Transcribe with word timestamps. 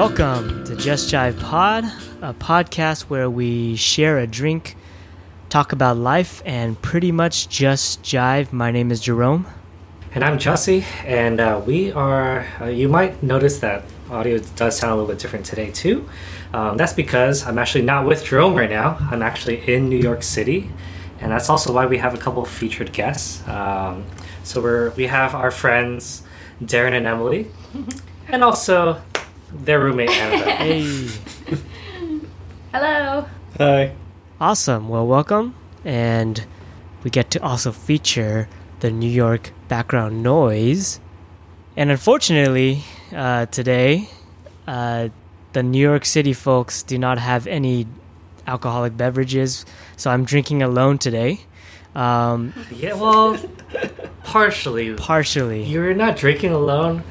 Welcome 0.00 0.64
to 0.64 0.74
Just 0.76 1.12
Jive 1.12 1.38
Pod, 1.38 1.84
a 2.22 2.32
podcast 2.32 3.02
where 3.10 3.28
we 3.28 3.76
share 3.76 4.18
a 4.18 4.26
drink, 4.26 4.74
talk 5.50 5.72
about 5.72 5.98
life, 5.98 6.40
and 6.46 6.80
pretty 6.80 7.12
much 7.12 7.50
just 7.50 8.02
jive. 8.02 8.50
My 8.50 8.70
name 8.70 8.90
is 8.90 9.02
Jerome. 9.02 9.46
And 10.14 10.24
I'm 10.24 10.38
Jesse, 10.38 10.86
and 11.04 11.38
uh, 11.38 11.60
we 11.66 11.92
are. 11.92 12.46
Uh, 12.58 12.64
you 12.68 12.88
might 12.88 13.22
notice 13.22 13.58
that 13.58 13.84
audio 14.10 14.38
does 14.56 14.78
sound 14.78 14.92
a 14.92 14.94
little 14.94 15.10
bit 15.10 15.18
different 15.18 15.44
today, 15.44 15.70
too. 15.70 16.08
Um, 16.54 16.78
that's 16.78 16.94
because 16.94 17.46
I'm 17.46 17.58
actually 17.58 17.84
not 17.84 18.06
with 18.06 18.24
Jerome 18.24 18.54
right 18.54 18.70
now. 18.70 18.96
I'm 19.10 19.20
actually 19.20 19.70
in 19.70 19.90
New 19.90 19.98
York 19.98 20.22
City, 20.22 20.70
and 21.20 21.30
that's 21.30 21.50
also 21.50 21.74
why 21.74 21.84
we 21.84 21.98
have 21.98 22.14
a 22.14 22.18
couple 22.18 22.42
of 22.42 22.48
featured 22.48 22.94
guests. 22.94 23.46
Um, 23.46 24.06
so 24.44 24.62
we're 24.62 24.92
we 24.92 25.08
have 25.08 25.34
our 25.34 25.50
friends 25.50 26.22
Darren 26.64 26.94
and 26.94 27.06
Emily, 27.06 27.48
and 28.28 28.42
also 28.42 29.02
their 29.52 29.80
roommate 29.80 30.10
Annabelle. 30.10 30.56
Hey. 30.56 31.08
Hello. 32.72 33.26
Hi. 33.58 33.94
awesome. 34.40 34.88
Well, 34.88 35.06
welcome. 35.06 35.54
And 35.84 36.44
we 37.02 37.10
get 37.10 37.30
to 37.32 37.42
also 37.42 37.72
feature 37.72 38.48
the 38.80 38.90
New 38.90 39.10
York 39.10 39.52
background 39.68 40.22
noise. 40.22 41.00
And 41.76 41.90
unfortunately, 41.90 42.84
uh, 43.14 43.46
today, 43.46 44.08
uh, 44.66 45.08
the 45.52 45.62
New 45.62 45.80
York 45.80 46.04
City 46.04 46.32
folks 46.32 46.82
do 46.82 46.98
not 46.98 47.18
have 47.18 47.46
any 47.46 47.86
alcoholic 48.46 48.96
beverages, 48.96 49.64
so 49.96 50.10
I'm 50.10 50.24
drinking 50.24 50.62
alone 50.62 50.98
today. 50.98 51.40
Um, 51.94 52.52
Yeah, 52.70 52.94
well, 52.94 53.36
partially. 54.22 54.94
partially. 54.94 55.64
You're 55.64 55.94
not 55.94 56.16
drinking 56.16 56.52
alone. 56.52 57.02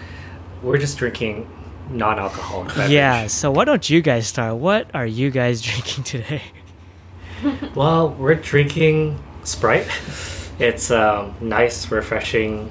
We're 0.62 0.78
just 0.78 0.98
drinking 0.98 1.50
non-alcoholic 1.90 2.70
beverage. 2.70 2.92
Yeah, 2.92 3.28
so 3.28 3.52
why 3.52 3.66
don't 3.66 3.90
you 3.90 4.02
guys 4.02 4.28
start? 4.28 4.56
What 4.56 4.90
are 4.94 5.06
you 5.06 5.30
guys 5.32 5.62
drinking 5.68 6.04
today? 6.04 6.42
Well, 7.76 8.10
we're 8.12 8.36
drinking 8.36 9.18
Sprite. 9.44 9.88
It's 10.60 10.92
a 10.92 11.34
nice, 11.40 11.90
refreshing 11.90 12.70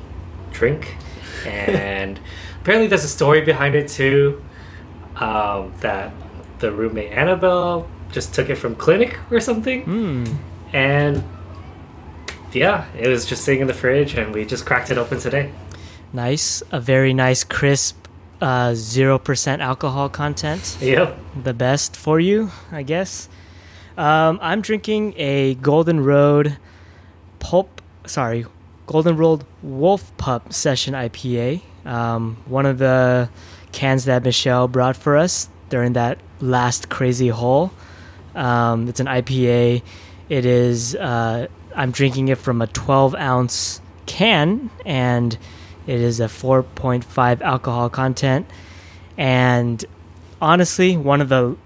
drink, 0.53 0.97
and 1.47 2.21
apparently 2.61 2.87
there's 2.89 3.05
a 3.05 3.09
story 3.09 3.41
behind 3.41 3.75
it 3.75 3.89
too. 3.89 4.43
Um, 5.17 5.73
that 5.81 6.13
the 6.61 6.71
roommate 6.71 7.11
Annabelle 7.13 7.89
just 8.13 8.35
took 8.35 8.51
it 8.51 8.55
from 8.57 8.77
clinic 8.77 9.19
or 9.31 9.41
something, 9.41 9.83
Hmm. 9.85 10.25
and 10.73 11.25
yeah, 12.53 12.87
it 12.97 13.09
was 13.09 13.27
just 13.27 13.45
sitting 13.45 13.61
in 13.63 13.67
the 13.67 13.75
fridge, 13.75 14.15
and 14.15 14.33
we 14.35 14.45
just 14.45 14.65
cracked 14.67 14.91
it 14.91 14.99
open 14.99 15.19
today. 15.19 15.51
Nice. 16.13 16.63
A 16.73 16.81
very 16.81 17.13
nice, 17.13 17.43
crisp, 17.45 18.07
uh, 18.41 18.71
0% 18.71 19.59
alcohol 19.61 20.09
content. 20.09 20.79
Yep. 20.81 21.19
The 21.43 21.55
best 21.55 21.97
for 21.97 22.21
you, 22.21 22.51
I 22.71 22.83
guess. 22.83 23.29
Um, 23.97 24.39
I'm 24.41 24.61
drinking 24.61 25.15
a 25.17 25.55
Golden 25.57 26.05
Road 26.05 26.57
Pulp, 27.41 27.83
sorry, 28.07 28.47
Golden 28.87 29.17
Road 29.17 29.45
Wolf 29.63 30.17
Pup 30.17 30.53
Session 30.53 30.95
IPA. 30.95 31.63
Um, 31.85 32.37
one 32.47 32.67
of 32.67 32.79
the 32.79 33.29
cans 33.73 34.05
that 34.05 34.23
Michelle 34.23 34.69
brought 34.69 34.97
for 34.97 35.17
us 35.17 35.49
during 35.69 35.95
that 35.95 36.19
last 36.41 36.89
crazy 36.89 37.29
haul. 37.29 37.73
Um, 38.35 38.89
it's 38.89 39.01
an 39.01 39.07
IPA. 39.07 39.83
It 40.29 40.47
is, 40.47 40.95
uh, 40.95 41.49
I'm 41.75 41.91
drinking 41.91 42.29
it 42.29 42.39
from 42.39 42.63
a 42.63 42.67
12 42.69 43.15
ounce 43.17 43.81
can, 44.07 44.71
and 44.87 45.37
it 45.89 46.01
is 46.01 46.21
a 46.21 46.27
4.5 46.27 47.41
alcohol 47.41 47.89
content. 47.89 48.47
And 49.17 49.85
honestly, 50.41 50.97
one 50.97 51.21
of 51.21 51.31
the 51.31 51.57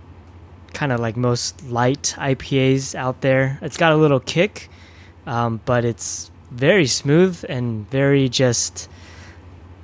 kind 0.73 0.93
of 0.93 1.01
like 1.01 1.17
most 1.17 1.67
light 1.67 2.15
IPAs 2.17 2.95
out 2.95 3.21
there. 3.21 3.59
It's 3.63 3.77
got 3.77 3.93
a 3.93 3.97
little 3.97 4.21
kick, 4.21 4.71
um, 5.27 5.61
but 5.65 5.85
it's 5.85 6.31
very 6.51 6.87
smooth 6.87 7.45
and 7.49 7.89
very 7.91 8.29
just, 8.29 8.89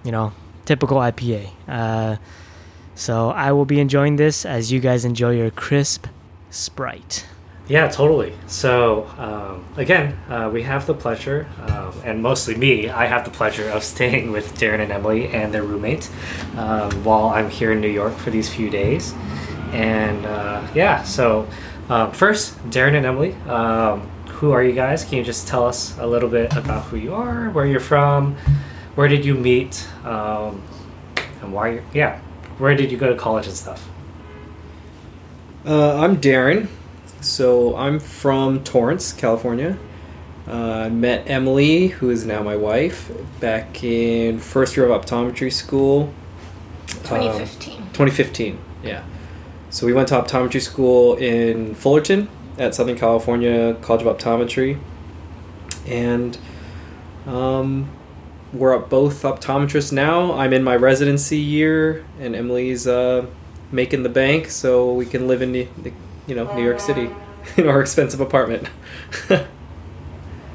you 0.05 0.13
know, 0.13 0.33
typical 0.65 0.99
IPA. 0.99 1.51
Uh, 1.67 2.17
so 2.95 3.31
I 3.31 3.53
will 3.53 3.65
be 3.65 3.81
enjoying 3.81 4.17
this 4.17 4.47
as 4.47 4.73
you 4.73 4.81
guys 4.81 5.05
enjoy 5.05 5.37
your 5.37 5.51
crisp 5.51 6.07
Sprite. 6.51 7.27
Yeah, 7.69 7.89
totally. 7.89 8.33
So, 8.47 9.07
um, 9.19 9.63
again, 9.77 10.19
uh, 10.31 10.49
we 10.51 10.63
have 10.63 10.87
the 10.87 10.95
pleasure, 10.95 11.47
um, 11.67 11.93
and 12.03 12.23
mostly 12.23 12.55
me, 12.55 12.89
I 12.89 13.05
have 13.05 13.27
the 13.27 13.31
pleasure 13.31 13.69
of 13.69 13.85
staying 13.95 14.33
with 14.33 14.59
Darren 14.59 14.81
and 14.81 14.91
Emily 14.91 15.29
and 15.29 15.53
their 15.53 15.63
roommate 15.63 16.11
um, 16.57 17.05
while 17.05 17.29
I'm 17.29 17.51
here 17.51 17.73
in 17.73 17.83
New 17.83 17.91
York 17.91 18.15
for 18.17 18.31
these 18.31 18.49
few 18.49 18.71
days. 18.71 19.13
And 19.73 20.25
uh, 20.25 20.67
yeah, 20.75 21.03
so 21.03 21.47
um, 21.91 22.13
first, 22.13 22.57
Darren 22.71 22.95
and 22.95 23.05
Emily, 23.05 23.35
um, 23.47 24.01
who 24.29 24.53
are 24.53 24.63
you 24.63 24.73
guys? 24.73 25.05
Can 25.05 25.19
you 25.19 25.25
just 25.25 25.47
tell 25.47 25.67
us 25.67 25.99
a 25.99 26.07
little 26.07 26.31
bit 26.31 26.57
about 26.57 26.85
who 26.85 26.97
you 26.97 27.15
are, 27.15 27.51
where 27.51 27.67
you're 27.67 27.81
from, 27.81 28.37
where 28.95 29.09
did 29.09 29.27
you 29.27 29.35
meet, 29.35 29.87
um, 30.05 30.63
and 31.43 31.53
why 31.53 31.83
yeah, 31.93 32.19
where 32.57 32.75
did 32.75 32.91
you 32.91 32.97
go 32.97 33.09
to 33.11 33.17
college 33.17 33.47
and 33.47 33.55
stuff? 33.55 33.87
Uh, 35.67 35.99
I'm 35.99 36.17
Darren. 36.17 36.69
So 37.21 37.77
I'm 37.77 37.99
from 37.99 38.63
Torrance, 38.65 39.13
California. 39.13 39.77
Uh, 40.47 40.85
I 40.87 40.89
met 40.89 41.29
Emily, 41.29 41.89
who 41.89 42.11
is 42.11 42.25
now 42.25 42.43
my 42.43 42.57
wife, 42.57 43.11
back 43.41 43.85
in 43.85 44.39
first 44.39 44.77
year 44.77 44.89
of 44.89 45.05
optometry 45.05 45.53
school. 45.53 46.15
Um, 46.89 46.95
2015. 47.05 47.77
2015, 47.93 48.59
yeah. 48.83 49.05
So 49.71 49.87
we 49.87 49.93
went 49.93 50.09
to 50.09 50.15
optometry 50.15 50.63
school 50.63 51.15
in 51.17 51.75
Fullerton 51.75 52.29
at 52.57 52.75
Southern 52.75 52.97
California 52.97 53.77
College 53.83 54.07
of 54.07 54.17
Optometry. 54.17 54.79
And 55.87 56.39
um, 57.27 57.91
we're 58.53 58.79
both 58.79 59.23
optometrists 59.23 59.93
now. 59.93 60.33
I'm 60.33 60.53
in 60.53 60.65
my 60.65 60.77
residency 60.77 61.39
year, 61.39 62.05
and 62.19 62.35
Emily's 62.35 62.87
uh, 62.87 63.27
making 63.71 64.03
the 64.03 64.09
bank 64.09 64.49
so 64.49 64.93
we 64.95 65.05
can 65.05 65.29
live 65.29 65.43
in, 65.43 65.53
New- 65.53 65.69
you 66.29 66.35
know, 66.37 66.55
New 66.55 66.63
York 66.63 66.79
City 66.79 67.11
in 67.57 67.67
our 67.67 67.81
expensive 67.81 68.21
apartment. 68.21 68.69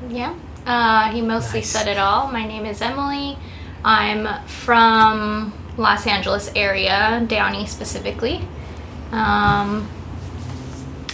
Yeah. 0.10 0.36
Uh, 0.66 1.12
he 1.12 1.22
mostly 1.22 1.62
Nice. 1.62 1.70
said 1.70 1.88
it 1.88 1.98
all. 1.98 2.30
My 2.32 2.46
name 2.46 2.66
is 2.66 2.82
Emily. 2.82 3.38
I'm 3.86 4.46
from 4.48 5.54
Los 5.78 6.06
Angeles 6.06 6.52
area, 6.56 7.24
Downey 7.28 7.66
specifically. 7.68 8.42
Um, 9.12 9.90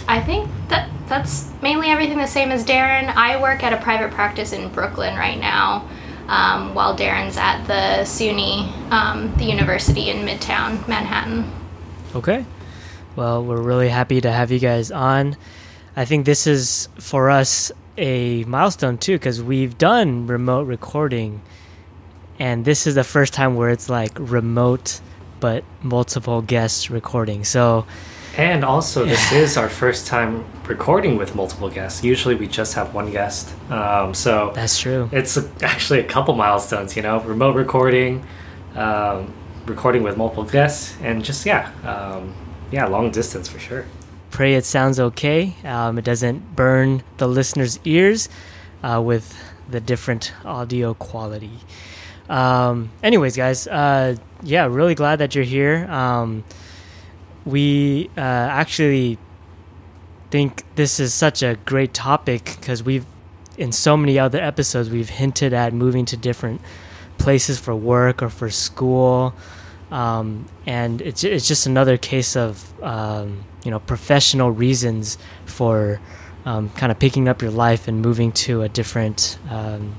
I 0.08 0.20
think 0.20 0.50
that 0.68 0.90
that's 1.06 1.50
mainly 1.62 1.88
everything 1.88 2.18
the 2.18 2.26
same 2.26 2.50
as 2.50 2.64
Darren. 2.64 3.14
I 3.14 3.40
work 3.40 3.62
at 3.62 3.72
a 3.72 3.76
private 3.76 4.10
practice 4.10 4.52
in 4.52 4.68
Brooklyn 4.70 5.16
right 5.16 5.38
now, 5.38 5.88
um, 6.26 6.74
while 6.74 6.96
Darren's 6.96 7.36
at 7.36 7.64
the 7.66 8.04
SUNY, 8.04 8.90
um, 8.90 9.32
the 9.36 9.44
university 9.44 10.10
in 10.10 10.26
Midtown 10.26 10.86
Manhattan. 10.88 11.50
Okay. 12.14 12.44
Well, 13.16 13.44
we're 13.44 13.60
really 13.60 13.88
happy 13.88 14.20
to 14.20 14.30
have 14.30 14.50
you 14.50 14.58
guys 14.58 14.90
on. 14.90 15.36
I 15.96 16.04
think 16.04 16.26
this 16.26 16.46
is 16.46 16.88
for 16.98 17.30
us 17.30 17.72
a 17.98 18.44
milestone 18.44 18.98
too 18.98 19.16
because 19.16 19.42
we've 19.42 19.76
done 19.76 20.26
remote 20.26 20.66
recording 20.66 21.42
and 22.38 22.64
this 22.64 22.86
is 22.86 22.94
the 22.94 23.04
first 23.04 23.34
time 23.34 23.54
where 23.56 23.68
it's 23.68 23.90
like 23.90 24.12
remote 24.18 25.00
but 25.40 25.64
multiple 25.82 26.42
guests 26.42 26.90
recording. 26.90 27.44
So, 27.44 27.86
And 28.36 28.64
also, 28.64 29.04
this 29.04 29.32
is 29.32 29.56
our 29.56 29.68
first 29.68 30.06
time 30.06 30.44
recording 30.66 31.16
with 31.16 31.34
multiple 31.34 31.68
guests. 31.68 32.04
Usually, 32.04 32.34
we 32.34 32.46
just 32.46 32.74
have 32.74 32.94
one 32.94 33.10
guest. 33.10 33.52
Um, 33.70 34.14
so 34.14 34.52
that's 34.54 34.78
true. 34.78 35.08
it's 35.12 35.36
actually 35.62 36.00
a 36.00 36.04
couple 36.04 36.34
milestones, 36.34 36.94
you 36.94 37.02
know, 37.02 37.20
remote 37.20 37.56
recording, 37.56 38.24
um, 38.76 39.32
recording 39.66 40.02
with 40.02 40.16
multiple 40.16 40.44
guests, 40.44 40.94
and 41.02 41.24
just 41.24 41.44
yeah, 41.44 41.70
um, 41.84 42.34
yeah, 42.70 42.86
long 42.86 43.10
distance 43.10 43.48
for 43.48 43.58
sure. 43.58 43.86
Pray 44.30 44.54
it 44.54 44.64
sounds 44.64 45.00
okay. 45.00 45.54
Um, 45.64 45.98
it 45.98 46.04
doesn't 46.04 46.54
burn 46.54 47.02
the 47.18 47.26
listener's 47.26 47.80
ears 47.84 48.28
uh, 48.82 49.02
with 49.04 49.36
the 49.68 49.80
different 49.80 50.32
audio 50.44 50.94
quality. 50.94 51.58
Um, 52.28 52.90
anyways, 53.02 53.36
guys, 53.36 53.66
uh, 53.66 54.16
yeah, 54.42 54.66
really 54.66 54.94
glad 54.94 55.16
that 55.16 55.34
you're 55.34 55.44
here. 55.44 55.86
Um, 55.90 56.44
we 57.44 58.08
uh, 58.16 58.20
actually 58.20 59.18
think 60.30 60.62
this 60.76 61.00
is 61.00 61.12
such 61.12 61.42
a 61.42 61.58
great 61.64 61.92
topic 61.92 62.56
because 62.60 62.84
we've, 62.84 63.06
in 63.58 63.72
so 63.72 63.96
many 63.96 64.18
other 64.18 64.40
episodes, 64.40 64.90
we've 64.90 65.08
hinted 65.08 65.52
at 65.52 65.74
moving 65.74 66.04
to 66.06 66.16
different 66.16 66.60
places 67.18 67.58
for 67.58 67.74
work 67.74 68.22
or 68.22 68.28
for 68.28 68.48
school. 68.48 69.34
Um, 69.90 70.46
and 70.66 71.00
it's, 71.02 71.24
it's 71.24 71.48
just 71.48 71.66
another 71.66 71.96
case 71.96 72.36
of, 72.36 72.80
um, 72.82 73.44
you 73.64 73.70
know, 73.70 73.80
professional 73.80 74.50
reasons 74.50 75.18
for 75.46 76.00
um, 76.44 76.70
kind 76.70 76.92
of 76.92 76.98
picking 76.98 77.28
up 77.28 77.42
your 77.42 77.50
life 77.50 77.88
and 77.88 78.00
moving 78.00 78.32
to 78.32 78.62
a 78.62 78.68
different, 78.68 79.38
um, 79.48 79.96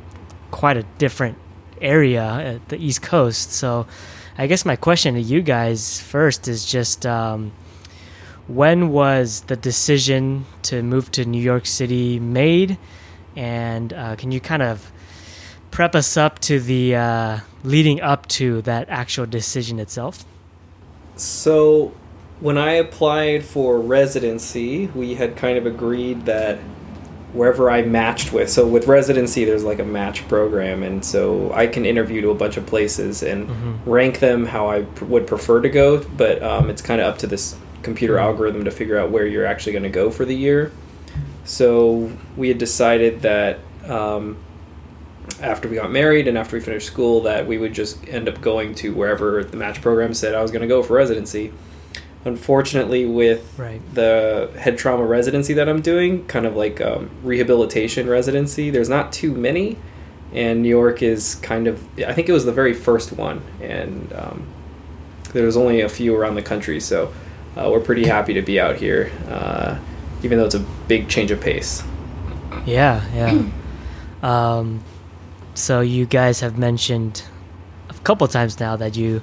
quite 0.50 0.78
a 0.78 0.84
different 0.98 1.38
area 1.82 2.24
at 2.24 2.70
the 2.70 2.78
East 2.78 3.02
Coast. 3.02 3.52
So, 3.52 3.86
I 4.38 4.48
guess 4.48 4.66
my 4.66 4.76
question 4.76 5.16
to 5.16 5.22
you 5.22 5.42
guys 5.42 6.00
first 6.00 6.48
is 6.48 6.66
just 6.66 7.06
um, 7.06 7.52
when 8.48 8.90
was 8.90 9.42
the 9.42 9.56
decision 9.56 10.46
to 10.64 10.82
move 10.82 11.12
to 11.12 11.26
New 11.26 11.42
York 11.42 11.66
City 11.66 12.20
made? 12.20 12.78
And 13.36 13.94
uh, 13.94 14.16
can 14.16 14.32
you 14.32 14.40
kind 14.40 14.62
of 14.62 14.92
prep 15.70 15.96
us 15.96 16.18
up 16.18 16.40
to 16.40 16.60
the 16.60 16.96
uh, 16.96 17.40
leading 17.64 18.02
up 18.02 18.28
to 18.28 18.62
that 18.64 18.88
actual 18.90 19.26
decision 19.26 19.80
itself? 19.80 20.26
So, 21.16 21.94
when 22.40 22.58
I 22.58 22.72
applied 22.74 23.44
for 23.46 23.80
residency, 23.80 24.88
we 24.88 25.16
had 25.16 25.36
kind 25.36 25.58
of 25.58 25.66
agreed 25.66 26.26
that 26.26 26.58
wherever 27.34 27.70
I 27.70 27.84
matched 27.84 28.34
with, 28.34 28.50
so 28.50 28.68
with 28.68 28.88
residency, 28.88 29.46
there's 29.46 29.64
like 29.64 29.80
a 29.80 29.86
match 29.86 30.28
program, 30.28 30.84
and 30.84 31.06
so 31.06 31.52
I 31.54 31.68
can 31.68 31.86
interview 31.86 32.20
to 32.22 32.30
a 32.32 32.36
bunch 32.36 32.58
of 32.58 32.66
places 32.66 33.24
and 33.24 33.48
Mhm. 33.48 33.76
rank 33.86 34.20
them 34.20 34.46
how 34.46 34.68
I 34.70 34.82
pr- 34.82 35.06
would 35.06 35.28
prefer 35.28 35.62
to 35.62 35.70
go, 35.70 36.04
but 36.18 36.42
um, 36.44 36.70
it's 36.70 36.82
kind 36.82 37.00
of 37.00 37.08
up 37.08 37.20
to 37.20 37.28
this 37.28 37.56
computer 37.84 38.18
algorithm 38.18 38.66
to 38.66 38.72
figure 38.72 38.98
out 38.98 39.12
where 39.12 39.26
you're 39.26 39.46
actually 39.46 39.72
going 39.72 39.84
to 39.84 39.90
go 39.90 40.10
for 40.10 40.26
the 40.26 40.36
year. 40.36 40.72
So 41.46 42.12
we 42.36 42.48
had 42.50 42.58
decided 42.58 43.22
that 43.22 43.60
um, 43.88 44.38
after 45.42 45.68
we 45.68 45.76
got 45.76 45.92
married 45.92 46.28
and 46.28 46.38
after 46.38 46.56
we 46.56 46.62
finished 46.62 46.88
school, 46.88 47.22
that 47.22 47.46
we 47.48 47.58
would 47.58 47.74
just 47.74 48.08
end 48.08 48.28
up 48.30 48.42
going 48.42 48.76
to 48.76 48.94
wherever 48.94 49.44
the 49.44 49.58
match 49.58 49.82
program 49.82 50.14
said 50.14 50.36
I 50.36 50.42
was 50.42 50.52
going 50.52 50.62
to 50.62 50.68
go 50.68 50.84
for 50.84 50.94
residency. 50.94 51.52
Unfortunately, 52.24 53.06
with 53.06 53.58
Right. 53.58 53.82
the 53.96 54.52
head 54.58 54.78
trauma 54.78 55.04
residency 55.04 55.54
that 55.56 55.68
I'm 55.68 55.82
doing, 55.82 56.26
kind 56.28 56.46
of 56.46 56.56
like 56.56 56.80
um, 56.80 57.10
rehabilitation 57.24 58.08
residency, 58.08 58.70
there's 58.70 58.90
not 58.90 59.12
too 59.12 59.34
many, 59.34 59.78
and 60.32 60.62
New 60.62 60.70
York 60.70 61.02
is 61.02 61.36
kind 61.36 61.66
of 61.68 61.84
I 62.00 62.14
think 62.14 62.30
it 62.30 62.34
was 62.34 62.46
the 62.46 62.52
very 62.52 62.74
first 62.76 63.12
one, 63.12 63.42
and 63.60 64.14
um, 64.14 64.46
there 65.34 65.46
was 65.46 65.58
only 65.58 65.82
a 65.82 65.90
few 65.90 66.16
around 66.16 66.36
the 66.36 66.44
country, 66.44 66.80
so 66.80 67.12
uh, 67.58 67.68
we're 67.72 67.80
pretty 67.80 68.06
happy 68.06 68.36
to 68.36 68.42
be 68.44 68.60
out 68.60 68.76
here, 68.76 69.12
uh, 69.28 69.80
even 70.22 70.38
though 70.38 70.46
it's 70.46 70.56
a 70.56 70.66
big 70.88 71.10
change 71.10 71.32
of 71.32 71.42
pace. 71.42 71.84
Yeah, 72.68 73.04
yeah. 73.16 73.44
um, 74.22 74.84
so 75.54 75.82
you 75.82 76.06
guys 76.06 76.40
have 76.40 76.58
mentioned 76.58 77.24
a 77.90 77.94
couple 78.04 78.28
times 78.28 78.60
now 78.60 78.76
that 78.76 78.96
you 78.96 79.22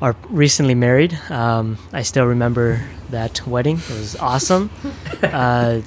are 0.00 0.14
recently 0.28 0.74
married. 0.74 1.18
Um, 1.30 1.78
I 1.92 2.02
still 2.02 2.26
remember 2.26 2.82
that 3.10 3.46
wedding; 3.46 3.76
it 3.76 3.90
was 3.90 4.16
awesome. 4.16 4.70
uh, 5.22 5.80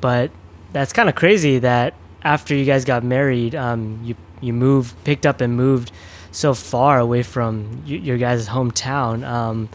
but 0.00 0.30
that's 0.72 0.92
kind 0.92 1.08
of 1.08 1.14
crazy 1.14 1.58
that 1.60 1.94
after 2.22 2.54
you 2.54 2.64
guys 2.64 2.84
got 2.84 3.04
married, 3.04 3.54
um, 3.54 4.00
you 4.02 4.16
you 4.40 4.52
moved, 4.52 4.94
picked 5.04 5.26
up, 5.26 5.40
and 5.40 5.56
moved 5.56 5.92
so 6.32 6.54
far 6.54 6.98
away 6.98 7.22
from 7.22 7.82
y- 7.86 7.94
your 7.94 8.18
guys' 8.18 8.48
hometown. 8.48 9.24
Um, 9.26 9.68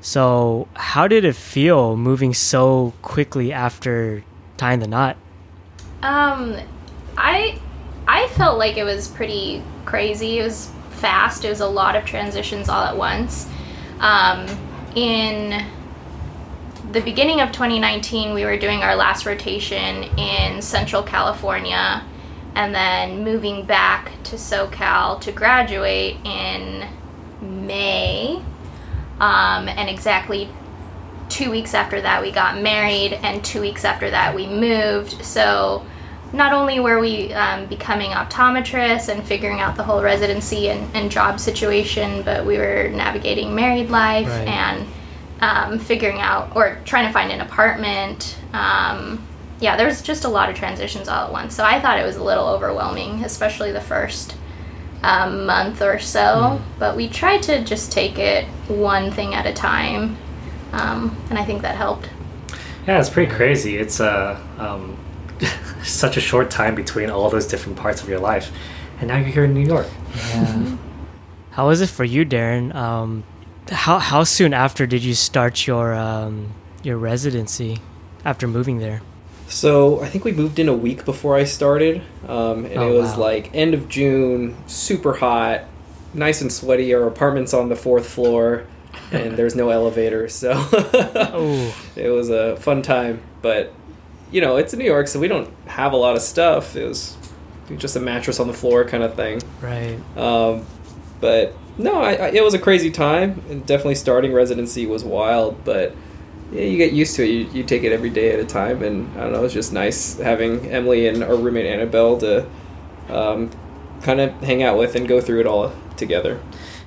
so, 0.00 0.68
how 0.74 1.08
did 1.08 1.24
it 1.24 1.34
feel 1.36 1.96
moving 1.96 2.32
so 2.32 2.94
quickly 3.02 3.52
after 3.52 4.24
tying 4.56 4.80
the 4.80 4.86
knot? 4.86 5.16
Um, 6.02 6.56
I 7.18 7.58
I 8.10 8.26
felt 8.30 8.58
like 8.58 8.76
it 8.76 8.82
was 8.82 9.06
pretty 9.06 9.62
crazy. 9.84 10.40
It 10.40 10.42
was 10.42 10.68
fast. 10.90 11.44
It 11.44 11.48
was 11.48 11.60
a 11.60 11.68
lot 11.68 11.94
of 11.94 12.04
transitions 12.04 12.68
all 12.68 12.82
at 12.82 12.96
once. 12.96 13.48
Um, 14.00 14.48
in 14.96 15.64
the 16.90 17.00
beginning 17.02 17.40
of 17.40 17.52
2019, 17.52 18.34
we 18.34 18.44
were 18.44 18.58
doing 18.58 18.82
our 18.82 18.96
last 18.96 19.26
rotation 19.26 20.02
in 20.18 20.60
Central 20.60 21.04
California, 21.04 22.04
and 22.56 22.74
then 22.74 23.22
moving 23.22 23.64
back 23.64 24.10
to 24.24 24.34
SoCal 24.34 25.20
to 25.20 25.30
graduate 25.30 26.16
in 26.24 26.88
May. 27.40 28.42
Um, 29.20 29.68
and 29.68 29.88
exactly 29.88 30.48
two 31.28 31.48
weeks 31.48 31.74
after 31.74 32.00
that 32.00 32.20
we 32.20 32.32
got 32.32 32.60
married 32.60 33.12
and 33.12 33.44
two 33.44 33.60
weeks 33.60 33.84
after 33.84 34.10
that 34.10 34.34
we 34.34 34.48
moved 34.48 35.24
so 35.24 35.86
not 36.32 36.52
only 36.52 36.80
were 36.80 37.00
we 37.00 37.32
um, 37.32 37.66
becoming 37.66 38.10
optometrists 38.10 39.08
and 39.08 39.24
figuring 39.24 39.60
out 39.60 39.76
the 39.76 39.82
whole 39.82 40.02
residency 40.02 40.68
and, 40.68 40.94
and 40.94 41.10
job 41.10 41.40
situation 41.40 42.22
but 42.22 42.44
we 42.44 42.56
were 42.58 42.88
navigating 42.92 43.54
married 43.54 43.90
life 43.90 44.28
Right. 44.28 44.48
and 44.48 44.86
um, 45.40 45.78
figuring 45.78 46.20
out 46.20 46.54
or 46.54 46.78
trying 46.84 47.06
to 47.06 47.12
find 47.12 47.32
an 47.32 47.40
apartment 47.40 48.36
um, 48.52 49.26
yeah 49.60 49.82
was 49.84 50.02
just 50.02 50.24
a 50.24 50.28
lot 50.28 50.48
of 50.50 50.54
transitions 50.56 51.08
all 51.08 51.26
at 51.26 51.32
once 51.32 51.54
so 51.54 51.64
i 51.64 51.80
thought 51.80 51.98
it 51.98 52.04
was 52.04 52.16
a 52.16 52.22
little 52.24 52.46
overwhelming 52.46 53.24
especially 53.24 53.72
the 53.72 53.80
first 53.80 54.36
um, 55.02 55.46
month 55.46 55.80
or 55.82 55.98
so 55.98 56.60
but 56.78 56.94
we 56.96 57.08
tried 57.08 57.42
to 57.42 57.64
just 57.64 57.90
take 57.90 58.18
it 58.18 58.44
one 58.68 59.10
thing 59.10 59.34
at 59.34 59.46
a 59.46 59.52
time 59.52 60.16
um, 60.72 61.16
and 61.30 61.38
I 61.38 61.44
think 61.44 61.62
that 61.62 61.74
helped. 61.74 62.08
Yeah, 62.86 63.00
it's 63.00 63.10
pretty 63.10 63.32
crazy. 63.32 63.76
It's 63.76 64.00
uh, 64.00 64.38
um, 64.58 64.96
such 65.82 66.16
a 66.16 66.20
short 66.20 66.50
time 66.50 66.74
between 66.74 67.10
all 67.10 67.30
those 67.30 67.46
different 67.46 67.78
parts 67.78 68.02
of 68.02 68.08
your 68.08 68.20
life, 68.20 68.50
and 68.98 69.08
now 69.08 69.16
you're 69.16 69.26
here 69.28 69.44
in 69.44 69.54
New 69.54 69.66
York. 69.66 69.86
Yeah. 70.30 70.76
how 71.52 71.68
was 71.68 71.80
it 71.80 71.88
for 71.88 72.04
you, 72.04 72.24
Darren? 72.24 72.74
Um, 72.74 73.24
how 73.70 73.98
how 73.98 74.24
soon 74.24 74.52
after 74.54 74.86
did 74.86 75.02
you 75.04 75.14
start 75.14 75.66
your 75.66 75.94
um, 75.94 76.52
your 76.82 76.96
residency 76.98 77.78
after 78.24 78.46
moving 78.48 78.78
there? 78.78 79.00
So 79.48 80.00
I 80.00 80.06
think 80.08 80.24
we 80.24 80.32
moved 80.32 80.58
in 80.60 80.68
a 80.68 80.74
week 80.74 81.04
before 81.04 81.34
I 81.36 81.44
started, 81.44 82.02
um, 82.28 82.64
and 82.66 82.78
Oh, 82.78 82.92
it 82.92 82.96
was 83.00 83.12
wow. 83.16 83.20
like 83.24 83.50
end 83.54 83.74
of 83.74 83.88
June, 83.88 84.56
super 84.68 85.14
hot, 85.14 85.62
nice 86.14 86.40
and 86.40 86.52
sweaty. 86.52 86.94
Our 86.94 87.06
apartment's 87.08 87.52
on 87.52 87.68
the 87.68 87.74
fourth 87.76 88.06
floor, 88.06 88.66
and 89.10 89.36
there's 89.36 89.56
no 89.56 89.70
elevator, 89.70 90.28
so 90.28 90.52
Oh, 90.72 91.74
it 91.96 92.10
was 92.10 92.30
a 92.30 92.56
fun 92.58 92.82
time. 92.82 93.22
But 93.42 93.72
you 94.30 94.40
know, 94.40 94.56
it's 94.56 94.74
New 94.74 94.84
York, 94.84 95.08
so 95.08 95.18
we 95.18 95.28
don't 95.28 95.52
have 95.66 95.92
a 95.92 95.96
lot 95.96 96.16
of 96.16 96.22
stuff. 96.22 96.76
It 96.76 96.86
was 96.86 97.16
just 97.76 97.96
a 97.96 98.00
mattress 98.00 98.40
on 98.40 98.46
the 98.46 98.54
floor 98.54 98.84
kind 98.84 99.02
of 99.02 99.14
thing. 99.14 99.40
right. 99.60 99.98
Um, 100.16 100.66
but 101.20 101.54
no, 101.78 102.00
I, 102.00 102.12
I, 102.12 102.28
it 102.28 102.42
was 102.42 102.54
a 102.54 102.58
crazy 102.58 102.90
time, 102.90 103.42
and 103.48 103.64
definitely 103.66 103.94
starting 103.94 104.32
residency 104.32 104.86
was 104.86 105.04
wild. 105.04 105.64
But 105.64 105.94
yeah, 106.52 106.62
you 106.62 106.76
get 106.76 106.92
used 106.92 107.16
to 107.16 107.24
it. 107.24 107.28
You, 107.28 107.60
you 107.60 107.64
take 107.64 107.84
it 107.84 107.92
every 107.92 108.10
day 108.10 108.32
at 108.32 108.40
a 108.40 108.44
time, 108.44 108.82
and 108.82 109.10
I 109.18 109.24
don't 109.24 109.32
know. 109.32 109.44
It's 109.44 109.54
just 109.54 109.72
nice 109.72 110.18
having 110.18 110.66
Emily 110.66 111.08
and 111.08 111.22
our 111.22 111.36
roommate 111.36 111.66
Annabelle 111.66 112.18
to 112.18 112.46
um, 113.08 113.50
kind 114.02 114.20
of 114.20 114.32
hang 114.40 114.62
out 114.62 114.78
with 114.78 114.94
and 114.94 115.06
go 115.06 115.20
through 115.20 115.40
it 115.40 115.46
all 115.46 115.72
together. 115.96 116.40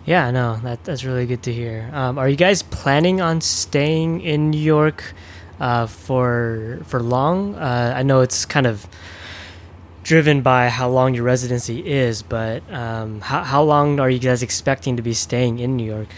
Yeah, 0.05 0.31
no, 0.31 0.57
that 0.63 0.83
that's 0.83 1.05
really 1.05 1.25
good 1.25 1.43
to 1.43 1.53
hear. 1.53 1.89
Um, 1.93 2.17
are 2.17 2.27
you 2.27 2.35
guys 2.35 2.61
planning 2.61 3.21
on 3.21 3.39
staying 3.39 4.21
in 4.21 4.49
New 4.49 4.59
York 4.59 5.13
uh, 5.59 5.87
for 5.87 6.79
for 6.85 7.01
long? 7.01 7.55
Uh, 7.55 7.93
I 7.95 8.03
know 8.03 8.21
it's 8.21 8.45
kind 8.45 8.65
of 8.67 8.87
driven 10.03 10.41
by 10.41 10.69
how 10.69 10.89
long 10.89 11.13
your 11.13 11.23
residency 11.23 11.85
is, 11.85 12.21
but 12.21 12.61
um, 12.71 13.21
how 13.21 13.43
how 13.43 13.63
long 13.63 13.99
are 13.99 14.09
you 14.09 14.19
guys 14.19 14.43
expecting 14.43 14.97
to 14.97 15.01
be 15.01 15.13
staying 15.13 15.59
in 15.59 15.75
New 15.75 15.85
York? 15.85 16.09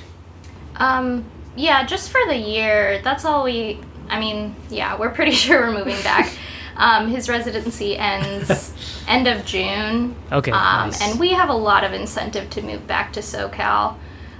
Um, 0.77 1.25
yeah, 1.55 1.85
just 1.85 2.09
for 2.09 2.19
the 2.27 2.35
year. 2.37 3.01
That's 3.03 3.25
all 3.25 3.43
we. 3.43 3.79
I 4.09 4.19
mean, 4.19 4.55
yeah, 4.69 4.97
we're 4.97 5.09
pretty 5.09 5.31
sure 5.45 5.61
we're 5.61 5.77
moving 5.77 6.01
back. 6.03 6.31
Um, 6.77 7.07
his 7.07 7.29
residency 7.29 7.95
ends 7.97 8.73
end 9.07 9.27
of 9.29 9.45
June. 9.45 10.13
Okay, 10.29 10.51
Um, 10.51 10.89
nice. 10.89 11.01
And 11.01 11.17
we 11.17 11.29
have 11.29 11.47
a 11.47 11.53
lot 11.53 11.85
of 11.85 11.93
incentive 11.93 12.49
to 12.49 12.61
move 12.61 12.85
back 12.85 13.13
to 13.13 13.21
SoCal. 13.21 13.95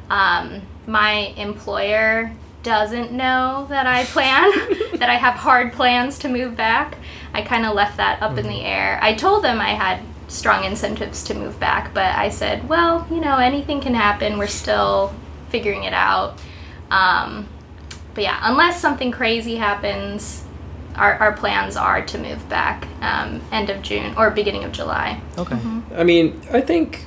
Um, 0.09 0.63
my 0.85 1.33
employer 1.37 2.33
doesn't 2.65 3.11
know 3.11 3.67
that 3.69 3.85
I 3.85 4.03
plan, 4.05 4.51
that 4.97 5.07
I 5.07 5.15
have 5.15 5.35
hard 5.35 5.71
plans 5.71 6.17
to 6.19 6.27
move 6.27 6.57
back. 6.57 6.97
I 7.31 7.43
kind 7.43 7.65
of 7.65 7.75
left 7.75 7.97
that 7.97 8.21
up 8.21 8.37
in 8.37 8.47
the 8.47 8.61
air. 8.61 8.99
I 9.01 9.13
told 9.13 9.43
them 9.43 9.61
I 9.61 9.75
had 9.75 10.01
strong 10.27 10.63
incentives 10.63 11.23
to 11.25 11.35
move 11.35 11.59
back, 11.59 11.93
but 11.93 12.15
I 12.15 12.29
said, 12.29 12.67
well, 12.67 13.07
you 13.11 13.21
know, 13.21 13.37
anything 13.37 13.79
can 13.81 13.93
happen. 13.93 14.39
We're 14.39 14.47
still 14.47 15.13
figuring 15.49 15.83
it 15.83 15.93
out. 15.93 16.39
Um, 16.89 17.47
but 18.15 18.23
yeah, 18.23 18.39
unless 18.41 18.81
something 18.81 19.11
crazy 19.11 19.57
happens, 19.57 20.43
our, 20.95 21.13
our 21.15 21.33
plans 21.33 21.75
are 21.75 22.03
to 22.03 22.17
move 22.17 22.49
back 22.49 22.87
um, 23.01 23.41
end 23.51 23.69
of 23.69 23.83
June 23.83 24.15
or 24.17 24.31
beginning 24.31 24.63
of 24.63 24.71
July. 24.71 25.21
Okay. 25.37 25.59
I 25.95 26.03
mean, 26.03 26.41
I 26.51 26.61
think 26.61 27.05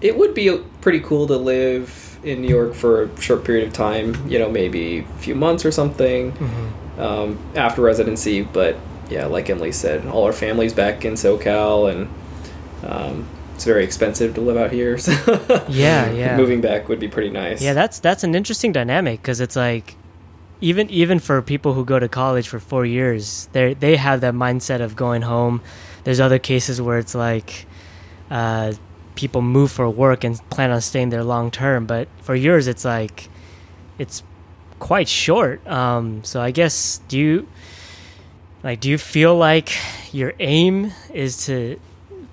it 0.00 0.16
would 0.16 0.32
be 0.32 0.64
pretty 0.80 1.00
cool 1.00 1.26
to 1.26 1.36
live 1.36 2.07
in 2.22 2.42
New 2.42 2.48
York 2.48 2.74
for 2.74 3.02
a 3.04 3.20
short 3.20 3.44
period 3.44 3.66
of 3.66 3.72
time. 3.72 4.28
You 4.28 4.38
know, 4.38 4.50
maybe 4.50 4.98
a 5.00 5.18
few 5.18 5.34
months 5.34 5.64
or 5.64 5.70
something. 5.72 6.32
hmm 6.32 6.68
um, 6.98 7.38
after 7.54 7.80
residency. 7.80 8.42
But 8.42 8.76
yeah, 9.08 9.26
like 9.26 9.48
Emily 9.48 9.70
said, 9.72 10.04
all 10.06 10.24
our 10.24 10.32
family's 10.32 10.72
back 10.72 11.04
in 11.04 11.14
SoCal, 11.14 11.88
and 11.92 12.08
um, 12.84 13.24
it's 13.54 13.64
very 13.64 13.84
expensive 13.84 14.34
to 14.34 14.40
live 14.40 14.56
out 14.56 14.72
here. 14.72 14.98
So 15.06 15.12
Yeah, 15.68 16.10
yeah. 16.10 16.36
moving 16.36 16.60
back 16.60 16.88
would 16.88 16.98
be 16.98 17.06
pretty 17.08 17.30
nice. 17.30 17.62
Yeah, 17.62 17.72
that's 17.74 18.00
that's 18.00 18.24
an 18.24 18.34
interesting 18.34 18.72
dynamic 18.72 19.22
because 19.22 19.40
it's 19.40 19.54
like 19.54 19.94
even 20.60 20.90
even 20.90 21.20
for 21.20 21.40
people 21.40 21.74
who 21.74 21.84
go 21.84 22.00
to 22.00 22.08
college 22.08 22.48
for 22.48 22.58
four 22.58 22.84
years, 22.84 23.48
they 23.52 23.74
they 23.74 23.96
have 23.96 24.20
that 24.22 24.34
mindset 24.34 24.80
of 24.80 24.96
going 24.96 25.22
home. 25.22 25.60
There's 26.02 26.18
other 26.18 26.40
cases 26.40 26.80
where 26.82 26.98
it's 26.98 27.14
like 27.14 27.66
uh, 28.28 28.72
people 29.18 29.42
move 29.42 29.70
for 29.72 29.90
work 29.90 30.22
and 30.22 30.38
plan 30.48 30.70
on 30.70 30.80
staying 30.80 31.10
there 31.10 31.24
long 31.24 31.50
term. 31.50 31.86
But 31.86 32.06
for 32.22 32.34
yours, 32.36 32.68
it's 32.68 32.84
like 32.84 33.28
it's 33.98 34.22
quite 34.78 35.08
short. 35.08 35.66
Um, 35.66 36.22
so 36.22 36.40
I 36.40 36.52
guess 36.52 37.00
do 37.08 37.18
you 37.18 37.48
like 38.62 38.78
do 38.80 38.88
you 38.88 38.98
feel 38.98 39.36
like 39.36 39.70
your 40.12 40.32
aim 40.38 40.92
is 41.12 41.46
to 41.46 41.78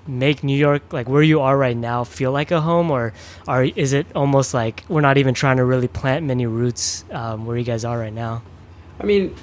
make 0.08 0.44
New 0.44 0.56
York 0.58 0.94
like 0.94 1.10
where 1.10 1.24
you 1.24 1.42
are 1.42 1.58
right 1.58 1.76
now 1.78 2.04
feel 2.04 2.32
like 2.32 2.52
a 2.52 2.62
home, 2.62 2.92
or 2.92 3.14
are 3.48 3.64
is 3.64 3.92
it 3.94 4.06
almost 4.16 4.54
like 4.54 4.84
we're 4.88 5.02
not 5.02 5.18
even 5.18 5.34
trying 5.34 5.58
to 5.58 5.66
really 5.66 5.88
plant 5.88 6.24
many 6.26 6.46
roots 6.46 7.04
um, 7.12 7.46
where 7.48 7.58
you 7.58 7.64
guys 7.66 7.84
are 7.84 7.98
right 7.98 8.14
now? 8.14 8.44
I 9.02 9.06
mean, 9.06 9.34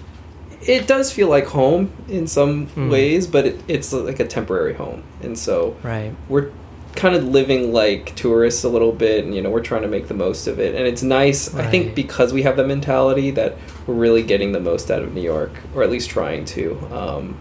it 0.62 0.86
does 0.86 1.10
feel 1.12 1.28
like 1.28 1.46
home 1.46 1.90
in 2.08 2.26
some 2.28 2.68
Mm. 2.68 2.88
ways, 2.88 3.26
but 3.26 3.44
it, 3.46 3.56
it's 3.66 3.92
like 3.92 4.20
a 4.20 4.26
temporary 4.26 4.74
home, 4.74 5.02
and 5.22 5.36
so 5.36 5.74
Right. 5.82 6.14
we're 6.28 6.50
kind 6.94 7.14
of 7.14 7.24
living 7.24 7.72
like 7.72 8.14
tourists 8.16 8.64
a 8.64 8.68
little 8.68 8.92
bit, 8.92 9.24
and 9.24 9.34
you 9.34 9.40
know 9.42 9.50
we're 9.50 9.62
trying 9.62 9.82
to 9.82 9.88
make 9.88 10.08
the 10.08 10.14
most 10.14 10.46
of 10.46 10.58
it, 10.60 10.74
and 10.74 10.86
it's 10.86 11.02
nice. 11.02 11.54
I 11.54 11.66
think 11.70 11.94
because 11.94 12.32
we 12.32 12.42
have 12.42 12.56
the 12.56 12.66
mentality 12.66 13.30
that 13.32 13.56
we're 13.86 13.94
really 13.94 14.22
getting 14.22 14.52
the 14.52 14.60
most 14.60 14.90
out 14.90 15.02
of 15.02 15.14
New 15.14 15.22
York, 15.22 15.52
or 15.74 15.82
at 15.82 15.90
least 15.90 16.10
trying 16.10 16.44
to. 16.46 16.78
Um, 16.92 17.38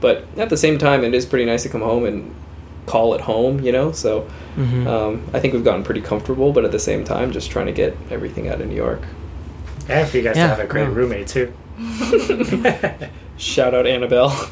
but 0.00 0.24
at 0.38 0.48
the 0.50 0.56
same 0.56 0.78
time, 0.78 1.04
it 1.04 1.12
is 1.14 1.26
pretty 1.26 1.44
nice 1.44 1.62
to 1.64 1.68
come 1.68 1.82
home 1.82 2.04
and 2.06 2.34
call 2.86 3.12
it 3.14 3.20
home, 3.22 3.60
you 3.60 3.70
know. 3.72 3.92
So 3.92 4.26
Mhm. 4.56 4.86
um, 4.86 5.22
I 5.34 5.40
think 5.40 5.52
we've 5.54 5.64
gotten 5.64 5.82
pretty 5.84 6.00
comfortable, 6.00 6.52
but 6.52 6.64
at 6.64 6.72
the 6.72 6.78
same 6.78 7.04
time, 7.04 7.30
just 7.32 7.50
trying 7.50 7.66
to 7.66 7.72
get 7.72 7.96
everything 8.10 8.48
out 8.48 8.60
of 8.60 8.66
New 8.68 8.74
York. 8.76 9.02
And 9.88 10.08
for 10.08 10.16
you 10.16 10.22
guys 10.22 10.36
Yeah, 10.36 10.44
to 10.44 10.48
have 10.54 10.60
a 10.60 10.66
great 10.66 10.82
yeah. 10.88 10.94
roommate 10.94 11.26
too. 11.28 11.52
Shout 13.36 13.74
out 13.74 13.86
Annabelle. 13.86 14.48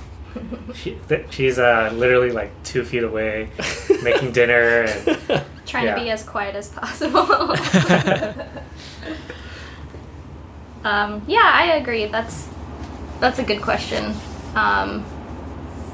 She, 0.75 0.97
th- 1.09 1.27
she's 1.31 1.59
uh, 1.59 1.91
literally 1.95 2.31
like 2.33 2.51
two 2.65 2.85
feet 2.85 3.03
away, 3.05 3.51
making 4.03 4.33
dinner 4.33 4.83
and 4.85 5.45
Trying 5.67 5.85
Yeah. 5.87 5.95
to 5.97 6.01
be 6.03 6.11
as 6.11 6.23
quiet 6.23 6.55
as 6.57 6.69
possible. 6.71 7.19
um, 10.85 11.23
yeah, 11.27 11.43
I 11.55 11.77
agree. 11.77 12.07
That's 12.07 12.49
that's 13.21 13.39
a 13.39 13.43
good 13.43 13.61
question. 13.61 14.15
Um, 14.55 15.05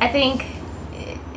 I 0.01 0.09
think 0.09 0.45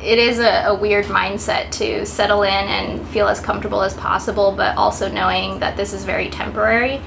it 0.02 0.18
is 0.18 0.38
a, 0.38 0.66
a 0.66 0.74
weird 0.74 1.06
mindset 1.06 1.70
to 1.72 2.06
settle 2.06 2.42
in 2.42 2.52
and 2.52 3.06
feel 3.08 3.26
as 3.26 3.40
comfortable 3.40 3.82
as 3.82 3.94
possible, 3.94 4.52
but 4.52 4.76
also 4.76 5.10
knowing 5.10 5.58
that 5.58 5.76
this 5.76 5.92
is 5.92 6.04
very 6.04 6.28
temporary. 6.28 7.00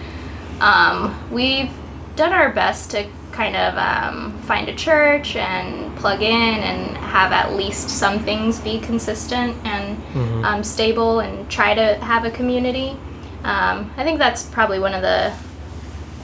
Um, 0.60 1.16
we've 1.32 1.72
done 2.16 2.34
our 2.34 2.50
best 2.52 2.92
to 2.92 3.06
kind 3.32 3.56
of 3.56 3.78
um, 3.78 4.38
find 4.42 4.68
a 4.68 4.76
church 4.76 5.36
and 5.36 5.96
plug 5.98 6.22
in 6.22 6.32
and 6.32 6.98
have 6.98 7.32
at 7.32 7.54
least 7.54 7.90
some 7.90 8.20
things 8.20 8.60
be 8.60 8.80
consistent 8.80 9.56
and 9.66 9.98
Mhm. 10.14 10.44
um, 10.46 10.64
stable 10.64 11.22
and 11.22 11.50
try 11.50 11.74
to 11.74 11.96
have 12.04 12.26
a 12.26 12.32
community. 12.32 12.98
Um, 13.46 13.90
I 13.98 14.04
think 14.04 14.20
that's 14.20 14.44
probably 14.44 14.80
one 14.80 14.94
of 14.94 15.02
the 15.02 15.32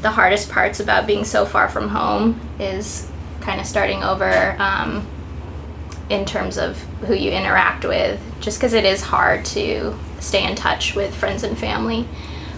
the 0.03 0.11
hardest 0.11 0.51
parts 0.51 0.79
about 0.79 1.07
being 1.07 1.23
so 1.25 1.43
far 1.43 1.67
from 1.67 1.89
home 1.89 2.39
is 2.59 3.07
kind 3.41 3.59
of 3.59 3.65
starting 3.65 4.03
over 4.03 4.55
um, 4.59 5.03
in 6.09 6.23
terms 6.23 6.57
of 6.59 6.77
who 7.07 7.15
you 7.15 7.31
interact 7.31 7.83
with, 7.83 8.19
just 8.39 8.59
because 8.59 8.73
it 8.73 8.85
is 8.85 9.01
hard 9.01 9.43
to 9.43 9.97
stay 10.19 10.43
in 10.47 10.55
touch 10.55 10.93
with 10.93 11.15
friends 11.15 11.41
and 11.43 11.57
family 11.57 12.07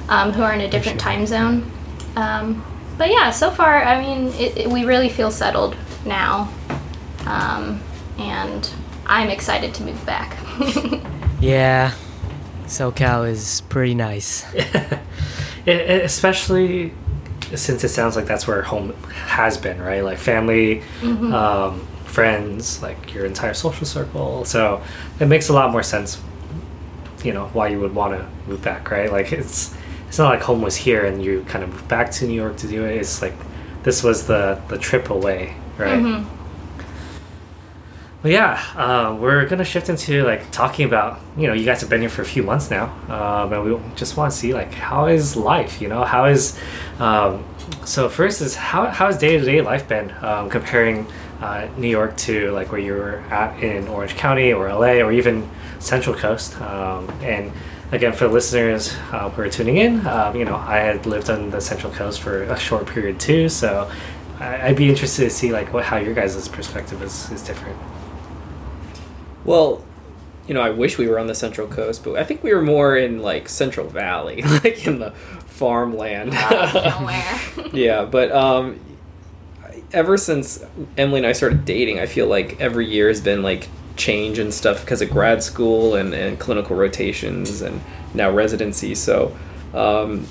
um, 0.10 0.34
who 0.34 0.44
are 0.44 0.52
in 0.52 0.60
a 0.60 0.68
different 0.70 1.00
time 1.00 1.26
zone. 1.26 1.72
Um, 2.18 2.62
but 3.00 3.10
yeah, 3.10 3.32
so 3.32 3.50
far, 3.50 3.82
I 3.84 4.00
mean, 4.00 4.28
it, 4.34 4.58
it- 4.58 4.68
we 4.70 4.86
really 4.86 5.10
feel 5.10 5.32
settled 5.32 5.76
now, 6.06 6.50
um, 7.26 7.82
and 8.20 8.70
I'm 9.08 9.30
excited 9.30 9.74
to 9.76 9.84
move 9.84 10.06
back. 10.06 10.38
Yeah, 11.42 11.94
SoCal 12.66 13.26
is 13.30 13.62
pretty 13.70 13.96
nice. 13.96 14.46
E- 15.68 15.72
especially 15.72 16.94
since 17.56 17.84
it 17.86 17.90
sounds 17.90 18.16
like 18.18 18.26
that's 18.26 18.46
where 18.48 18.62
home 18.62 18.94
has 19.28 19.58
been, 19.58 19.82
right? 19.82 20.04
Like 20.04 20.18
family, 20.18 20.82
um, 21.02 21.80
friends, 22.06 22.82
like 22.82 23.14
your 23.14 23.26
entire 23.26 23.54
social 23.54 23.86
circle. 23.86 24.44
So 24.46 24.82
it 25.20 25.28
makes 25.28 25.48
a 25.50 25.54
lot 25.54 25.72
more 25.72 25.84
sense, 25.84 26.20
you 27.24 27.32
know, 27.34 27.48
why 27.54 27.70
you 27.70 27.80
would 27.80 27.96
want 27.96 28.20
to 28.20 28.28
move 28.50 28.62
back, 28.62 28.92
right? 28.92 29.10
Like 29.12 29.32
it's 29.32 29.74
it's 30.10 30.18
not 30.18 30.30
like 30.30 30.42
home 30.42 30.62
was 30.62 30.76
here 30.76 31.06
and 31.06 31.24
you 31.24 31.46
kind 31.48 31.64
of 31.64 31.70
moved 31.70 31.88
back 31.88 32.12
to 32.12 32.26
New 32.28 32.34
York 32.34 32.58
to 32.58 32.68
do 32.68 32.84
it. 32.84 32.98
It's 32.98 33.22
like 33.22 33.34
this 33.84 34.04
was 34.04 34.28
the 34.28 34.60
the 34.68 34.78
trip 34.78 35.10
away, 35.10 35.56
right? 35.78 36.00
Mhm. 36.00 36.26
Well, 38.22 38.34
yeah, 38.34 38.62
uh, 38.76 39.16
we're 39.18 39.46
gonna 39.46 39.64
shift 39.64 39.88
into 39.88 40.24
like 40.26 40.52
talking 40.52 40.86
about 40.86 41.22
you 41.38 41.48
know 41.48 41.54
you 41.54 41.64
guys 41.64 41.80
have 41.80 41.90
been 41.90 42.02
here 42.02 42.10
for 42.10 42.22
a 42.22 42.26
few 42.26 42.44
months 42.44 42.70
now, 42.70 42.92
um, 43.08 43.54
and 43.54 43.64
we 43.64 43.80
just 43.96 44.18
want 44.18 44.34
to 44.34 44.38
see 44.38 44.54
like 44.54 44.74
how 44.74 45.06
is 45.06 45.38
life? 45.38 45.82
You 45.82 45.88
know, 45.88 46.04
how 46.04 46.26
is 46.26 46.60
um, 47.00 47.46
so 47.86 48.10
first 48.10 48.42
is 48.42 48.56
how 48.56 48.88
how 48.88 49.06
has 49.06 49.18
day 49.18 49.38
to 49.38 49.46
day 49.46 49.62
life 49.62 49.88
been 49.88 50.12
um, 50.22 50.50
comparing 50.50 51.08
uh, 51.42 51.68
New 51.78 51.88
York 51.88 52.18
to 52.18 52.52
like 52.52 52.74
where 52.74 52.82
you 52.82 52.92
were 52.94 53.20
at 53.32 53.64
in 53.64 53.88
Orange 53.88 54.16
County 54.18 54.52
or 54.52 54.68
LA 54.68 55.00
or 55.00 55.14
even 55.14 55.50
Central 55.80 56.14
Coast, 56.14 56.60
um, 56.62 57.08
and 57.22 57.54
again 57.92 58.14
for 58.14 58.28
the 58.28 58.34
listeners 58.34 58.94
uh, 59.12 59.30
who 59.30 59.42
are 59.42 59.50
tuning 59.50 59.78
in, 59.78 60.06
um, 60.08 60.36
you 60.36 60.46
know 60.46 60.56
I 60.56 60.78
had 60.78 61.06
lived 61.06 61.30
on 61.30 61.50
the 61.50 61.60
Central 61.62 61.92
Coast 61.94 62.22
for 62.22 62.44
a 62.44 62.58
short 62.60 62.86
period 62.88 63.20
too, 63.20 63.50
so 63.50 63.90
I- 64.40 64.68
I'd 64.68 64.76
be 64.78 64.90
interested 64.90 65.24
to 65.24 65.30
see 65.30 65.52
like 65.52 65.74
what 65.74 65.86
how 65.86 65.98
your 65.98 66.14
guys' 66.14 66.48
perspective 66.48 67.02
is 67.02 67.32
is 67.32 67.42
different. 67.44 67.78
Well, 69.46 69.84
you 70.48 70.54
know, 70.54 70.62
I 70.62 70.70
wish 70.72 70.98
we 70.98 71.08
were 71.08 71.20
on 71.20 71.28
the 71.28 71.36
Central 71.36 71.68
Coast, 71.68 72.04
but 72.04 72.16
I 72.18 72.24
think 72.24 72.44
we 72.44 72.54
were 72.54 72.62
more 72.62 72.98
in 72.98 73.20
like 73.22 73.48
Central 73.50 73.88
Valley, 73.88 74.42
like 74.64 74.86
in 74.88 75.00
the 75.00 75.12
farmland. 75.46 76.32
Nowhere. 76.52 77.40
yeah, 77.74 78.06
but 78.06 78.32
um, 78.32 78.80
ever 79.94 80.18
since 80.18 80.64
Emily 80.98 81.20
and 81.20 81.28
I 81.28 81.34
started 81.34 81.66
dating, 81.66 82.00
I 82.00 82.06
feel 82.06 82.28
like 82.28 82.60
every 82.60 82.88
year 82.88 83.08
has 83.10 83.22
been 83.22 83.44
like 83.44 83.68
change 84.00 84.40
and 84.40 84.54
stuff 84.54 84.82
because 84.82 85.02
of 85.02 85.10
grad 85.12 85.44
school 85.44 85.96
and, 85.96 86.14
and 86.14 86.40
clinical 86.40 86.76
rotations 86.76 87.62
and 87.62 87.82
now 88.14 88.32
residency. 88.32 88.96
So, 88.96 89.38
um, 89.74 90.26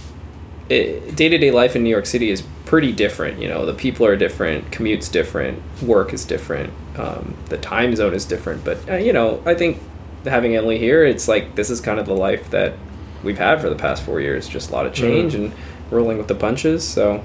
day 0.69 1.01
to 1.15 1.39
day 1.39 1.51
life 1.51 1.77
in 1.77 1.85
New 1.85 1.91
York 1.91 2.07
City 2.07 2.31
is 2.31 2.43
pretty 2.65 2.93
different. 2.93 3.41
You 3.41 3.49
know, 3.49 3.65
the 3.65 3.75
people 3.75 4.05
are 4.07 4.17
different, 4.17 4.73
commute's 4.73 5.09
different, 5.09 5.63
work 5.83 6.13
is 6.13 6.25
different, 6.25 6.73
um, 6.99 7.35
the 7.47 7.59
time 7.59 7.95
zone 7.95 8.15
is 8.15 8.25
different. 8.25 8.65
But, 8.65 8.89
uh, 8.89 8.97
you 8.97 9.13
know, 9.13 9.43
I 9.47 9.55
think 9.55 9.81
having 10.25 10.57
Emily 10.57 10.79
here, 10.79 11.05
it's 11.05 11.29
like 11.29 11.55
this 11.55 11.71
is 11.71 11.81
kind 11.81 12.01
of 12.01 12.07
the 12.07 12.15
life 12.15 12.51
that 12.51 12.75
we've 13.23 13.39
had 13.39 13.61
for 13.61 13.69
the 13.69 13.77
past 13.77 14.03
four 14.03 14.21
years 14.21 14.49
just 14.49 14.71
a 14.71 14.73
lot 14.73 14.87
of 14.87 14.93
change 14.93 15.35
and 15.35 15.53
rolling 15.91 16.19
with 16.19 16.29
the 16.29 16.35
punches. 16.35 16.87
So, 16.87 17.25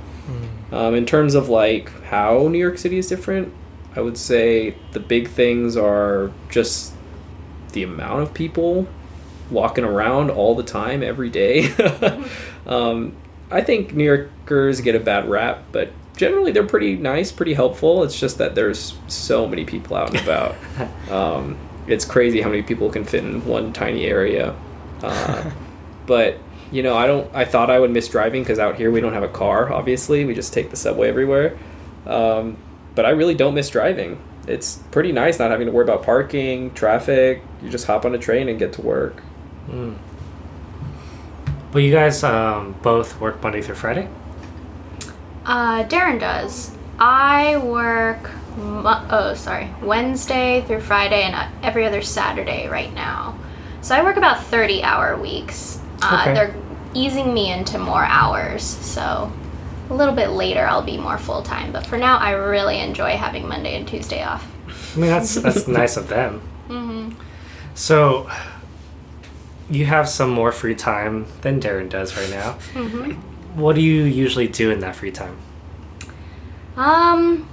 um, 0.72 0.96
in 0.96 1.06
terms 1.06 1.36
of 1.36 1.50
like 1.50 1.90
how 2.06 2.48
New 2.48 2.58
York 2.58 2.78
City 2.78 2.98
is 2.98 3.08
different, 3.08 3.54
I 3.96 4.02
would 4.02 4.18
say 4.18 4.76
the 4.92 5.00
big 5.00 5.30
things 5.30 5.78
are 5.78 6.32
just 6.50 6.94
the 7.74 7.84
amount 7.84 8.22
of 8.22 8.34
people 8.34 8.88
walking 9.50 9.84
around 9.84 10.32
all 10.32 10.56
the 10.56 10.64
time, 10.64 11.04
every 11.04 11.30
day. 11.30 11.72
um, 12.66 13.16
I 13.52 13.62
think 13.62 13.94
New 13.94 14.06
Yorkers 14.06 14.82
get 14.82 14.96
a 14.96 15.00
bad 15.00 15.30
rap, 15.30 15.64
but 15.72 15.92
generally 16.18 16.52
they're 16.52 16.66
pretty 16.66 16.96
nice, 16.96 17.32
pretty 17.32 17.54
helpful. 17.54 18.04
It's 18.04 18.20
just 18.20 18.38
that 18.38 18.56
there's 18.56 18.96
so 19.08 19.48
many 19.48 19.66
people 19.66 19.96
out 19.96 20.10
and 20.10 20.20
about. 20.20 20.56
um, 21.12 21.58
it's 21.88 22.06
crazy 22.06 22.42
how 22.42 22.50
many 22.50 22.64
people 22.64 22.90
can 22.90 23.04
fit 23.04 23.24
in 23.24 23.46
one 23.46 23.74
tiny 23.74 24.06
area. 24.06 24.56
Uh, 25.02 25.52
but 26.06 26.38
you 26.72 26.82
know, 26.82 26.96
I 26.96 27.06
don't. 27.06 27.30
I 27.36 27.46
thought 27.46 27.70
I 27.70 27.80
would 27.80 27.92
miss 27.92 28.08
driving 28.08 28.42
because 28.42 28.58
out 28.58 28.76
here 28.76 28.90
we 28.90 29.00
don't 29.00 29.14
have 29.14 29.22
a 29.22 29.28
car. 29.28 29.72
Obviously, 29.72 30.26
we 30.26 30.34
just 30.34 30.54
take 30.54 30.72
the 30.72 30.76
subway 30.76 31.08
everywhere. 31.08 31.56
Um, 32.08 32.58
but 32.96 33.06
I 33.06 33.10
really 33.10 33.36
don't 33.36 33.54
miss 33.54 33.70
driving. 33.70 34.22
It's 34.48 34.78
pretty 34.92 35.12
nice 35.12 35.40
not 35.40 35.52
having 35.52 35.68
to 35.68 35.72
worry 35.72 35.84
about 35.86 36.04
parking, 36.04 36.74
traffic. 36.74 37.42
You 37.62 37.70
just 37.70 37.88
hop 37.88 38.06
on 38.06 38.14
a 38.14 38.18
train 38.18 38.50
and 38.50 38.60
get 38.60 38.74
to 38.74 38.82
work. 38.82 39.22
Mm. 39.70 39.98
Well, 41.74 41.82
you 41.84 41.92
guys 41.92 42.24
um, 42.24 42.76
both 42.84 43.20
work 43.20 43.42
Monday 43.42 43.62
through 43.62 43.76
Friday. 43.76 44.08
Uh, 45.46 45.84
Darren 45.86 46.20
does. 46.20 46.72
I 47.00 47.58
work. 47.58 48.30
Mo- 48.58 49.08
oh, 49.10 49.34
sorry, 49.34 49.70
Wednesday 49.82 50.64
through 50.68 50.82
Friday 50.82 51.24
and 51.24 51.34
uh, 51.36 51.48
every 51.64 51.86
other 51.86 52.02
Saturday 52.04 52.68
right 52.68 52.94
now. 52.94 53.38
So 53.82 53.96
I 53.96 54.04
work 54.04 54.16
about 54.18 54.44
thirty-hour 54.44 55.18
weeks. 55.18 55.80
Uh, 56.02 56.20
Okay. 56.22 56.34
They're 56.34 56.56
easing 56.94 57.34
me 57.34 57.52
into 57.52 57.80
more 57.80 58.06
hours, 58.06 58.64
so 58.64 59.32
a 59.94 59.96
little 59.96 60.14
bit 60.14 60.30
later 60.30 60.66
I'll 60.66 60.82
be 60.82 60.98
more 60.98 61.18
full 61.18 61.44
time. 61.44 61.72
But 61.72 61.86
for 61.86 61.98
now, 61.98 62.18
I 62.18 62.32
really 62.32 62.80
enjoy 62.80 63.12
having 63.12 63.48
Monday 63.48 63.76
and 63.78 63.88
Tuesday 63.88 64.24
off. 64.24 64.46
I 64.96 65.00
mean, 65.00 65.10
that's 65.10 65.36
that's 65.36 65.68
nice 65.82 65.98
of 65.98 66.08
them. 66.08 66.40
hmm 66.68 67.12
So, 67.76 68.30
you 69.70 69.86
have 69.86 70.10
some 70.10 70.30
more 70.32 70.52
free 70.52 70.76
time 70.76 71.26
than 71.42 71.60
Darren 71.62 71.90
does 71.90 72.18
right 72.18 72.30
now. 72.30 72.54
hmm 72.74 73.12
What 73.60 73.76
do 73.76 73.82
you 73.82 74.04
usually 74.04 74.48
do 74.48 74.72
in 74.72 74.80
that 74.80 74.96
free 74.96 75.12
time? 75.12 75.38
Um, 76.76 77.48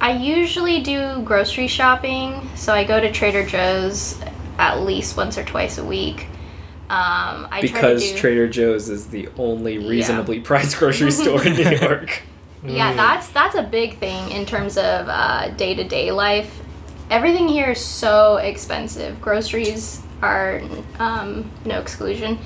I 0.00 0.12
usually 0.12 0.80
do 0.80 1.22
grocery 1.22 1.66
shopping, 1.68 2.48
so 2.56 2.72
I 2.72 2.84
go 2.84 2.98
to 2.98 3.12
Trader 3.12 3.44
Joe's 3.44 4.18
at 4.58 4.80
least 4.80 5.16
once 5.16 5.36
or 5.36 5.44
twice 5.44 5.76
a 5.78 5.84
week. 5.84 6.28
Um, 6.90 7.48
I 7.50 7.60
because 7.62 8.02
to 8.02 8.12
do, 8.12 8.18
Trader 8.18 8.48
Joe's 8.48 8.88
is 8.90 9.06
the 9.06 9.28
only 9.38 9.78
reasonably 9.78 10.40
priced 10.50 10.76
grocery 10.76 11.10
store 11.10 11.44
in 11.46 11.54
New 11.54 11.70
York. 11.80 12.22
Yeah, 12.62 12.92
Mm. 12.92 12.96
that's 12.96 13.28
that's 13.28 13.54
a 13.56 13.62
big 13.62 13.98
thing 13.98 14.30
in 14.30 14.46
terms 14.46 14.76
of 14.78 15.06
day 15.56 15.74
to 15.74 15.84
day 15.84 16.10
life. 16.12 16.60
Everything 17.10 17.48
here 17.48 17.72
is 17.72 17.84
so 17.84 18.36
expensive. 18.36 19.20
Groceries 19.20 20.00
are 20.22 20.62
um, 20.98 21.50
no 21.66 21.78
exclusion. 21.78 22.38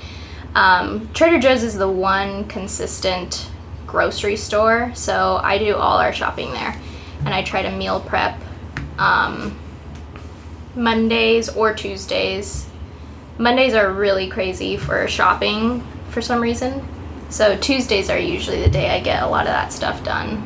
Um, 0.55 1.09
Trader 1.13 1.39
Joe's 1.39 1.63
is 1.63 1.75
the 1.75 1.89
one 1.89 2.45
consistent 2.49 3.49
grocery 3.87 4.35
store, 4.35 4.91
so 4.95 5.39
I 5.41 5.57
do 5.57 5.75
all 5.75 5.97
our 5.99 6.11
shopping 6.11 6.51
there, 6.51 6.75
and 7.25 7.29
I 7.33 7.41
try 7.43 7.61
to 7.61 7.71
meal 7.71 7.99
prep 8.01 8.39
um, 8.97 9.57
Mondays 10.75 11.49
or 11.49 11.73
Tuesdays. 11.73 12.67
Mondays 13.39 13.73
are 13.73 13.91
really 13.91 14.27
crazy 14.29 14.77
for 14.77 15.07
shopping 15.07 15.81
for 16.09 16.21
some 16.21 16.41
reason. 16.41 16.85
So 17.29 17.57
Tuesdays 17.57 18.09
are 18.09 18.19
usually 18.19 18.61
the 18.61 18.69
day 18.69 18.89
I 18.89 18.99
get 18.99 19.23
a 19.23 19.27
lot 19.27 19.47
of 19.47 19.53
that 19.53 19.71
stuff 19.71 20.03
done. 20.03 20.45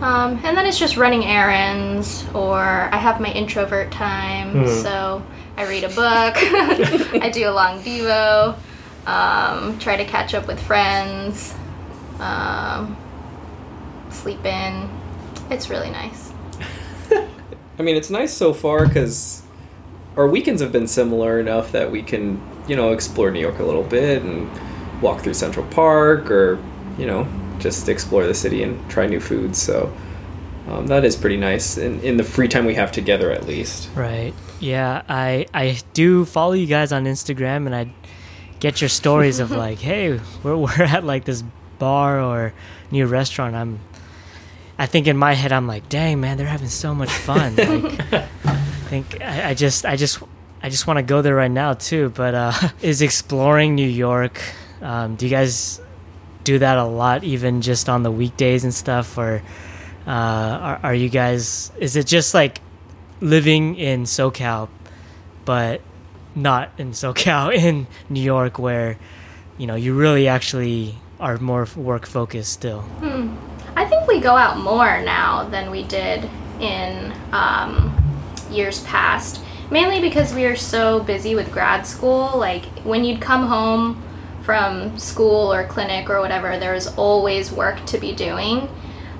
Um, 0.00 0.40
and 0.44 0.56
then 0.56 0.66
it's 0.66 0.78
just 0.78 0.96
running 0.96 1.24
errands, 1.24 2.24
or 2.34 2.58
I 2.58 2.96
have 2.96 3.20
my 3.20 3.30
introvert 3.32 3.92
time, 3.92 4.50
Hmm. 4.64 4.66
so 4.82 5.22
I 5.56 5.66
read 5.68 5.84
a 5.84 5.88
book, 5.88 5.94
I 7.22 7.30
do 7.32 7.48
a 7.48 7.52
long 7.52 7.80
Devo, 7.80 8.56
um, 9.06 9.78
try 9.78 9.96
to 9.96 10.04
catch 10.04 10.34
up 10.34 10.48
with 10.48 10.60
friends, 10.60 11.54
um, 12.18 12.96
sleep 14.10 14.44
in. 14.44 14.90
It's 15.50 15.70
really 15.70 15.90
nice. 15.90 16.32
I 17.78 17.82
mean, 17.82 17.94
it's 17.96 18.10
nice 18.10 18.32
so 18.34 18.52
far 18.52 18.86
because 18.88 19.43
our 20.16 20.28
weekends 20.28 20.60
have 20.60 20.72
been 20.72 20.86
similar 20.86 21.40
enough 21.40 21.72
that 21.72 21.90
we 21.90 22.02
can, 22.02 22.40
you 22.68 22.76
know, 22.76 22.92
explore 22.92 23.30
New 23.30 23.40
York 23.40 23.58
a 23.58 23.64
little 23.64 23.82
bit 23.82 24.22
and 24.22 24.50
walk 25.02 25.22
through 25.22 25.34
Central 25.34 25.66
Park 25.66 26.30
or, 26.30 26.58
you 26.98 27.06
know, 27.06 27.26
just 27.58 27.88
explore 27.88 28.26
the 28.26 28.34
city 28.34 28.62
and 28.62 28.88
try 28.90 29.06
new 29.06 29.20
foods. 29.20 29.60
So 29.60 29.92
um, 30.68 30.86
that 30.86 31.04
is 31.04 31.16
pretty 31.16 31.36
nice 31.36 31.76
in, 31.76 32.00
in 32.00 32.16
the 32.16 32.24
free 32.24 32.48
time 32.48 32.64
we 32.64 32.74
have 32.74 32.92
together, 32.92 33.30
at 33.30 33.46
least. 33.46 33.90
Right. 33.94 34.32
Yeah, 34.60 35.02
I 35.08 35.46
I 35.52 35.78
do 35.92 36.24
follow 36.24 36.52
you 36.52 36.66
guys 36.66 36.92
on 36.92 37.04
Instagram 37.04 37.66
and 37.66 37.74
I 37.74 37.92
get 38.60 38.80
your 38.80 38.88
stories 38.88 39.40
of 39.40 39.50
like, 39.64 39.78
hey, 39.78 40.20
we're 40.42 40.56
we're 40.56 40.82
at 40.82 41.04
like 41.04 41.24
this 41.24 41.42
bar 41.78 42.20
or 42.20 42.54
new 42.90 43.06
restaurant. 43.06 43.54
I'm 43.54 43.80
I 44.78 44.86
think 44.86 45.06
in 45.06 45.16
my 45.16 45.34
head 45.34 45.52
I'm 45.52 45.66
like, 45.66 45.88
dang 45.88 46.20
man, 46.20 46.36
they're 46.38 46.46
having 46.46 46.68
so 46.68 46.94
much 46.94 47.10
fun. 47.10 47.56
Like 48.14 48.28
think 48.84 49.20
I, 49.22 49.50
I 49.50 49.54
just 49.54 49.84
I 49.84 49.96
just 49.96 50.22
I 50.62 50.68
just 50.68 50.86
want 50.86 50.98
to 50.98 51.02
go 51.02 51.22
there 51.22 51.34
right 51.34 51.50
now 51.50 51.74
too. 51.74 52.10
But 52.10 52.34
uh, 52.34 52.52
is 52.82 53.02
exploring 53.02 53.74
New 53.74 53.88
York? 53.88 54.40
Um, 54.80 55.16
do 55.16 55.26
you 55.26 55.30
guys 55.30 55.80
do 56.44 56.58
that 56.58 56.78
a 56.78 56.84
lot, 56.84 57.24
even 57.24 57.62
just 57.62 57.88
on 57.88 58.02
the 58.02 58.10
weekdays 58.10 58.64
and 58.64 58.72
stuff, 58.72 59.18
or 59.18 59.42
uh, 60.06 60.10
are, 60.10 60.80
are 60.82 60.94
you 60.94 61.08
guys? 61.08 61.72
Is 61.78 61.96
it 61.96 62.06
just 62.06 62.34
like 62.34 62.60
living 63.20 63.76
in 63.76 64.04
SoCal, 64.04 64.68
but 65.44 65.80
not 66.34 66.70
in 66.78 66.92
SoCal 66.92 67.54
in 67.66 67.86
New 68.08 68.22
York, 68.22 68.58
where 68.58 68.98
you 69.58 69.66
know 69.66 69.74
you 69.74 69.94
really 69.94 70.28
actually 70.28 70.96
are 71.18 71.38
more 71.38 71.66
work 71.76 72.06
focused 72.06 72.52
still? 72.52 72.82
Hmm. 73.00 73.34
I 73.76 73.84
think 73.86 74.06
we 74.06 74.20
go 74.20 74.36
out 74.36 74.58
more 74.58 75.02
now 75.02 75.48
than 75.48 75.70
we 75.72 75.82
did 75.82 76.30
in 76.60 77.12
um, 77.32 78.03
years 78.54 78.82
past. 78.84 79.40
Mainly 79.70 80.00
because 80.00 80.34
we 80.34 80.44
are 80.44 80.56
so 80.56 81.00
busy 81.00 81.34
with 81.34 81.50
grad 81.52 81.86
school. 81.86 82.36
Like 82.36 82.64
when 82.84 83.04
you'd 83.04 83.20
come 83.20 83.46
home 83.46 84.02
from 84.42 84.98
school 84.98 85.52
or 85.52 85.64
clinic 85.66 86.10
or 86.10 86.20
whatever, 86.20 86.58
there 86.58 86.74
was 86.74 86.86
always 86.96 87.50
work 87.50 87.84
to 87.86 87.98
be 87.98 88.12
doing. 88.14 88.68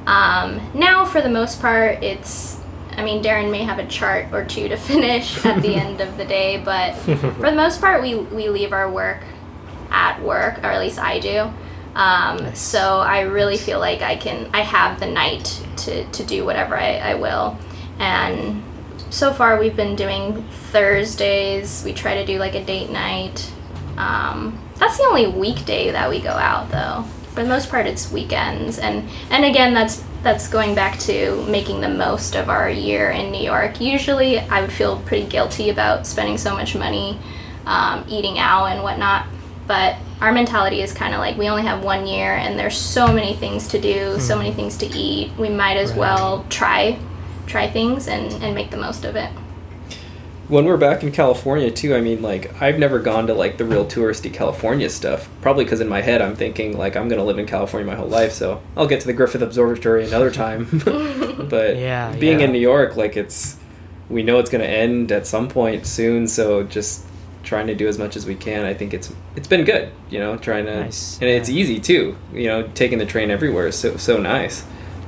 Um, 0.07 0.61
now, 0.75 1.05
for 1.05 1.21
the 1.21 1.31
most 1.31 1.61
part, 1.61 2.03
it's. 2.03 2.61
I 2.97 3.03
mean, 3.03 3.25
Darren 3.25 3.51
may 3.51 3.65
have 3.65 3.81
a 3.81 3.87
chart 3.87 4.33
or 4.33 4.45
two 4.45 4.69
to 4.69 4.77
finish 4.93 5.45
at 5.45 5.63
the 5.63 5.75
end 5.75 6.01
of 6.01 6.17
the 6.17 6.25
day, 6.25 6.63
but 6.63 6.95
for 6.95 7.51
the 7.51 7.57
most 7.57 7.81
part, 7.81 8.01
we, 8.03 8.15
we 8.15 8.49
leave 8.49 8.73
our 8.73 8.89
work 8.91 9.25
at 9.91 10.23
work, 10.23 10.59
or 10.59 10.67
at 10.67 10.81
least 10.81 10.99
I 10.99 11.19
do. 11.19 11.51
Um, 11.95 12.55
So 12.55 12.99
I 13.01 13.23
really 13.23 13.57
feel 13.57 13.79
like 13.81 14.03
I 14.03 14.17
can, 14.17 14.51
I 14.53 14.61
have 14.61 15.01
the 15.01 15.07
night 15.07 15.61
to, 15.79 16.05
to 16.05 16.25
do 16.25 16.45
whatever 16.45 16.77
I, 16.77 16.97
I 16.99 17.15
will. 17.15 17.57
And 17.99 18.63
so 19.15 19.33
far 19.33 19.59
we've 19.61 19.77
been 19.77 19.95
doing 19.95 20.43
Thursdays. 20.73 21.83
We 21.85 21.93
try 21.93 22.15
to 22.17 22.27
do 22.27 22.39
like 22.39 22.55
a 22.55 22.65
date 22.65 22.91
night. 22.91 23.51
Um, 23.97 24.59
that's 24.77 24.99
the 24.99 25.05
only 25.05 25.29
weekday 25.29 25.93
that 25.93 26.11
we 26.11 26.21
go 26.21 26.31
out 26.31 26.71
though. 26.71 27.05
For 27.33 27.43
the 27.43 27.49
most 27.49 27.69
part, 27.71 27.87
it's 27.87 28.11
weekends, 28.13 28.79
and 28.79 29.09
and 29.31 29.45
again, 29.45 29.75
that's 29.75 30.03
that's 30.23 30.49
going 30.49 30.75
back 30.75 30.99
to 31.01 31.45
making 31.49 31.81
the 31.81 31.89
most 31.89 32.35
of 32.37 32.49
our 32.49 32.71
year 32.71 33.11
in 33.11 33.31
New 33.31 33.43
York. 33.43 33.81
Usually, 33.81 34.39
I 34.39 34.61
would 34.61 34.73
feel 34.73 35.01
pretty 35.01 35.27
guilty 35.27 35.71
about 35.71 36.07
spending 36.07 36.39
so 36.39 36.55
much 36.55 36.75
money 36.77 37.19
um, 37.67 38.05
eating 38.09 38.39
out 38.39 38.67
and 38.67 38.83
whatnot, 38.83 39.27
but 39.67 39.97
our 40.21 40.33
mentality 40.33 40.81
is 40.81 40.93
kind 40.93 41.13
of 41.13 41.19
like 41.21 41.37
we 41.37 41.49
only 41.49 41.63
have 41.63 41.83
one 41.85 42.07
year, 42.07 42.35
and 42.35 42.57
there's 42.59 42.77
so 42.77 43.13
many 43.13 43.35
things 43.35 43.67
to 43.69 43.81
do, 43.81 44.19
so 44.21 44.37
many 44.37 44.53
things 44.53 44.77
to 44.79 44.87
eat. 44.87 45.33
We 45.39 45.49
might 45.51 45.77
as 45.77 45.91
Right. 45.91 45.99
well 45.99 46.47
try 46.51 46.99
try 47.47 47.71
things 47.71 48.09
and 48.09 48.33
and 48.43 48.55
make 48.55 48.71
the 48.71 48.77
most 48.77 49.05
of 49.05 49.17
it. 49.17 49.31
When 50.47 50.67
we're 50.67 50.77
back 50.77 51.03
in 51.03 51.11
California 51.11 51.71
too, 51.71 51.95
I 51.95 52.01
mean, 52.03 52.21
like 52.21 52.61
I've 52.61 52.79
never 52.79 52.99
gone 52.99 53.27
to 53.29 53.35
like 53.35 53.57
the 53.57 53.65
real 53.65 53.87
touristy 53.87 54.33
California 54.33 54.91
stuff. 54.91 55.29
Probably 55.41 55.65
because 55.65 55.81
in 55.81 55.89
my 55.89 56.03
head 56.03 56.21
I'm 56.21 56.37
thinking 56.37 56.77
like 56.77 56.97
I'm 56.97 57.09
gonna 57.09 57.25
live 57.25 57.39
in 57.39 57.47
California 57.47 57.87
my 57.91 57.97
whole 57.97 58.09
life, 58.09 58.33
so 58.33 58.61
I'll 58.77 58.87
get 58.87 59.01
to 59.01 59.07
the 59.07 59.15
Griffith 59.15 59.41
Observatory 59.43 60.07
another 60.07 60.31
time. 60.31 60.67
but 61.49 61.77
Yeah, 61.77 62.15
being 62.17 62.41
yeah. 62.41 62.47
in 62.47 62.53
New 62.53 62.59
York, 62.59 62.97
like 62.97 63.17
it's 63.17 63.57
we 64.11 64.23
know 64.23 64.39
it's 64.39 64.51
gonna 64.51 64.65
end 64.65 65.11
at 65.13 65.27
some 65.27 65.49
point 65.49 65.87
soon, 65.87 66.29
so 66.29 66.63
just 66.63 67.07
trying 67.43 67.67
to 67.67 67.75
do 67.75 67.87
as 67.89 67.99
much 67.99 68.17
as 68.17 68.27
we 68.27 68.35
can. 68.35 68.65
I 68.67 68.75
think 68.75 68.93
it's 68.93 69.13
it's 69.37 69.49
been 69.49 69.65
good, 69.65 69.91
you 70.11 70.19
know, 70.19 70.37
trying 70.37 70.67
to 70.67 70.81
Nice, 70.81 71.19
and 71.23 71.31
it's 71.31 71.49
easy 71.49 71.81
too. 71.81 72.17
You 72.35 72.49
know, 72.49 72.63
taking 72.75 72.99
the 72.99 73.07
train 73.07 73.31
everywhere 73.31 73.67
is 73.69 73.79
so 73.79 73.97
so 73.97 74.19
nice. 74.19 74.63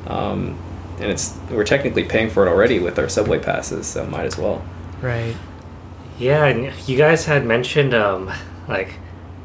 Um, 0.06 0.58
and 0.98 1.10
it's 1.10 1.36
we're 1.50 1.64
technically 1.64 2.04
paying 2.04 2.30
for 2.30 2.46
it 2.46 2.50
already 2.50 2.78
with 2.78 2.98
our 2.98 3.08
subway 3.08 3.38
passes, 3.38 3.86
so 3.86 4.06
might 4.06 4.24
as 4.26 4.36
well. 4.36 4.64
Right. 5.00 5.36
Yeah, 6.18 6.46
and 6.46 6.72
you 6.88 6.96
guys 6.96 7.26
had 7.26 7.44
mentioned, 7.44 7.92
um, 7.92 8.32
like, 8.68 8.94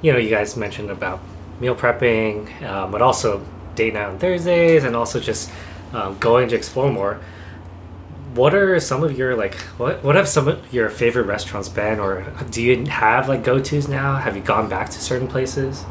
you 0.01 0.13
know, 0.13 0.17
you 0.17 0.29
guys 0.29 0.55
mentioned 0.55 0.89
about 0.89 1.19
meal 1.59 1.75
prepping, 1.75 2.61
um, 2.63 2.91
but 2.91 3.01
also 3.01 3.45
date 3.75 3.93
night 3.93 4.05
on 4.05 4.17
Thursdays, 4.17 4.83
and 4.83 4.95
also 4.95 5.19
just 5.19 5.51
um, 5.93 6.17
going 6.19 6.47
to 6.49 6.55
explore 6.55 6.91
more. 6.91 7.19
What 8.33 8.55
are 8.55 8.79
some 8.79 9.03
of 9.03 9.17
your 9.17 9.35
like? 9.35 9.55
What 9.77 10.01
what 10.03 10.15
have 10.15 10.27
some 10.27 10.47
of 10.47 10.73
your 10.73 10.89
favorite 10.89 11.25
restaurants 11.25 11.67
been, 11.67 11.99
or 11.99 12.25
do 12.49 12.61
you 12.61 12.85
have 12.85 13.27
like 13.27 13.43
go 13.43 13.59
tos 13.59 13.89
now? 13.89 14.15
Have 14.15 14.37
you 14.37 14.41
gone 14.41 14.69
back 14.69 14.89
to 14.91 14.99
certain 14.99 15.27
places? 15.27 15.83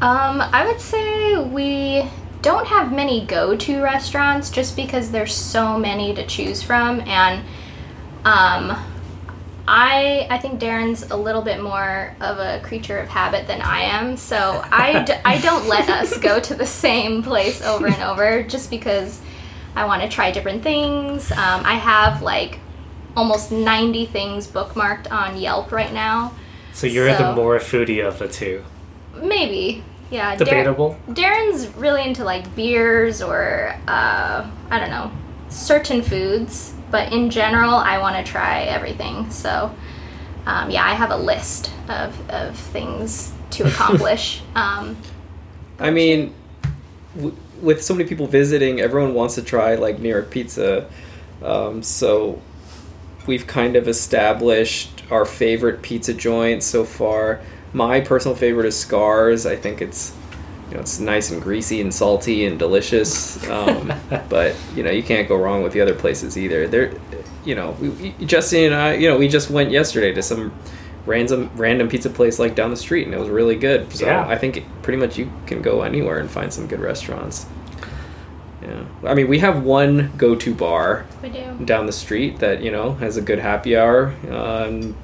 Um, 0.00 0.42
I 0.42 0.66
would 0.66 0.80
say 0.80 1.38
we 1.38 2.08
don't 2.42 2.66
have 2.66 2.92
many 2.92 3.24
go-to 3.26 3.82
restaurants 3.82 4.50
just 4.50 4.76
because 4.76 5.10
there's 5.10 5.34
so 5.34 5.78
many 5.78 6.14
to 6.14 6.26
choose 6.26 6.62
from 6.62 7.00
and 7.00 7.44
um 8.24 8.76
I 9.70 10.26
I 10.30 10.38
think 10.38 10.60
Darren's 10.60 11.10
a 11.10 11.16
little 11.16 11.42
bit 11.42 11.62
more 11.62 12.16
of 12.22 12.38
a 12.38 12.60
creature 12.64 12.98
of 12.98 13.08
habit 13.08 13.46
than 13.46 13.60
I 13.60 13.82
am, 13.82 14.16
so 14.16 14.62
I, 14.64 15.02
d- 15.06 15.12
I 15.26 15.38
don't 15.38 15.68
let 15.68 15.90
us 15.90 16.16
go 16.16 16.40
to 16.40 16.54
the 16.54 16.64
same 16.64 17.22
place 17.22 17.60
over 17.60 17.86
and 17.86 18.02
over 18.02 18.42
just 18.42 18.70
because 18.70 19.20
I 19.76 19.84
want 19.84 20.00
to 20.00 20.08
try 20.08 20.30
different 20.30 20.62
things. 20.62 21.30
Um, 21.32 21.66
I 21.66 21.74
have 21.74 22.22
like 22.22 22.60
almost 23.14 23.52
90 23.52 24.06
things 24.06 24.46
bookmarked 24.48 25.12
on 25.12 25.36
Yelp 25.36 25.70
right 25.70 25.92
now. 25.92 26.34
So 26.72 26.86
you're 26.86 27.14
the 27.14 27.34
more 27.34 27.58
foodie 27.58 28.06
of 28.06 28.18
the 28.18 28.28
two. 28.28 28.64
Maybe. 29.20 29.84
Yeah. 30.10 30.36
Dar- 30.36 30.46
Darren's 31.08 31.68
really 31.76 32.02
into 32.02 32.24
like 32.24 32.54
beers 32.56 33.20
or 33.22 33.74
uh, 33.86 34.48
I 34.70 34.78
don't 34.78 34.90
know 34.90 35.10
certain 35.50 36.02
foods, 36.02 36.74
but 36.90 37.12
in 37.12 37.30
general, 37.30 37.74
I 37.74 37.98
want 37.98 38.24
to 38.24 38.30
try 38.30 38.62
everything. 38.62 39.30
So 39.30 39.74
um, 40.46 40.70
yeah, 40.70 40.84
I 40.84 40.94
have 40.94 41.10
a 41.10 41.16
list 41.16 41.70
of 41.88 42.30
of 42.30 42.56
things 42.56 43.32
to 43.50 43.66
accomplish. 43.68 44.42
um, 44.54 44.96
I 45.80 45.90
mean, 45.90 46.34
w- 47.14 47.36
with 47.60 47.82
so 47.82 47.94
many 47.94 48.08
people 48.08 48.26
visiting, 48.26 48.80
everyone 48.80 49.14
wants 49.14 49.34
to 49.36 49.42
try 49.42 49.74
like 49.76 49.98
New 50.00 50.08
York 50.08 50.30
pizza. 50.30 50.88
Um, 51.42 51.82
so 51.82 52.40
we've 53.26 53.46
kind 53.46 53.76
of 53.76 53.86
established 53.86 55.04
our 55.10 55.24
favorite 55.24 55.82
pizza 55.82 56.14
joint 56.14 56.62
so 56.62 56.84
far. 56.84 57.40
My 57.72 58.00
personal 58.00 58.36
favorite 58.36 58.66
is 58.66 58.76
Scarr's. 58.78 59.46
I 59.46 59.56
think 59.56 59.82
it's 59.82 60.14
you 60.68 60.74
know 60.74 60.80
it's 60.80 60.98
nice 61.00 61.30
and 61.30 61.40
greasy 61.42 61.80
and 61.80 61.92
salty 61.92 62.44
and 62.46 62.58
delicious. 62.58 63.46
Um, 63.48 63.92
but 64.28 64.54
you 64.74 64.82
know 64.82 64.90
you 64.90 65.02
can't 65.02 65.28
go 65.28 65.36
wrong 65.36 65.62
with 65.62 65.72
the 65.72 65.80
other 65.80 65.94
places 65.94 66.36
either. 66.38 66.66
There, 66.66 66.92
you 67.44 67.54
know, 67.54 67.76
we, 67.80 67.88
we, 67.90 68.26
Justin 68.26 68.64
and 68.66 68.74
I, 68.74 68.94
you 68.94 69.08
know, 69.08 69.16
we 69.16 69.28
just 69.28 69.48
went 69.50 69.70
yesterday 69.70 70.12
to 70.12 70.22
some 70.22 70.52
random 71.06 71.50
random 71.56 71.88
pizza 71.88 72.10
place 72.10 72.38
like 72.38 72.54
down 72.54 72.70
the 72.70 72.76
street, 72.76 73.06
and 73.06 73.14
it 73.14 73.18
was 73.18 73.28
really 73.28 73.56
good. 73.56 73.92
So 73.94 74.06
Yeah. 74.06 74.26
I 74.26 74.36
think 74.36 74.64
pretty 74.82 74.98
much 74.98 75.16
you 75.18 75.30
can 75.46 75.62
go 75.62 75.82
anywhere 75.82 76.18
and 76.18 76.30
find 76.30 76.52
some 76.52 76.66
good 76.66 76.80
restaurants. 76.80 77.46
Yeah, 78.62 78.84
I 79.04 79.14
mean, 79.14 79.28
we 79.28 79.38
have 79.38 79.62
one 79.62 80.10
go-to 80.18 80.52
bar 80.52 81.06
We 81.22 81.28
do. 81.28 81.64
down 81.64 81.86
the 81.86 81.92
street 81.92 82.40
that 82.40 82.60
you 82.60 82.70
know 82.72 82.94
has 82.94 83.16
a 83.16 83.22
good 83.22 83.38
happy 83.38 83.76
hour. 83.76 84.14
Um, 84.30 84.96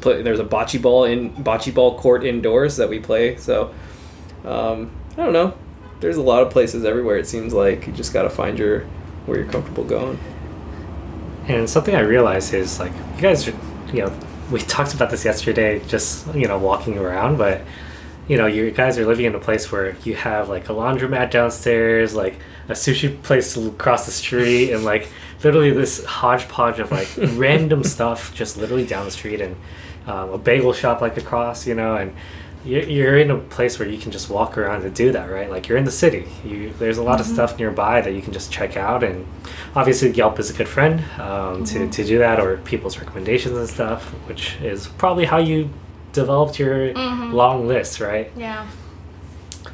play, 0.00 0.22
there's 0.22 0.40
a 0.40 0.44
bocce 0.44 0.80
ball 0.80 1.04
in 1.04 1.30
bocce 1.44 1.74
ball 1.74 1.98
court 1.98 2.24
indoors 2.24 2.76
that 2.76 2.88
we 2.88 2.98
play. 3.00 3.36
So 3.36 3.72
um, 4.44 4.90
I 5.12 5.16
don't 5.24 5.32
know. 5.32 5.54
There's 6.00 6.16
a 6.16 6.22
lot 6.22 6.42
of 6.42 6.50
places 6.50 6.84
everywhere. 6.84 7.16
It 7.18 7.26
seems 7.26 7.52
like 7.52 7.86
you 7.86 7.92
just 7.92 8.12
got 8.12 8.22
to 8.22 8.30
find 8.30 8.58
your 8.58 8.80
where 9.26 9.38
you're 9.38 9.48
comfortable 9.50 9.84
going. 9.84 10.18
And 11.48 11.68
something 11.68 11.94
I 11.94 12.00
realized 12.00 12.54
is 12.54 12.78
like 12.78 12.92
you 13.16 13.22
guys, 13.22 13.46
are- 13.48 13.54
you 13.92 14.04
know, 14.04 14.12
we 14.50 14.60
talked 14.60 14.94
about 14.94 15.10
this 15.10 15.24
yesterday, 15.24 15.80
just 15.86 16.32
you 16.34 16.46
know, 16.46 16.58
walking 16.58 16.98
around, 16.98 17.36
but 17.38 17.62
you 18.28 18.36
know, 18.36 18.46
you 18.46 18.70
guys 18.70 18.98
are 18.98 19.04
living 19.06 19.26
in 19.26 19.34
a 19.34 19.38
place 19.38 19.70
where 19.72 19.96
you 20.04 20.14
have 20.14 20.48
like 20.48 20.68
a 20.68 20.72
laundromat 20.72 21.30
downstairs, 21.30 22.14
like 22.14 22.36
a 22.68 22.72
sushi 22.72 23.20
place 23.22 23.56
across 23.56 24.06
the 24.06 24.12
street, 24.12 24.72
and 24.72 24.84
like 24.84 25.08
literally 25.44 25.70
this 25.70 26.04
hodgepodge 26.04 26.78
of 26.78 26.90
like 26.92 27.08
random 27.36 27.84
stuff 27.84 28.34
just 28.34 28.56
literally 28.56 28.86
down 28.86 29.04
the 29.04 29.10
street, 29.10 29.40
and 29.40 29.56
um, 30.06 30.30
a 30.30 30.38
bagel 30.38 30.72
shop 30.72 31.00
like 31.00 31.16
across, 31.16 31.66
you 31.66 31.74
know, 31.74 31.96
and 31.96 32.14
you're, 32.64 32.82
you're 32.84 33.18
in 33.18 33.30
a 33.30 33.38
place 33.38 33.78
where 33.78 33.88
you 33.88 33.98
can 33.98 34.12
just 34.12 34.30
walk 34.30 34.56
around 34.56 34.84
and 34.84 34.94
do 34.94 35.10
that, 35.12 35.26
right? 35.30 35.50
Like 35.50 35.66
you're 35.68 35.78
in 35.78 35.84
the 35.84 35.90
city. 35.90 36.28
You 36.44 36.72
there's 36.78 36.98
a 36.98 37.02
lot 37.02 37.18
of 37.20 37.26
stuff 37.26 37.58
nearby 37.58 38.00
that 38.00 38.12
you 38.12 38.22
can 38.22 38.32
just 38.32 38.52
check 38.52 38.76
out, 38.76 39.02
and 39.02 39.26
obviously 39.74 40.10
Yelp 40.10 40.38
is 40.38 40.50
a 40.50 40.52
good 40.54 40.68
friend 40.68 41.04
um, 41.20 41.64
to 41.64 41.88
to 41.88 42.04
do 42.04 42.18
that, 42.18 42.38
or 42.40 42.56
people's 42.58 42.98
recommendations 42.98 43.56
and 43.56 43.68
stuff, 43.68 44.04
which 44.28 44.56
is 44.62 44.86
probably 44.86 45.24
how 45.24 45.38
you 45.38 45.70
developed 46.12 46.58
your 46.58 46.92
Mhm. 46.92 47.32
long 47.32 47.66
list, 47.66 47.98
right? 48.00 48.30
Yeah. 48.36 48.66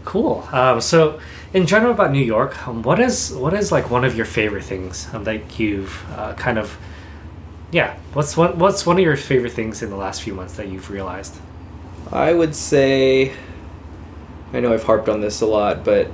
Cool. 0.04 0.46
Um, 0.52 0.80
so, 0.80 1.18
in 1.52 1.66
general 1.66 1.92
about 1.92 2.12
New 2.12 2.24
York, 2.24 2.66
um, 2.66 2.82
what 2.82 3.00
is 3.00 3.32
what 3.32 3.54
is 3.54 3.72
like 3.72 3.90
one 3.90 4.04
of 4.04 4.16
your 4.16 4.26
favorite 4.26 4.64
things 4.64 5.08
um, 5.12 5.24
that 5.24 5.58
you've 5.58 6.04
uh, 6.12 6.34
kind 6.34 6.58
of, 6.58 6.76
yeah, 7.70 7.96
what's 8.12 8.36
one 8.36 8.58
what's 8.58 8.84
one 8.84 8.98
of 8.98 9.04
your 9.04 9.16
favorite 9.16 9.52
things 9.52 9.82
in 9.82 9.90
the 9.90 9.96
last 9.96 10.22
few 10.22 10.34
months 10.34 10.56
that 10.56 10.68
you've 10.68 10.90
realized? 10.90 11.36
I 12.12 12.32
would 12.32 12.54
say, 12.54 13.32
I 14.52 14.60
know 14.60 14.72
I've 14.72 14.84
harped 14.84 15.08
on 15.08 15.20
this 15.20 15.40
a 15.40 15.46
lot, 15.46 15.84
but 15.84 16.10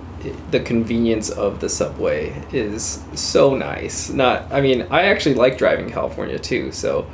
the 0.51 0.61
convenience 0.61 1.31
of 1.31 1.61
the 1.61 1.69
subway 1.69 2.43
is 2.53 3.03
so 3.15 3.55
nice. 3.55 4.11
Not, 4.11 4.51
I 4.53 4.61
mean, 4.61 4.87
I 4.91 5.03
actually 5.03 5.35
like 5.35 5.59
driving 5.59 5.91
California 5.91 6.39
too, 6.39 6.73
so, 6.73 7.07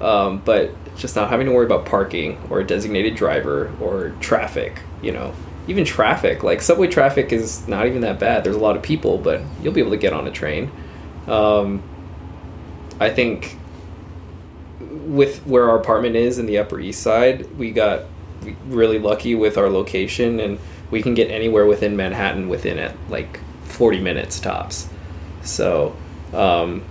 um, 0.00 0.42
but 0.44 0.70
just 0.96 1.16
not 1.16 1.30
having 1.30 1.46
to 1.46 1.52
worry 1.52 1.66
about 1.66 1.86
parking 1.86 2.38
or 2.50 2.60
a 2.60 2.66
designated 2.66 3.14
driver 3.14 3.74
or 3.80 4.10
traffic, 4.20 4.80
you 5.02 5.12
know. 5.12 5.34
Even 5.68 5.84
traffic, 5.84 6.42
like 6.42 6.60
subway 6.62 6.88
traffic 6.88 7.32
is 7.32 7.68
not 7.68 7.86
even 7.86 8.00
that 8.00 8.18
bad. 8.18 8.42
There's 8.42 8.56
a 8.56 8.60
lot 8.60 8.76
of 8.76 8.82
people, 8.82 9.18
but 9.18 9.40
you'll 9.62 9.72
be 9.74 9.80
able 9.80 9.90
to 9.92 9.96
get 9.98 10.12
on 10.12 10.26
a 10.26 10.30
train. 10.30 10.70
Um, 11.26 11.82
I 12.98 13.10
think 13.10 13.56
with 14.80 15.44
where 15.46 15.68
our 15.70 15.78
apartment 15.78 16.16
is 16.16 16.38
in 16.38 16.46
the 16.46 16.58
Upper 16.58 16.80
East 16.80 17.02
Side, 17.02 17.56
we 17.58 17.70
got 17.70 18.04
really 18.68 18.98
lucky 18.98 19.34
with 19.34 19.58
our 19.58 19.68
location, 19.68 20.40
and 20.40 20.58
we 20.90 21.02
can 21.02 21.14
get 21.14 21.30
anywhere 21.30 21.66
within 21.66 21.96
Manhattan 21.96 22.48
within 22.48 22.78
it 22.78 22.96
like 23.10 23.40
40 23.64 24.00
minutes 24.00 24.40
tops. 24.40 24.88
So 25.42 25.94
um, 26.32 26.82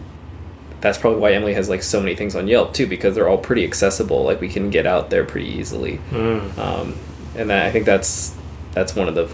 that's 0.82 0.98
probably 0.98 1.20
why 1.20 1.32
Emily 1.34 1.54
has 1.56 1.68
like 1.70 1.82
so 1.82 2.00
many 2.00 2.16
things 2.16 2.36
on 2.36 2.48
Yelp 2.48 2.74
too, 2.74 2.86
because 2.88 3.16
they're 3.16 3.28
all 3.28 3.38
pretty 3.40 3.64
accessible. 3.64 4.24
Like 4.24 4.40
we 4.40 4.50
can 4.50 4.70
get 4.70 4.86
out 4.86 5.10
there 5.10 5.24
pretty 5.24 5.48
easily, 5.50 6.00
Mm. 6.12 6.58
um, 6.60 6.96
and 7.36 7.50
that, 7.50 7.66
I 7.66 7.72
think 7.72 7.86
that's 7.86 8.36
that's 8.78 8.96
one 8.96 9.08
of 9.08 9.16
the 9.16 9.28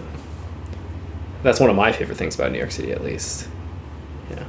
that's 1.44 1.60
one 1.60 1.70
of 1.70 1.76
my 1.76 1.92
favorite 1.92 2.18
things 2.18 2.36
about 2.36 2.54
New 2.54 2.58
York 2.58 2.72
City, 2.72 2.94
at 2.94 3.04
least. 3.04 3.50
Yeah. 4.32 4.46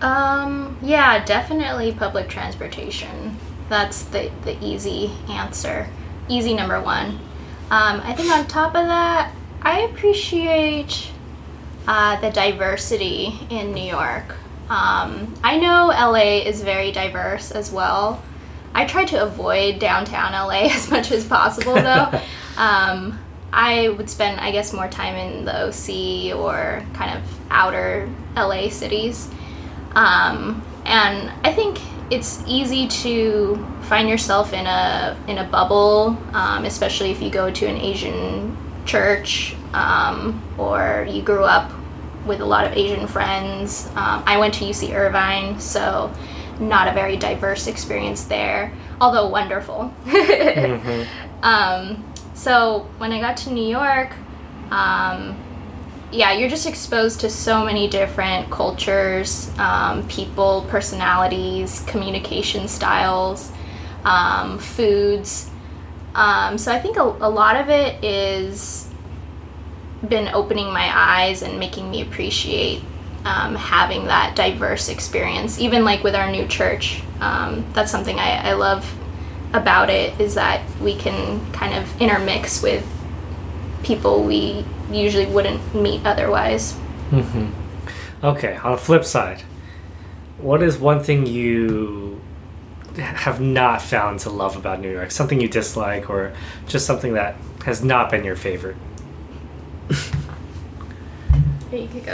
Um, 0.00 0.78
yeah, 0.80 1.22
definitely 1.22 1.92
public 1.92 2.28
transportation. 2.28 3.36
That's 3.68 4.02
the, 4.02 4.30
the 4.44 4.62
easy 4.64 5.12
answer. 5.28 5.86
Easy 6.26 6.54
number 6.54 6.80
one. 6.80 7.18
Um, 7.70 8.00
I 8.00 8.14
think 8.14 8.30
on 8.30 8.46
top 8.46 8.74
of 8.74 8.86
that, 8.86 9.34
I 9.60 9.80
appreciate 9.80 11.10
uh, 11.86 12.18
the 12.20 12.30
diversity 12.30 13.38
in 13.50 13.74
New 13.74 13.84
York. 13.84 14.36
Um, 14.70 15.34
I 15.44 15.58
know 15.58 15.88
LA 15.88 16.38
is 16.46 16.62
very 16.62 16.92
diverse 16.92 17.50
as 17.50 17.70
well. 17.70 18.22
I 18.74 18.86
try 18.86 19.04
to 19.04 19.22
avoid 19.22 19.80
downtown 19.80 20.32
LA 20.32 20.62
as 20.72 20.90
much 20.90 21.12
as 21.12 21.26
possible 21.26 21.74
though. 21.74 22.20
um, 22.56 23.18
I 23.54 23.88
would 23.90 24.10
spend, 24.10 24.40
I 24.40 24.50
guess, 24.50 24.72
more 24.72 24.88
time 24.88 25.14
in 25.14 25.44
the 25.44 25.66
OC 25.68 26.36
or 26.36 26.82
kind 26.92 27.16
of 27.16 27.22
outer 27.50 28.08
LA 28.36 28.68
cities. 28.68 29.30
Um, 29.94 30.62
and 30.84 31.30
I 31.44 31.52
think 31.52 31.78
it's 32.10 32.42
easy 32.46 32.88
to 32.88 33.64
find 33.82 34.08
yourself 34.08 34.52
in 34.52 34.66
a 34.66 35.16
in 35.28 35.38
a 35.38 35.44
bubble, 35.44 36.18
um, 36.32 36.64
especially 36.64 37.10
if 37.12 37.22
you 37.22 37.30
go 37.30 37.50
to 37.50 37.66
an 37.66 37.76
Asian 37.76 38.56
church 38.86 39.54
um, 39.72 40.42
or 40.58 41.06
you 41.08 41.22
grew 41.22 41.44
up 41.44 41.70
with 42.26 42.40
a 42.40 42.44
lot 42.44 42.66
of 42.66 42.72
Asian 42.76 43.06
friends. 43.06 43.86
Um, 43.94 44.22
I 44.26 44.36
went 44.38 44.54
to 44.54 44.64
UC 44.64 44.92
Irvine, 44.94 45.60
so 45.60 46.12
not 46.58 46.88
a 46.88 46.92
very 46.92 47.16
diverse 47.16 47.66
experience 47.66 48.24
there, 48.24 48.72
although 49.00 49.28
wonderful. 49.28 49.92
Mhm. 50.04 51.06
So 52.34 52.88
when 52.98 53.12
I 53.12 53.20
got 53.20 53.36
to 53.38 53.50
New 53.50 53.66
York, 53.66 54.12
um, 54.70 55.36
yeah, 56.10 56.32
you're 56.32 56.48
just 56.48 56.66
exposed 56.66 57.20
to 57.20 57.30
so 57.30 57.64
many 57.64 57.88
different 57.88 58.50
cultures, 58.50 59.50
um, 59.58 60.06
people, 60.08 60.66
personalities, 60.68 61.82
communication 61.86 62.68
styles, 62.68 63.50
um, 64.04 64.58
foods. 64.58 65.50
Um, 66.14 66.58
so 66.58 66.72
I 66.72 66.78
think 66.78 66.96
a, 66.96 67.02
a 67.02 67.30
lot 67.30 67.56
of 67.56 67.68
it 67.68 68.02
is 68.04 68.88
been 70.08 70.28
opening 70.28 70.66
my 70.66 70.90
eyes 70.92 71.42
and 71.42 71.58
making 71.58 71.90
me 71.90 72.02
appreciate 72.02 72.82
um, 73.24 73.54
having 73.54 74.04
that 74.06 74.36
diverse 74.36 74.88
experience. 74.88 75.58
Even 75.58 75.84
like 75.84 76.04
with 76.04 76.14
our 76.14 76.30
new 76.30 76.46
church, 76.46 77.02
um, 77.20 77.64
that's 77.72 77.90
something 77.90 78.18
I, 78.18 78.50
I 78.50 78.52
love 78.52 78.84
about 79.54 79.88
it 79.88 80.20
is 80.20 80.34
that 80.34 80.60
we 80.80 80.94
can 80.96 81.50
kind 81.52 81.74
of 81.74 82.00
intermix 82.00 82.62
with 82.62 82.86
people 83.82 84.24
we 84.24 84.64
usually 84.90 85.26
wouldn't 85.26 85.74
meet 85.74 86.04
otherwise. 86.04 86.72
hmm 87.10 87.50
Okay, 88.22 88.56
on 88.56 88.72
the 88.72 88.78
flip 88.78 89.04
side, 89.04 89.42
what 90.38 90.62
is 90.62 90.78
one 90.78 91.02
thing 91.02 91.26
you 91.26 92.20
have 92.96 93.40
not 93.40 93.82
found 93.82 94.20
to 94.20 94.30
love 94.30 94.56
about 94.56 94.80
New 94.80 94.90
York? 94.90 95.10
Something 95.10 95.40
you 95.40 95.48
dislike, 95.48 96.08
or 96.08 96.32
just 96.66 96.86
something 96.86 97.12
that 97.14 97.36
has 97.64 97.84
not 97.84 98.10
been 98.10 98.24
your 98.24 98.36
favorite? 98.36 98.76
There 101.70 101.82
you 101.82 101.88
could 101.88 102.06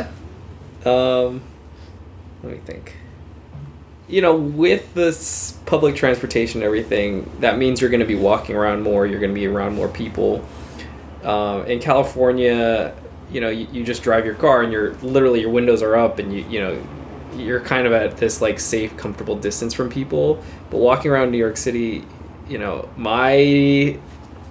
go. 0.83 1.29
Um, 1.29 1.43
let 2.43 2.53
me 2.55 2.59
think. 2.65 2.95
You 4.11 4.21
know, 4.23 4.35
with 4.35 4.93
this 4.95 5.53
public 5.67 5.95
transportation 5.95 6.61
and 6.61 6.67
everything, 6.67 7.31
that 7.41 7.59
means 7.59 7.81
you're 7.81 7.91
going 7.91 8.01
to 8.01 8.07
be 8.07 8.17
walking 8.17 8.57
around 8.57 8.83
more. 8.83 9.07
You're 9.07 9.21
going 9.21 9.31
to 9.31 9.41
be 9.41 9.47
around 9.47 9.75
more 9.75 9.89
people. 9.89 10.45
Um, 11.23 11.65
in 11.67 11.81
California, 11.81 12.95
you 13.31 13.41
know, 13.41 13.51
you, 13.51 13.69
you 13.73 13.85
just 13.85 14.03
drive 14.03 14.25
your 14.25 14.35
car 14.35 14.63
and 14.63 14.73
you're 14.73 14.95
literally 14.95 15.41
your 15.41 15.51
windows 15.51 15.83
are 15.83 15.95
up 15.97 16.19
and 16.19 16.33
you 16.33 16.45
you 16.49 16.61
know 16.61 16.83
you're 17.37 17.61
kind 17.61 17.87
of 17.87 17.93
at 17.93 18.17
this 18.17 18.41
like 18.41 18.59
safe, 18.59 18.97
comfortable 18.97 19.37
distance 19.37 19.73
from 19.73 19.89
people. 19.89 20.43
But 20.71 20.79
walking 20.79 21.11
around 21.11 21.31
New 21.31 21.39
York 21.39 21.57
City, 21.57 22.05
you 22.49 22.59
know, 22.59 22.89
my 22.97 23.99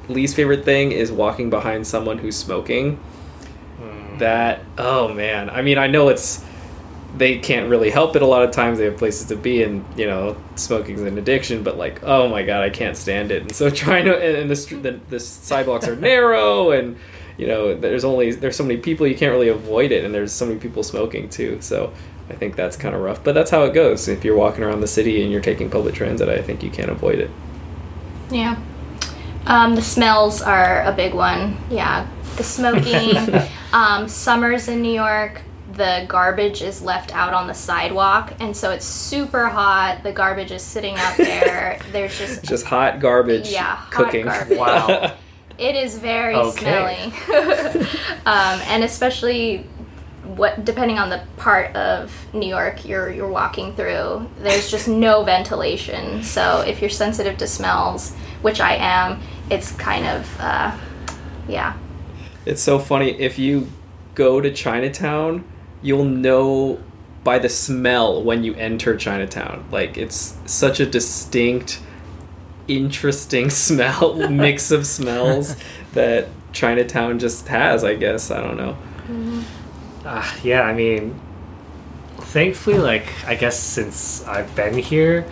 least 0.08 0.36
favorite 0.36 0.63
thing 0.63 0.91
is 0.91 1.12
walking 1.12 1.50
behind 1.50 1.86
someone 1.86 2.17
who's 2.17 2.36
smoking 2.36 3.00
that 4.19 4.62
oh 4.78 5.13
man 5.13 5.50
i 5.50 5.62
mean 5.62 5.78
i 5.78 5.88
know 5.88 6.10
it's 6.10 6.43
they 7.17 7.39
can't 7.39 7.69
really 7.69 7.89
help 7.89 8.15
it 8.15 8.22
a 8.22 8.26
lot 8.26 8.43
of 8.43 8.52
times 8.52 8.78
they 8.78 8.86
have 8.86 8.98
places 8.98 9.28
to 9.28 9.36
be 9.36 9.63
and 9.63 9.84
you 9.98 10.06
know 10.06 10.38
smoking's 10.56 11.02
an 11.02 11.17
addiction 11.17 11.63
but 11.63 11.78
like 11.78 12.00
oh 12.04 12.28
my 12.30 12.43
god 12.43 12.62
i 12.62 12.69
can't 12.69 12.95
stand 12.95 13.32
it 13.32 13.41
and 13.41 13.52
so 13.56 13.69
trying 13.86 14.06
to 14.06 14.15
and, 14.15 14.38
and 14.38 14.50
the, 14.52 14.56
str- 14.56 14.78
the 14.78 15.00
the 15.10 15.19
sidewalks 15.19 15.88
are 15.88 15.95
narrow 16.12 16.72
and 16.72 16.95
you 17.38 17.48
know 17.48 17.74
there's 17.74 18.04
only 18.04 18.32
there's 18.32 18.56
so 18.56 18.63
many 18.63 18.78
people 18.80 19.08
you 19.08 19.15
can't 19.15 19.32
really 19.32 19.48
avoid 19.50 19.91
it 19.91 20.06
and 20.06 20.13
there's 20.13 20.32
so 20.32 20.45
many 20.45 20.60
people 20.60 20.84
smoking 20.84 21.28
too 21.30 21.58
so 21.62 21.91
i 22.30 22.34
think 22.34 22.56
that's 22.56 22.76
kind 22.78 22.93
of 22.93 23.02
rough 23.02 23.24
but 23.24 23.34
that's 23.34 23.50
how 23.50 23.63
it 23.63 23.74
goes 23.74 24.08
if 24.08 24.24
you're 24.24 24.36
walking 24.36 24.63
around 24.63 24.82
the 24.82 24.88
city 24.88 25.22
and 25.24 25.32
you're 25.32 25.41
taking 25.41 25.69
public 25.69 25.95
transit 25.95 26.30
i 26.30 26.41
think 26.41 26.62
you 26.62 26.69
can't 26.69 26.89
avoid 26.91 27.17
it 27.19 27.32
Yeah. 28.30 28.62
Um, 29.48 29.74
the 29.76 29.82
smells 29.82 30.41
are 30.41 30.84
a 30.84 30.91
big 30.91 31.13
one. 31.15 31.58
Yeah. 31.72 32.08
The 32.36 32.43
smoking. 32.43 33.15
um, 33.74 34.08
summers 34.08 34.67
in 34.67 34.82
New 34.84 34.91
York, 34.93 35.41
the 35.80 36.06
garbage 36.08 36.62
is 36.62 36.84
left 36.84 37.15
out 37.15 37.34
on 37.34 37.48
the 37.48 37.54
sidewalk, 37.56 38.34
and 38.39 38.56
so 38.56 38.70
it's 38.70 38.86
super 38.86 39.48
hot. 39.48 40.04
The 40.04 40.12
garbage 40.12 40.52
is 40.52 40.62
sitting 40.62 40.96
out 40.98 41.18
there. 41.18 41.80
There's 41.92 42.15
just 42.20 42.44
Just 42.54 42.65
hot 42.65 43.00
garbage 43.00 43.50
Yeah, 43.52 43.76
hot 43.78 43.92
cooking. 43.92 44.26
garbage. 44.26 44.58
Wow. 44.60 45.15
It 45.60 45.76
is 45.76 45.98
very 45.98 46.36
Okay. 46.36 46.58
smelly, 46.58 47.13
um, 48.26 48.62
and 48.68 48.82
especially 48.84 49.65
what 50.38 50.63
depending 50.63 50.98
on 50.98 51.10
the 51.10 51.22
part 51.36 51.76
of 51.76 52.13
New 52.34 52.48
York 52.48 52.86
you're 52.88 53.10
you're 53.12 53.28
walking 53.28 53.76
through. 53.76 54.30
There's 54.39 54.72
just 54.72 54.88
no 54.88 55.24
ventilation, 55.26 56.24
so 56.24 56.62
if 56.62 56.80
you're 56.80 56.89
sensitive 56.89 57.38
to 57.39 57.48
smells, 57.48 58.13
which 58.42 58.62
I 58.62 58.76
am, 58.76 59.20
it's 59.50 59.74
kind 59.74 60.06
of 60.08 60.39
uh, 60.39 60.78
yeah. 61.50 61.74
It's 62.46 62.62
so 62.62 62.80
funny. 62.80 63.20
If 63.20 63.38
you 63.38 63.68
go 64.15 64.39
to 64.39 64.54
Chinatown, 64.54 65.44
you'll 65.82 66.06
know 66.06 66.80
by 67.24 67.39
the 67.39 67.50
smell 67.50 68.24
when 68.24 68.44
you 68.44 68.54
enter 68.56 68.96
Chinatown. 68.96 69.65
Like 69.72 69.98
it's 69.98 70.38
such 70.46 70.80
a 70.80 70.86
distinct, 70.86 71.82
interesting 72.68 73.50
smell 73.68 74.30
mix 74.30 74.72
of 74.72 74.86
smells 74.86 75.56
that 75.94 76.28
Chinatown 76.54 77.20
just 77.20 77.48
has. 77.48 77.84
I 77.84 77.96
guess 77.96 78.32
I 78.32 78.42
don't 78.42 78.58
know. 78.58 78.78
Uh, 80.06 80.36
yeah, 80.44 80.62
I 80.62 80.74
mean, 80.74 81.20
thankfully, 82.18 82.78
like 82.78 83.08
I 83.26 83.36
guess 83.36 83.60
since 83.60 84.26
I've 84.26 84.56
been 84.56 84.78
here, 84.78 85.26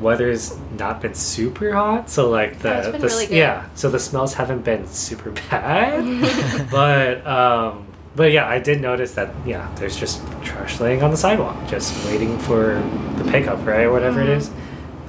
weather's 0.00 0.56
not 0.78 1.00
been 1.02 1.14
super 1.14 1.72
hot, 1.72 2.08
so 2.08 2.30
like 2.30 2.60
the, 2.60 2.68
Yeah, 2.68 2.90
the 2.90 2.98
really 3.06 3.36
yeah, 3.36 3.68
so 3.74 3.90
the 3.90 3.98
smells 3.98 4.34
haven't 4.34 4.64
been 4.64 4.86
super 4.86 5.30
bad, 5.50 6.70
but 6.70 7.26
um, 7.26 7.87
but 8.18 8.32
yeah, 8.32 8.46
I 8.46 8.58
did 8.58 8.82
notice 8.82 9.14
that 9.14 9.30
yeah, 9.46 9.72
there's 9.76 9.96
just 9.96 10.20
trash 10.42 10.78
laying 10.80 11.02
on 11.02 11.10
the 11.10 11.16
sidewalk, 11.16 11.56
just 11.68 11.94
waiting 12.06 12.38
for 12.40 12.74
the 13.16 13.24
pickup, 13.30 13.64
right, 13.64 13.86
whatever 13.88 14.20
Mm-hmm. 14.20 14.30
it 14.32 14.36
is. 14.38 14.50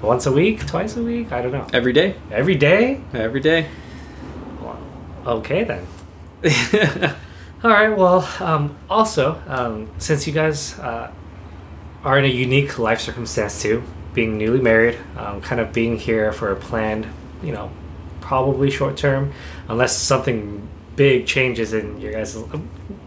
Once 0.02 0.26
a 0.28 0.32
week, 0.32 0.66
twice 0.66 0.96
a 0.96 1.04
week, 1.04 1.32
I 1.34 1.42
don't 1.42 1.52
know. 1.52 1.68
Every 1.74 1.92
day, 1.92 2.16
Every 2.32 2.56
day? 2.56 3.02
every 3.14 3.42
day. 3.42 3.68
Well, 4.62 4.80
okay 5.40 5.66
then. 5.66 5.86
All 7.64 7.70
right. 7.72 7.90
Well, 7.90 8.26
um, 8.40 8.78
also, 8.90 9.42
um, 9.48 9.90
since 9.98 10.26
you 10.26 10.32
guys 10.32 10.80
uh, 10.80 11.12
are 12.06 12.18
in 12.18 12.24
a 12.24 12.30
unique 12.30 12.80
life 12.80 13.02
circumstance 13.02 13.62
too, 13.62 13.84
being 14.14 14.38
newly 14.38 14.62
married, 14.62 14.98
um, 15.18 15.42
kind 15.42 15.60
of 15.60 15.74
being 15.74 15.98
here 15.98 16.32
for 16.32 16.50
a 16.54 16.56
planned, 16.56 17.06
you 17.44 17.52
know, 17.52 17.70
probably 18.22 18.72
short 18.72 18.96
term, 18.96 19.34
unless 19.68 19.98
something 19.98 20.66
big 21.00 21.26
changes 21.26 21.72
in 21.72 22.02
your 22.02 22.12
guys. 22.12 22.38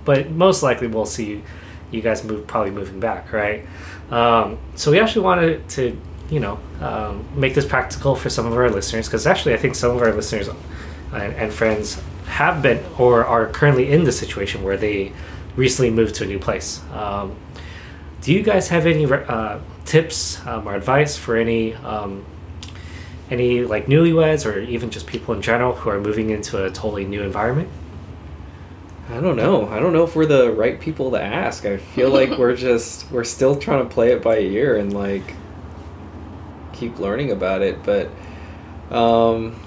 But 0.07 0.31
most 0.31 0.62
likely, 0.62 0.87
we'll 0.87 1.05
see 1.05 1.42
you, 1.90 2.00
guys 2.00 2.24
move 2.24 2.46
probably 2.46 2.70
moving 2.70 3.00
back, 3.00 3.31
right? 3.35 3.66
Um, 4.11 4.57
so 4.76 4.90
we 4.90 4.98
actually 4.98 5.26
wanted 5.26 5.68
to, 5.76 6.00
you 6.31 6.40
know, 6.40 6.59
um, 6.81 7.28
make 7.37 7.55
this 7.55 7.66
practical 7.66 8.16
for 8.16 8.31
some 8.31 8.46
of 8.46 8.55
our 8.55 8.70
listeners 8.70 9.09
because 9.09 9.26
actually, 9.26 9.52
I 9.52 9.59
think 9.59 9.74
some 9.74 9.94
of 9.94 10.00
our 10.00 10.11
listeners 10.11 10.48
and, 10.48 11.35
and 11.35 11.52
friends 11.52 12.00
have 12.28 12.62
been 12.62 12.83
or 12.98 13.26
are 13.26 13.46
currently 13.48 13.92
in 13.92 14.05
the 14.05 14.12
situation 14.12 14.62
where 14.62 14.78
they 14.78 15.12
recently 15.55 15.90
moved 15.90 16.14
to 16.14 16.24
a 16.24 16.26
new 16.26 16.38
place. 16.38 16.81
Um, 16.94 17.37
do 18.22 18.33
you 18.33 18.42
guys 18.42 18.68
have 18.68 18.87
any 18.87 19.05
uh, 19.05 19.59
tips 19.85 20.44
um, 20.46 20.66
or 20.66 20.74
advice 20.74 21.18
for 21.18 21.37
any 21.37 21.74
um, 21.74 22.24
any 23.33 23.62
like 23.64 23.87
newlyweds 23.87 24.45
or 24.47 24.59
even 24.61 24.90
just 24.90 25.07
people 25.07 25.35
in 25.35 25.42
general 25.42 25.75
who 25.75 25.90
are 25.90 26.01
moving 26.01 26.31
into 26.31 26.62
a 26.64 26.71
totally 26.71 27.05
new 27.05 27.23
environment? 27.23 27.68
I 29.11 29.21
don't 29.21 29.37
know. 29.37 29.68
I 29.68 29.81
don't 29.81 29.92
know 29.92 30.05
if 30.05 30.14
we're 30.14 30.27
the 30.27 30.53
right 30.53 30.81
people 30.81 31.11
to 31.12 31.23
ask. 31.23 31.64
I 31.64 31.79
feel 31.79 32.11
like 32.18 32.38
we're 32.38 32.57
just 32.57 33.11
we're 33.11 33.25
still 33.25 33.57
trying 33.57 33.87
to 33.88 33.92
play 33.92 34.12
it 34.12 34.23
by 34.23 34.38
ear 34.38 34.77
and 34.77 34.92
like 34.92 35.35
keep 36.73 36.99
learning 36.99 37.31
about 37.31 37.62
it, 37.62 37.83
but 37.83 38.09
um 38.90 39.59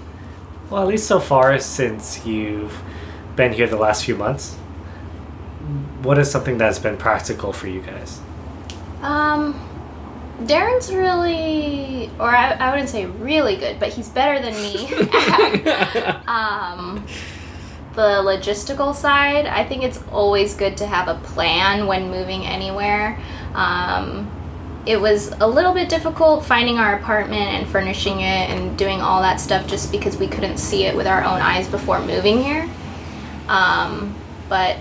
Well, 0.70 0.82
at 0.82 0.88
least 0.88 1.08
so 1.08 1.20
far 1.20 1.58
since 1.60 2.26
you've 2.26 2.82
been 3.36 3.54
here 3.54 3.68
the 3.68 3.78
last 3.78 4.06
few 4.06 4.16
months, 4.16 4.56
what 6.02 6.18
is 6.18 6.30
something 6.30 6.58
that's 6.58 6.80
been 6.80 6.98
practical 6.98 7.52
for 7.54 7.68
you 7.68 7.82
guys? 7.82 8.20
Um, 9.02 9.60
Darren's 10.42 10.94
really, 10.94 12.10
or 12.20 12.36
I, 12.36 12.52
I 12.52 12.72
wouldn't 12.72 12.90
say 12.90 13.06
really 13.06 13.56
good, 13.56 13.80
but 13.80 13.90
he's 13.90 14.10
better 14.10 14.42
than 14.42 14.54
me 14.54 14.94
um, 16.28 17.06
the 17.94 18.22
logistical 18.22 18.94
side. 18.94 19.46
I 19.46 19.64
think 19.64 19.84
it's 19.84 20.02
always 20.12 20.56
good 20.56 20.78
to 20.78 20.86
have 20.86 21.08
a 21.08 21.16
plan 21.24 21.88
when 21.88 22.12
moving 22.12 22.46
anywhere. 22.46 23.18
Um, 23.54 24.30
it 24.86 25.00
was 25.00 25.32
a 25.40 25.48
little 25.48 25.74
bit 25.74 25.90
difficult 25.90 26.46
finding 26.46 26.78
our 26.78 26.96
apartment 26.96 27.42
and 27.42 27.68
furnishing 27.68 28.20
it 28.20 28.50
and 28.50 28.78
doing 28.78 29.02
all 29.02 29.22
that 29.22 29.40
stuff 29.40 29.66
just 29.68 29.92
because 29.92 30.18
we 30.18 30.28
couldn't 30.28 30.58
see 30.58 30.84
it 30.84 30.96
with 30.96 31.08
our 31.08 31.24
own 31.24 31.42
eyes 31.42 31.68
before 31.68 32.00
moving 32.00 32.44
here. 32.44 32.70
Um, 33.48 34.16
but 34.48 34.78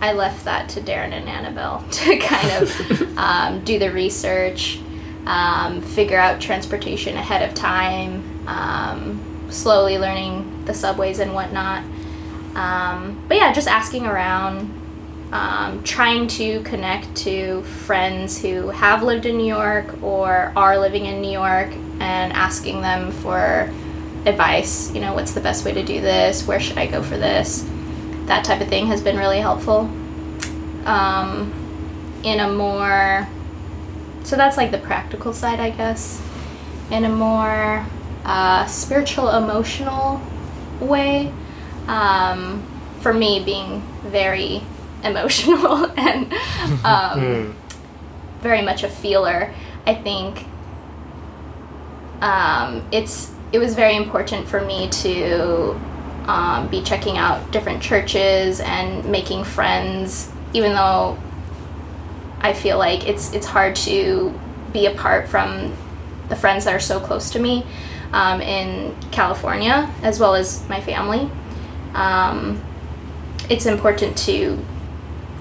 I 0.00 0.12
left 0.12 0.44
that 0.44 0.68
to 0.70 0.80
Darren 0.80 1.12
and 1.12 1.28
Annabelle 1.28 1.84
to 1.90 2.18
kind 2.18 2.50
of 2.62 3.18
um, 3.18 3.64
do 3.64 3.78
the 3.78 3.90
research, 3.90 4.80
um, 5.26 5.80
figure 5.80 6.18
out 6.18 6.40
transportation 6.40 7.16
ahead 7.16 7.48
of 7.48 7.54
time, 7.54 8.22
um, 8.46 9.46
slowly 9.50 9.98
learning 9.98 10.64
the 10.64 10.74
subways 10.74 11.18
and 11.18 11.34
whatnot. 11.34 11.82
Um, 12.54 13.22
but 13.28 13.36
yeah, 13.36 13.52
just 13.52 13.68
asking 13.68 14.06
around, 14.06 14.72
um, 15.32 15.82
trying 15.82 16.26
to 16.28 16.62
connect 16.62 17.14
to 17.16 17.62
friends 17.62 18.40
who 18.40 18.68
have 18.70 19.02
lived 19.02 19.26
in 19.26 19.36
New 19.36 19.46
York 19.46 20.02
or 20.02 20.52
are 20.56 20.78
living 20.78 21.06
in 21.06 21.20
New 21.20 21.30
York 21.30 21.72
and 22.00 22.32
asking 22.32 22.80
them 22.80 23.12
for 23.12 23.70
advice. 24.24 24.92
You 24.94 25.00
know, 25.00 25.14
what's 25.14 25.32
the 25.32 25.40
best 25.40 25.64
way 25.64 25.72
to 25.74 25.82
do 25.82 26.00
this? 26.00 26.46
Where 26.46 26.60
should 26.60 26.78
I 26.78 26.86
go 26.86 27.02
for 27.02 27.18
this? 27.18 27.68
That 28.26 28.44
type 28.44 28.60
of 28.60 28.68
thing 28.68 28.86
has 28.86 29.02
been 29.02 29.18
really 29.18 29.40
helpful. 29.40 29.90
Um, 30.84 31.52
in 32.24 32.40
a 32.40 32.48
more, 32.48 33.28
so 34.28 34.36
that's 34.36 34.58
like 34.58 34.70
the 34.70 34.78
practical 34.78 35.32
side, 35.32 35.58
I 35.58 35.70
guess. 35.70 36.20
In 36.90 37.06
a 37.06 37.08
more 37.08 37.86
uh, 38.26 38.66
spiritual, 38.66 39.30
emotional 39.30 40.20
way, 40.80 41.32
um, 41.86 42.62
for 43.00 43.14
me 43.14 43.42
being 43.42 43.80
very 44.02 44.62
emotional 45.02 45.90
and 45.98 46.30
um, 46.84 47.20
Hmm. 47.20 47.52
very 48.42 48.60
much 48.60 48.82
a 48.82 48.88
feeler. 48.90 49.54
I 49.86 49.94
think 49.94 50.44
um, 52.20 52.86
it's 52.92 53.32
it 53.52 53.58
was 53.58 53.74
very 53.74 53.96
important 53.96 54.46
for 54.46 54.60
me 54.60 54.90
to 54.90 55.70
um, 56.26 56.68
be 56.68 56.82
checking 56.82 57.16
out 57.16 57.50
different 57.50 57.82
churches 57.82 58.60
and 58.60 59.06
making 59.06 59.44
friends, 59.44 60.30
even 60.52 60.72
though 60.72 61.16
I 62.40 62.52
feel 62.52 62.78
like 62.78 63.06
it's 63.08 63.32
it's 63.32 63.46
hard 63.46 63.76
to 63.76 64.38
be 64.72 64.86
apart 64.86 65.28
from 65.28 65.74
the 66.28 66.36
friends 66.36 66.64
that 66.64 66.74
are 66.74 66.80
so 66.80 67.00
close 67.00 67.30
to 67.30 67.38
me 67.38 67.64
um, 68.12 68.40
in 68.40 68.94
California, 69.10 69.92
as 70.02 70.20
well 70.20 70.34
as 70.34 70.66
my 70.68 70.80
family. 70.80 71.30
Um, 71.94 72.62
it's 73.48 73.66
important 73.66 74.16
to 74.18 74.58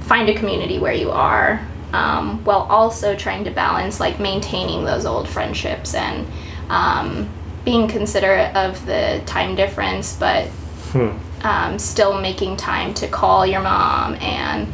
find 0.02 0.30
a 0.30 0.34
community 0.34 0.80
where 0.80 0.94
you 0.94 1.12
are 1.12 1.66
um, 1.94 2.44
while 2.46 2.62
also 2.70 3.16
trying 3.16 3.44
to 3.44 3.52
balance 3.52 4.00
like 4.00 4.20
maintaining 4.20 4.86
those 4.86 5.06
old 5.06 5.28
friendships 5.28 5.94
and 5.94 6.26
um, 6.70 7.30
being 7.66 7.88
considerate 7.90 8.56
of 8.56 8.86
the 8.86 9.22
time 9.26 9.56
difference 9.56 10.16
but 10.18 10.48
Hmm. 10.94 11.10
um, 11.44 11.78
still 11.78 12.22
making 12.22 12.56
time 12.56 12.94
to 12.94 13.10
call 13.10 13.46
your 13.46 13.62
mom 13.62 14.16
and 14.16 14.68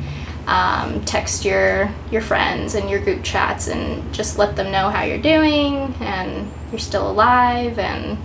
um, 0.47 1.03
text 1.05 1.45
your 1.45 1.89
your 2.11 2.21
friends 2.21 2.75
and 2.75 2.89
your 2.89 2.99
group 2.99 3.23
chats 3.23 3.67
and 3.67 4.13
just 4.13 4.37
let 4.37 4.55
them 4.55 4.71
know 4.71 4.89
how 4.89 5.03
you're 5.03 5.17
doing 5.17 5.93
and 5.99 6.51
you're 6.71 6.79
still 6.79 7.09
alive 7.09 7.79
and 7.79 8.17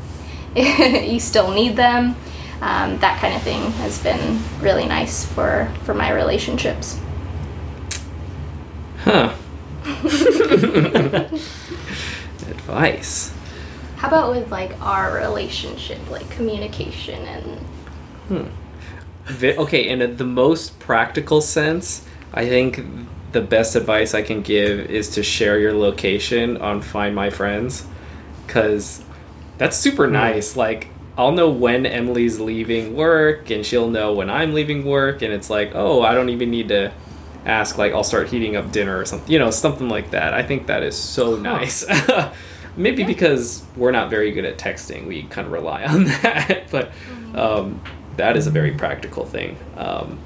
you 0.56 1.20
still 1.20 1.52
need 1.52 1.76
them 1.76 2.16
um, 2.60 2.98
that 2.98 3.20
kind 3.20 3.34
of 3.34 3.42
thing 3.42 3.70
has 3.72 4.02
been 4.02 4.42
really 4.60 4.86
nice 4.86 5.24
for 5.24 5.72
for 5.84 5.94
my 5.94 6.10
relationships 6.10 6.98
huh. 9.04 9.34
Advice. 12.48 13.32
how 13.96 14.08
about 14.08 14.30
with 14.30 14.50
like 14.50 14.78
our 14.82 15.14
relationship 15.14 15.98
like 16.10 16.28
communication 16.30 17.24
and 17.26 17.60
Vi- 19.28 19.56
okay, 19.56 19.86
in 19.86 20.00
a, 20.00 20.06
the 20.06 20.24
most 20.24 20.78
practical 20.78 21.40
sense, 21.40 22.07
I 22.32 22.46
think 22.48 22.80
the 23.32 23.40
best 23.40 23.76
advice 23.76 24.14
I 24.14 24.22
can 24.22 24.42
give 24.42 24.90
is 24.90 25.10
to 25.10 25.22
share 25.22 25.58
your 25.58 25.74
location 25.74 26.56
on 26.58 26.80
Find 26.80 27.14
My 27.14 27.30
Friends, 27.30 27.86
because 28.46 29.02
that's 29.58 29.76
super 29.76 30.06
nice. 30.06 30.56
Like, 30.56 30.88
I'll 31.16 31.32
know 31.32 31.50
when 31.50 31.84
Emily's 31.84 32.40
leaving 32.40 32.94
work, 32.94 33.50
and 33.50 33.64
she'll 33.64 33.90
know 33.90 34.12
when 34.12 34.30
I'm 34.30 34.54
leaving 34.54 34.84
work, 34.84 35.22
and 35.22 35.32
it's 35.32 35.50
like, 35.50 35.72
oh, 35.74 36.02
I 36.02 36.14
don't 36.14 36.28
even 36.28 36.50
need 36.50 36.68
to 36.68 36.92
ask 37.44 37.78
like 37.78 37.92
I'll 37.92 38.04
start 38.04 38.28
heating 38.28 38.56
up 38.56 38.70
dinner 38.72 38.98
or 38.98 39.04
something, 39.04 39.30
you 39.30 39.38
know, 39.38 39.50
something 39.50 39.88
like 39.88 40.10
that. 40.10 40.34
I 40.34 40.42
think 40.42 40.66
that 40.66 40.82
is 40.82 40.96
so 40.96 41.36
nice. 41.36 41.84
Maybe 42.76 43.02
because 43.02 43.64
we're 43.76 43.90
not 43.90 44.08
very 44.10 44.30
good 44.30 44.44
at 44.44 44.58
texting, 44.58 45.06
we 45.06 45.24
kind 45.24 45.46
of 45.46 45.52
rely 45.52 45.84
on 45.88 46.04
that. 46.04 46.68
but 46.70 46.92
um, 47.34 47.80
that 48.16 48.36
is 48.36 48.46
a 48.46 48.50
very 48.50 48.72
practical 48.72 49.24
thing. 49.24 49.58
Um, 49.76 50.20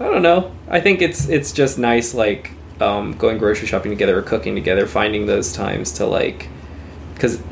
I 0.00 0.04
don't 0.04 0.22
know. 0.22 0.50
I 0.68 0.80
think 0.80 1.02
it's 1.02 1.28
it's 1.28 1.52
just 1.52 1.78
nice, 1.78 2.14
like 2.14 2.52
um, 2.80 3.12
going 3.18 3.36
grocery 3.36 3.66
shopping 3.66 3.92
together 3.92 4.18
or 4.18 4.22
cooking 4.22 4.54
together, 4.54 4.86
finding 4.86 5.26
those 5.26 5.52
times 5.52 5.92
to 5.92 6.06
like, 6.06 6.48
because 7.14 7.42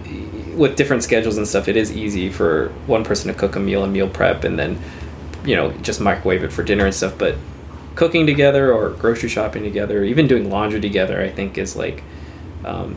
with 0.56 0.74
different 0.74 1.02
schedules 1.02 1.36
and 1.36 1.46
stuff, 1.46 1.68
it 1.68 1.76
is 1.76 1.94
easy 1.94 2.30
for 2.30 2.70
one 2.86 3.04
person 3.04 3.30
to 3.30 3.38
cook 3.38 3.54
a 3.54 3.60
meal 3.60 3.84
and 3.84 3.92
meal 3.92 4.08
prep, 4.08 4.44
and 4.44 4.58
then 4.58 4.80
you 5.44 5.56
know 5.56 5.72
just 5.82 6.00
microwave 6.00 6.42
it 6.42 6.50
for 6.50 6.62
dinner 6.62 6.86
and 6.86 6.94
stuff. 6.94 7.18
But 7.18 7.36
cooking 7.94 8.26
together 8.26 8.72
or 8.72 8.90
grocery 8.90 9.28
shopping 9.28 9.62
together, 9.62 10.02
even 10.02 10.26
doing 10.26 10.48
laundry 10.48 10.80
together, 10.80 11.20
I 11.20 11.28
think 11.28 11.58
is 11.58 11.76
like, 11.76 12.02
um, 12.64 12.96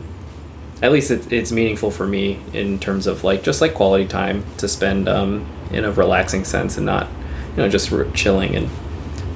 at 0.80 0.92
least 0.92 1.10
it, 1.10 1.30
it's 1.30 1.52
meaningful 1.52 1.90
for 1.90 2.06
me 2.06 2.40
in 2.54 2.78
terms 2.78 3.06
of 3.06 3.22
like 3.22 3.42
just 3.42 3.60
like 3.60 3.74
quality 3.74 4.06
time 4.06 4.44
to 4.56 4.66
spend 4.66 5.10
um, 5.10 5.46
in 5.70 5.84
a 5.84 5.92
relaxing 5.92 6.44
sense 6.44 6.78
and 6.78 6.86
not 6.86 7.06
you 7.50 7.58
know 7.58 7.68
just 7.68 7.92
r- 7.92 8.06
chilling 8.14 8.56
and 8.56 8.70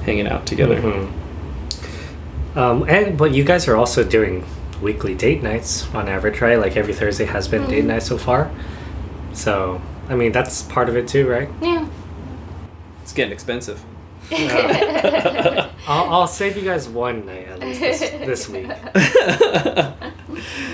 hanging 0.07 0.27
out 0.27 0.47
together. 0.47 0.81
Mhm. 0.81 1.07
Um, 2.57 2.83
and 2.89 3.15
but 3.17 3.31
you 3.35 3.43
guys 3.43 3.67
are 3.67 3.75
also 3.77 4.03
doing 4.03 4.43
weekly 4.81 5.13
date 5.13 5.43
nights 5.43 5.85
on 5.93 6.07
average, 6.09 6.41
right? 6.41 6.57
Like 6.57 6.75
every 6.75 6.93
Thursday 6.93 7.25
has 7.25 7.47
been 7.47 7.67
date 7.69 7.85
night 7.85 8.01
so 8.03 8.17
far. 8.17 8.49
So 9.33 9.79
I 10.09 10.15
mean 10.15 10.31
that's 10.31 10.63
part 10.63 10.89
of 10.89 10.97
it 10.97 11.07
too, 11.07 11.27
right? 11.29 11.49
Yeah. 11.61 11.87
It's 13.03 13.13
getting 13.13 13.31
expensive. 13.33 13.83
I'll, 15.89 16.09
I'll 16.13 16.27
save 16.27 16.57
you 16.57 16.63
guys 16.63 16.89
one 16.89 17.25
night 17.25 17.47
at 17.47 17.59
least 17.61 17.79
this, 17.79 17.99
this 18.01 18.49
week. 18.53 18.67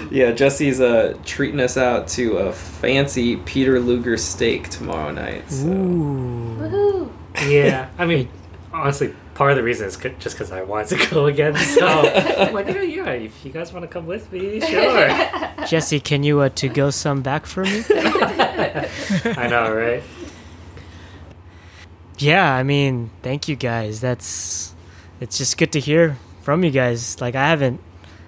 yeah, 0.10 0.32
Jesse's 0.32 0.82
uh, 0.82 1.15
treating 1.24 1.60
us 1.60 1.78
out 1.78 2.08
to 2.10 2.38
a 2.38 2.52
fancy 2.54 3.36
Peter 3.38 3.80
Luger 3.80 4.17
steak 4.17 4.69
tomorrow 4.69 5.12
night. 5.12 5.52
So. 5.52 5.67
Ooh. 5.67 6.58
Woohoo. 6.60 7.10
Yeah, 7.48 7.89
I 8.00 8.06
mean, 8.08 8.28
honestly, 8.74 9.13
part 9.36 9.52
of 9.52 9.58
the 9.58 9.63
reason 9.63 9.88
is 9.88 9.98
just 9.98 10.36
because 10.36 10.52
I 10.52 10.62
wanted 10.63 10.98
to 10.98 11.10
go 11.13 11.26
again. 11.26 11.56
So 11.56 11.88
I'm 11.88 12.54
like, 12.54 12.67
yeah, 12.67 12.82
yeah, 12.82 13.10
if 13.12 13.46
you 13.46 13.52
guys 13.52 13.74
want 13.74 13.84
to 13.84 13.88
come 13.88 14.06
with 14.06 14.32
me, 14.32 14.60
sure. 14.60 15.08
Jesse, 15.67 16.00
can 16.00 16.24
you 16.24 16.41
uh, 16.41 16.50
to 16.50 16.69
go 16.69 16.89
some 16.89 17.22
back 17.22 17.46
for 17.46 17.63
me? 17.63 17.84
I 17.89 19.48
know, 19.50 19.74
right? 19.74 20.04
Yeah, 22.17 22.54
I 22.54 22.63
mean, 22.63 23.10
thank 23.22 23.48
you 23.48 23.56
guys. 23.56 24.00
That's 24.00 24.74
it's 25.19 25.38
just 25.38 25.58
good 25.58 25.72
to 25.74 25.80
hear 25.80 26.17
from 26.41 26.63
you 26.63 26.72
guys. 26.72 27.19
Like 27.19 27.36
I 27.36 27.50
haven't 27.50 27.82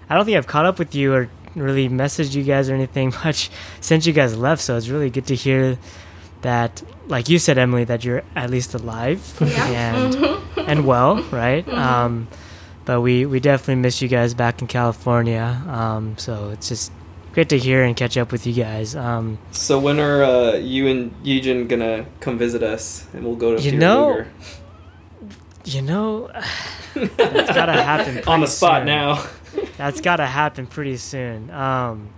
I 0.10 0.16
don't 0.16 0.26
think 0.26 0.38
I've 0.38 0.48
caught 0.48 0.66
up 0.66 0.80
with 0.80 0.96
you 0.96 1.14
or 1.14 1.30
really 1.56 1.88
messaged 1.90 2.36
you 2.36 2.44
guys 2.44 2.70
or 2.70 2.74
anything 2.74 3.14
much 3.24 3.50
since 3.82 4.06
you 4.06 4.14
guys 4.14 4.38
left, 4.38 4.62
so 4.62 4.76
it's 4.76 4.90
really 4.90 5.10
good 5.10 5.28
to 5.28 5.36
hear 5.36 5.78
that 6.46 6.82
like 7.08 7.28
you 7.30 7.38
said 7.40 7.58
Emily 7.58 7.84
that 7.86 8.04
you're 8.06 8.24
at 8.36 8.50
least 8.50 8.74
alive 8.74 9.20
and 9.42 10.16
and 10.58 10.86
well, 10.86 11.22
right? 11.32 11.68
Um 11.70 12.28
but 12.86 13.02
we 13.02 13.26
we 13.26 13.40
definitely 13.40 13.82
miss 13.82 14.02
you 14.02 14.08
guys 14.08 14.34
back 14.34 14.62
in 14.62 14.68
California. 14.68 15.62
Um 15.68 16.18
so 16.18 16.50
it's 16.52 16.70
just 16.70 16.92
great 17.34 17.50
to 17.50 17.58
hear 17.58 17.84
and 17.84 17.96
catch 17.98 18.16
up 18.18 18.32
with 18.32 18.48
you 18.48 18.54
guys. 18.54 18.96
Um 18.96 19.38
So 19.52 19.78
when 19.80 20.00
are 20.00 20.24
uh, 20.24 20.54
you 20.58 20.88
and 20.88 21.12
Yejin 21.24 21.68
gonna 21.68 22.06
come 22.22 22.38
visit 22.38 22.64
us, 22.64 23.06
and 23.14 23.24
we'll 23.26 23.36
go 23.36 23.56
to 23.56 23.62
You 23.62 23.74
know, 23.78 24.08
Luger? 24.10 24.28
you 25.66 25.82
know 25.82 26.30
That's 26.94 27.52
gotta 27.54 27.74
happen 27.74 28.22
on 28.28 28.40
the 28.42 28.48
spot 28.48 28.80
soon. 28.82 28.86
now. 28.88 29.26
That's 29.78 30.00
got 30.02 30.18
to 30.18 30.26
happen 30.26 30.68
pretty 30.68 30.98
soon. 30.98 31.50
Um, 31.50 32.10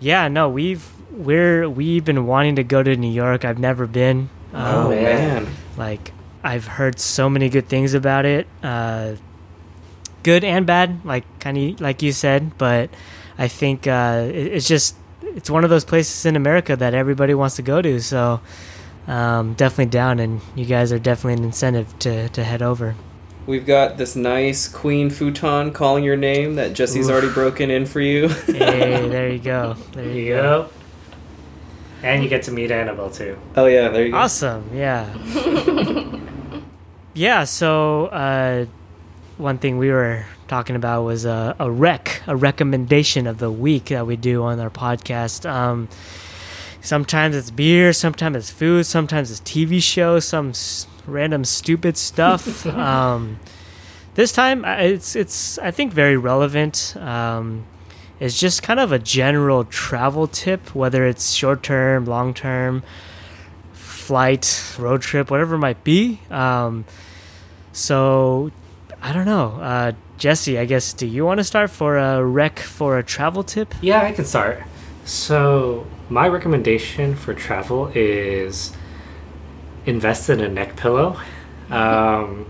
yeah, 0.00 0.28
no, 0.28 0.48
we've 0.48 0.86
we're 1.10 1.68
we've 1.68 2.04
been 2.04 2.26
wanting 2.26 2.56
to 2.56 2.64
go 2.64 2.82
to 2.82 2.96
New 2.96 3.10
York. 3.10 3.44
I've 3.44 3.58
never 3.58 3.86
been. 3.86 4.28
Um, 4.52 4.64
Oh 4.86 4.90
man. 4.90 5.44
man. 5.44 5.54
Like 5.76 6.12
I've 6.42 6.66
heard 6.66 6.98
so 7.00 7.28
many 7.28 7.48
good 7.48 7.68
things 7.68 7.94
about 7.94 8.24
it, 8.24 8.46
uh, 8.62 9.14
good 10.22 10.44
and 10.44 10.66
bad. 10.66 11.04
Like 11.04 11.24
kind 11.40 11.56
of 11.58 11.80
like 11.80 12.02
you 12.02 12.12
said, 12.12 12.56
but 12.58 12.90
I 13.36 13.48
think 13.48 13.86
uh, 13.86 14.26
it, 14.28 14.46
it's 14.54 14.66
just 14.68 14.96
it's 15.22 15.50
one 15.50 15.64
of 15.64 15.70
those 15.70 15.84
places 15.84 16.26
in 16.26 16.36
America 16.36 16.76
that 16.76 16.94
everybody 16.94 17.34
wants 17.34 17.56
to 17.56 17.62
go 17.62 17.82
to. 17.82 18.00
So 18.00 18.40
um, 19.06 19.54
definitely 19.54 19.86
down, 19.90 20.18
and 20.20 20.40
you 20.54 20.64
guys 20.64 20.92
are 20.92 20.98
definitely 20.98 21.34
an 21.40 21.44
incentive 21.44 21.98
to 22.00 22.28
to 22.30 22.44
head 22.44 22.62
over. 22.62 22.94
We've 23.46 23.64
got 23.66 23.96
this 23.96 24.14
nice 24.14 24.68
queen 24.68 25.08
futon 25.08 25.72
calling 25.72 26.04
your 26.04 26.16
name 26.18 26.56
that 26.56 26.74
Jesse's 26.74 27.06
Oof. 27.06 27.12
already 27.12 27.30
broken 27.30 27.70
in 27.70 27.86
for 27.86 28.00
you. 28.00 28.28
hey, 28.28 29.08
there 29.08 29.30
you 29.30 29.38
go. 29.38 29.74
There 29.92 30.04
There 30.04 30.12
you 30.12 30.20
you 30.24 30.34
go. 30.34 30.68
Go. 32.02 32.08
And 32.08 32.22
you 32.22 32.28
get 32.28 32.42
to 32.44 32.50
meet 32.52 32.70
Annabelle 32.70 33.10
too. 33.10 33.38
oh 33.56 33.66
yeah, 33.66 33.88
there 33.88 34.06
you 34.06 34.12
go. 34.12 34.18
Awesome. 34.18 34.70
Yeah. 34.74 35.06
yeah. 37.14 37.44
So 37.44 38.06
uh, 38.06 38.66
one 39.36 39.58
thing 39.58 39.78
we 39.78 39.90
were 39.90 40.24
talking 40.48 40.76
about 40.76 41.02
was 41.04 41.24
a, 41.24 41.54
a 41.58 41.70
rec, 41.70 42.22
a 42.26 42.36
recommendation 42.36 43.26
of 43.26 43.38
the 43.38 43.50
week 43.50 43.86
that 43.86 44.06
we 44.06 44.16
do 44.16 44.42
on 44.42 44.58
our 44.60 44.70
podcast. 44.70 45.48
Um, 45.48 45.88
sometimes 46.80 47.36
it's 47.36 47.50
beer, 47.50 47.92
sometimes 47.92 48.36
it's 48.36 48.50
food, 48.50 48.86
sometimes 48.86 49.30
it's 49.30 49.40
TV 49.40 49.82
shows, 49.82 50.24
some 50.24 50.50
s- 50.50 50.86
random 51.06 51.44
stupid 51.44 51.96
stuff. 51.96 52.64
um, 52.74 53.38
this 54.14 54.32
time 54.32 54.64
it's 54.64 55.14
it's 55.14 55.58
I 55.58 55.70
think 55.70 55.92
very 55.92 56.16
relevant. 56.16 56.96
Um, 56.96 57.64
it's 58.20 58.38
just 58.38 58.62
kind 58.62 58.80
of 58.80 58.92
a 58.92 58.98
general 58.98 59.64
travel 59.64 60.26
tip, 60.26 60.74
whether 60.74 61.06
it's 61.06 61.32
short 61.32 61.62
term, 61.62 62.04
long 62.04 62.34
term, 62.34 62.82
flight, 63.72 64.74
road 64.78 65.02
trip, 65.02 65.30
whatever 65.30 65.54
it 65.54 65.58
might 65.58 65.84
be. 65.84 66.20
Um, 66.30 66.84
so 67.72 68.50
I 69.00 69.12
don't 69.12 69.26
know, 69.26 69.60
uh, 69.60 69.92
Jesse. 70.16 70.58
I 70.58 70.64
guess 70.64 70.92
do 70.92 71.06
you 71.06 71.24
want 71.24 71.38
to 71.38 71.44
start 71.44 71.70
for 71.70 71.96
a 71.96 72.24
rec 72.24 72.58
for 72.58 72.98
a 72.98 73.02
travel 73.02 73.44
tip? 73.44 73.74
Yeah, 73.80 74.02
I 74.02 74.12
can 74.12 74.24
start. 74.24 74.62
So, 75.04 75.86
my 76.10 76.28
recommendation 76.28 77.14
for 77.14 77.32
travel 77.32 77.90
is 77.94 78.72
invest 79.86 80.28
in 80.28 80.40
a 80.40 80.48
neck 80.48 80.76
pillow. 80.76 81.18
Um, 81.70 82.46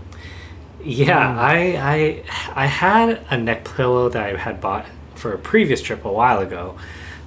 yeah, 0.83 1.39
I, 1.39 2.23
I 2.55 2.63
I 2.63 2.65
had 2.65 3.25
a 3.29 3.37
neck 3.37 3.65
pillow 3.75 4.09
that 4.09 4.35
I 4.35 4.37
had 4.37 4.59
bought 4.59 4.85
for 5.19 5.33
a 5.33 5.37
previous 5.37 5.81
trip 5.81 6.05
a 6.05 6.11
while 6.11 6.39
ago, 6.39 6.77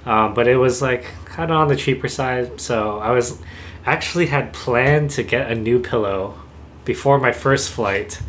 um, 0.05 0.33
but 0.33 0.47
it 0.47 0.57
was 0.57 0.81
like 0.81 1.05
kind 1.25 1.51
of 1.51 1.57
on 1.57 1.67
the 1.67 1.75
cheaper 1.75 2.07
side. 2.07 2.59
So 2.59 2.99
I 2.99 3.11
was 3.11 3.39
actually 3.85 4.27
had 4.27 4.53
planned 4.53 5.11
to 5.11 5.23
get 5.23 5.51
a 5.51 5.55
new 5.55 5.79
pillow 5.79 6.39
before 6.85 7.19
my 7.19 7.31
first 7.31 7.71
flight 7.71 8.21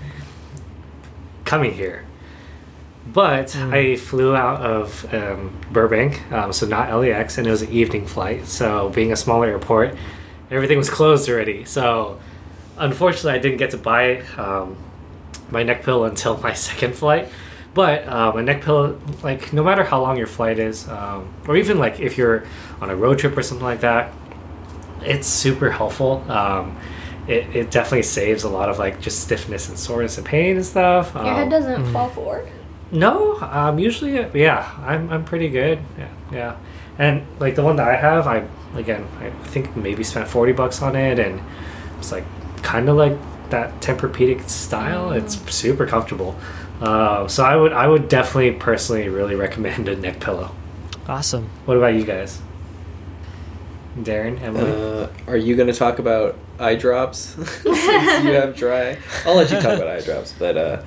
coming 1.44 1.72
here. 1.74 2.04
But 3.06 3.54
I 3.54 3.96
flew 3.96 4.34
out 4.34 4.62
of 4.62 5.12
um, 5.12 5.60
Burbank, 5.70 6.32
um, 6.32 6.52
so 6.52 6.66
not 6.66 6.90
LAX, 6.90 7.36
and 7.36 7.46
it 7.46 7.50
was 7.50 7.60
an 7.60 7.70
evening 7.70 8.06
flight. 8.06 8.46
So, 8.46 8.88
being 8.88 9.12
a 9.12 9.16
smaller 9.16 9.46
airport, 9.46 9.94
everything 10.50 10.78
was 10.78 10.88
closed 10.88 11.28
already. 11.28 11.66
So, 11.66 12.18
unfortunately, 12.78 13.32
I 13.32 13.38
didn't 13.38 13.58
get 13.58 13.72
to 13.72 13.76
buy 13.76 14.22
um, 14.38 14.78
my 15.50 15.62
neck 15.62 15.82
pillow 15.82 16.04
until 16.04 16.38
my 16.38 16.54
second 16.68 16.94
flight. 16.94 17.28
But 17.74 18.06
um, 18.06 18.36
a 18.38 18.42
neck 18.42 18.62
pillow, 18.62 19.00
like 19.24 19.52
no 19.52 19.64
matter 19.64 19.82
how 19.82 20.00
long 20.00 20.16
your 20.16 20.28
flight 20.28 20.58
is, 20.60 20.88
um, 20.88 21.34
or 21.48 21.56
even 21.56 21.78
like 21.78 21.98
if 21.98 22.16
you're 22.16 22.44
on 22.80 22.88
a 22.88 22.94
road 22.96 23.18
trip 23.18 23.36
or 23.36 23.42
something 23.42 23.64
like 23.66 23.80
that, 23.80 24.12
it's 25.02 25.26
super 25.26 25.70
helpful. 25.72 26.24
Um, 26.30 26.78
it, 27.26 27.56
it 27.56 27.70
definitely 27.72 28.02
saves 28.04 28.44
a 28.44 28.48
lot 28.48 28.68
of 28.68 28.78
like 28.78 29.00
just 29.00 29.20
stiffness 29.22 29.68
and 29.68 29.76
soreness 29.78 30.18
and 30.18 30.26
pain 30.26 30.56
and 30.56 30.64
stuff. 30.64 31.12
Your 31.14 31.24
head 31.24 31.42
Um, 31.44 31.48
doesn't 31.48 31.92
fall 31.92 32.08
forward. 32.10 32.48
no, 32.92 33.40
um, 33.40 33.78
usually, 33.80 34.12
yeah, 34.40 34.70
I'm, 34.84 35.10
I'm 35.10 35.24
pretty 35.24 35.48
good. 35.48 35.80
Yeah, 35.98 36.08
yeah, 36.32 36.56
and 36.98 37.26
like 37.40 37.56
the 37.56 37.64
one 37.64 37.74
that 37.76 37.88
I 37.88 37.96
have, 37.96 38.26
I 38.28 38.44
again, 38.76 39.04
I 39.20 39.30
think 39.48 39.74
maybe 39.76 40.04
spent 40.04 40.28
forty 40.28 40.52
bucks 40.52 40.80
on 40.80 40.94
it, 40.94 41.18
and 41.18 41.40
it's 41.98 42.12
like 42.12 42.24
kind 42.62 42.88
of 42.88 42.96
like 42.96 43.16
that 43.50 43.80
Tempur-Pedic 43.80 44.48
style. 44.48 45.10
It's 45.10 45.34
super 45.52 45.86
comfortable. 45.86 46.36
Uh, 46.84 47.26
so 47.28 47.42
I 47.44 47.56
would, 47.56 47.72
I 47.72 47.88
would 47.88 48.08
definitely 48.08 48.52
personally 48.52 49.08
really 49.08 49.34
recommend 49.34 49.88
a 49.88 49.96
neck 49.96 50.20
pillow. 50.20 50.54
Awesome. 51.08 51.48
What 51.64 51.76
about 51.76 51.94
you 51.94 52.04
guys, 52.04 52.40
Darren, 53.98 54.40
Emily? 54.42 54.70
Uh, 54.70 55.08
are 55.26 55.36
you 55.36 55.56
going 55.56 55.68
to 55.68 55.74
talk 55.74 55.98
about 55.98 56.36
eye 56.58 56.74
drops 56.74 57.18
since 57.62 57.64
you 58.24 58.32
have 58.32 58.56
dry? 58.56 58.98
I'll 59.24 59.36
let 59.36 59.50
you 59.50 59.56
talk 59.60 59.76
about 59.76 59.88
eye 59.88 60.00
drops, 60.00 60.34
but 60.38 60.56
uh, 60.56 60.82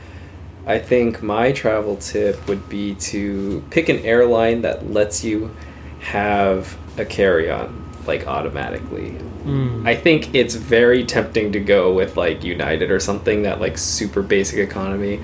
I 0.65 0.79
think 0.79 1.23
my 1.23 1.51
travel 1.51 1.95
tip 1.97 2.47
would 2.47 2.67
be 2.69 2.95
to 2.95 3.63
pick 3.69 3.89
an 3.89 3.99
airline 3.99 4.61
that 4.61 4.91
lets 4.91 5.23
you 5.23 5.55
have 5.99 6.77
a 6.97 7.05
carry-on. 7.05 7.85
like 8.05 8.27
automatically. 8.27 9.11
Mm. 9.45 9.87
I 9.87 9.95
think 9.95 10.35
it's 10.35 10.55
very 10.55 11.05
tempting 11.05 11.53
to 11.53 11.59
go 11.59 11.93
with 11.93 12.17
like 12.17 12.43
United 12.43 12.91
or 12.91 12.99
something 12.99 13.43
that 13.43 13.61
like 13.61 13.77
super 13.77 14.21
basic 14.21 14.59
economy 14.59 15.21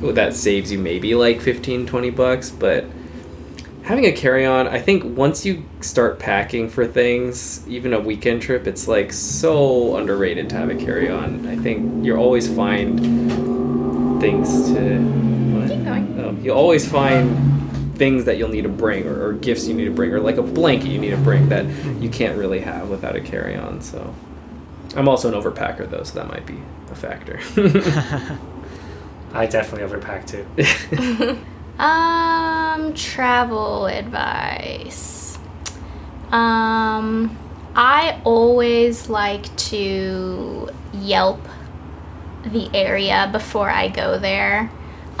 that 0.00 0.34
saves 0.34 0.70
you 0.72 0.78
maybe 0.78 1.14
like 1.14 1.40
15 1.40 1.86
20 1.86 2.10
bucks, 2.10 2.50
but 2.50 2.84
having 3.82 4.04
a 4.04 4.12
carry-on, 4.12 4.68
I 4.68 4.80
think 4.80 5.16
once 5.16 5.46
you 5.46 5.64
start 5.80 6.18
packing 6.18 6.68
for 6.68 6.86
things, 6.86 7.66
even 7.66 7.94
a 7.94 8.00
weekend 8.00 8.42
trip, 8.42 8.66
it's 8.66 8.86
like 8.86 9.12
so 9.12 9.96
underrated 9.96 10.50
to 10.50 10.56
have 10.56 10.68
a 10.68 10.74
carry-on. 10.74 11.46
I 11.46 11.56
think 11.56 12.04
you'll 12.04 12.18
always 12.18 12.54
find 12.54 14.20
things 14.20 14.68
to 14.72 14.98
what? 14.98 15.68
Keep 15.70 15.84
going. 15.84 16.20
Oh, 16.20 16.36
you'll 16.42 16.56
always 16.56 16.86
find 16.86 17.58
things 17.96 18.26
that 18.26 18.36
you'll 18.36 18.50
need 18.50 18.62
to 18.62 18.68
bring 18.68 19.06
or, 19.06 19.28
or 19.28 19.32
gifts 19.32 19.66
you 19.66 19.74
need 19.74 19.86
to 19.86 19.90
bring 19.90 20.12
or 20.12 20.20
like 20.20 20.36
a 20.36 20.42
blanket 20.42 20.88
you 20.88 20.98
need 20.98 21.10
to 21.10 21.16
bring 21.16 21.48
that 21.48 21.64
you 22.00 22.08
can't 22.08 22.38
really 22.38 22.60
have 22.60 22.88
without 22.88 23.16
a 23.16 23.20
carry-on 23.20 23.82
so 23.82 24.14
i'm 24.94 25.08
also 25.08 25.26
an 25.26 25.34
overpacker 25.34 25.90
though 25.90 26.04
so 26.04 26.14
that 26.14 26.28
might 26.28 26.46
be 26.46 26.62
a 26.92 26.94
factor 26.94 27.40
I 29.32 29.46
definitely 29.46 29.88
overpack 29.88 30.26
too. 30.26 31.38
Um, 31.78 32.92
travel 32.94 33.86
advice. 33.86 35.38
Um, 36.32 37.38
I 37.74 38.20
always 38.24 39.08
like 39.08 39.54
to 39.56 40.68
Yelp 40.92 41.40
the 42.44 42.68
area 42.74 43.28
before 43.30 43.70
I 43.70 43.88
go 43.88 44.18
there. 44.18 44.70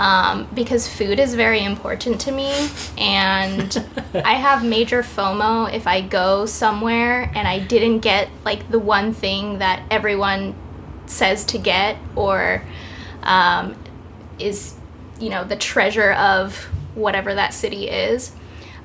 Um, 0.00 0.48
because 0.54 0.88
food 0.88 1.18
is 1.18 1.34
very 1.34 1.64
important 1.64 2.20
to 2.20 2.30
me, 2.30 2.52
and 2.96 3.84
I 4.14 4.34
have 4.34 4.64
major 4.64 5.02
FOMO 5.02 5.72
if 5.72 5.88
I 5.88 6.02
go 6.02 6.46
somewhere 6.46 7.32
and 7.34 7.48
I 7.48 7.58
didn't 7.58 7.98
get 8.00 8.28
like 8.44 8.70
the 8.70 8.78
one 8.78 9.12
thing 9.12 9.58
that 9.58 9.82
everyone 9.90 10.54
says 11.06 11.44
to 11.46 11.58
get, 11.58 11.96
or 12.14 12.62
um, 13.24 13.74
is 14.38 14.74
you 15.20 15.30
know 15.30 15.44
the 15.44 15.56
treasure 15.56 16.12
of 16.12 16.56
whatever 16.94 17.34
that 17.34 17.54
city 17.54 17.88
is. 17.88 18.32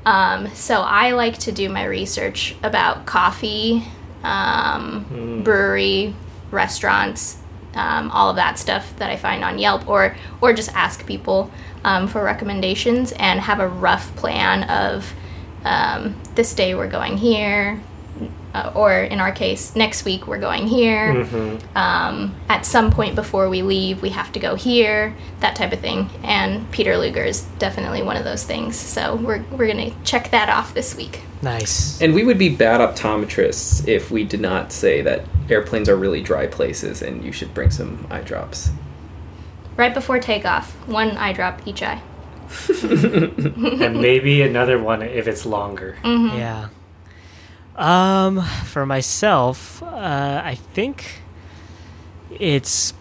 Um, 0.06 0.54
so 0.54 0.82
i 0.82 1.12
like 1.12 1.38
to 1.40 1.52
do 1.54 1.70
my 1.70 1.86
research 1.86 2.56
about 2.62 3.06
coffee 3.06 3.86
um, 4.22 5.42
brewery 5.44 6.14
restaurants 6.52 7.38
um, 7.74 8.12
all 8.12 8.30
of 8.30 8.36
that 8.36 8.60
stuff 8.60 8.94
that 8.98 9.10
i 9.10 9.16
find 9.16 9.46
on 9.46 9.60
yelp 9.60 9.88
or 9.88 10.18
or 10.42 10.52
just 10.52 10.74
ask 10.76 11.06
people 11.06 11.52
um, 11.86 12.08
for 12.10 12.22
recommendations 12.22 13.14
and 13.14 13.40
have 13.40 13.62
a 13.62 13.68
rough 13.68 14.14
plan 14.18 14.64
of 14.70 15.14
um, 15.64 16.20
this 16.36 16.54
day 16.54 16.76
we're 16.76 16.90
going 16.90 17.18
here 17.18 17.82
uh, 18.54 18.72
or 18.76 18.94
in 18.94 19.20
our 19.20 19.32
case 19.32 19.76
next 19.76 20.06
week 20.06 20.28
we're 20.28 20.40
going 20.40 20.68
here. 20.68 21.12
Um, 21.76 22.36
at 22.50 22.66
some 22.66 22.92
point 22.92 23.16
before 23.16 23.50
we 23.50 23.62
leave 23.62 24.02
we 24.02 24.10
have 24.10 24.32
to 24.34 24.40
go 24.40 24.56
here 24.56 25.16
that 25.40 25.56
type 25.56 25.74
of 25.74 25.80
thing. 25.80 26.10
And 26.24 26.70
peter 26.72 26.98
luger 26.98 27.24
is 27.24 27.42
definitely 27.60 28.02
one 28.04 28.16
of 28.18 28.24
those 28.24 28.44
things. 28.44 28.76
So 28.76 29.16
we're, 29.16 29.44
we're 29.52 29.68
gonna 29.68 29.92
check 30.04 30.30
that 30.32 30.50
off 30.50 30.74
this 30.74 30.96
week. 30.96 31.22
Nice. 31.42 32.02
and 32.02 32.14
we 32.14 32.24
would 32.24 32.38
be 32.38 32.48
bad 32.56 32.80
optometrists 32.80 33.86
if 33.88 34.10
we 34.10 34.24
did 34.24 34.40
not 34.40 34.72
say 34.72 35.02
that 35.02 35.26
airplanes 35.50 35.90
are 35.90 35.96
really 35.98 36.22
dry 36.22 36.48
places 36.48 37.02
and 37.02 37.24
you 37.24 37.32
should 37.34 37.54
bring 37.54 37.70
some 37.70 38.08
eye 38.10 38.22
drops. 38.22 38.70
Right 39.76 39.94
before 39.94 40.20
takeoff 40.20 40.72
one 40.88 41.12
eye 41.18 41.34
drop 41.34 41.68
each 41.68 41.82
eye. 41.84 42.02
And 42.70 44.00
maybe 44.00 44.42
another 44.44 44.78
one 44.82 45.02
if 45.02 45.28
it's 45.28 45.46
longer. 45.46 45.98
Yeah. 46.04 46.70
Um, 47.76 48.42
for 48.66 48.86
myself, 48.86 49.82
uh, 49.82 50.42
I 50.44 50.56
think 50.74 51.22
it's 52.40 52.94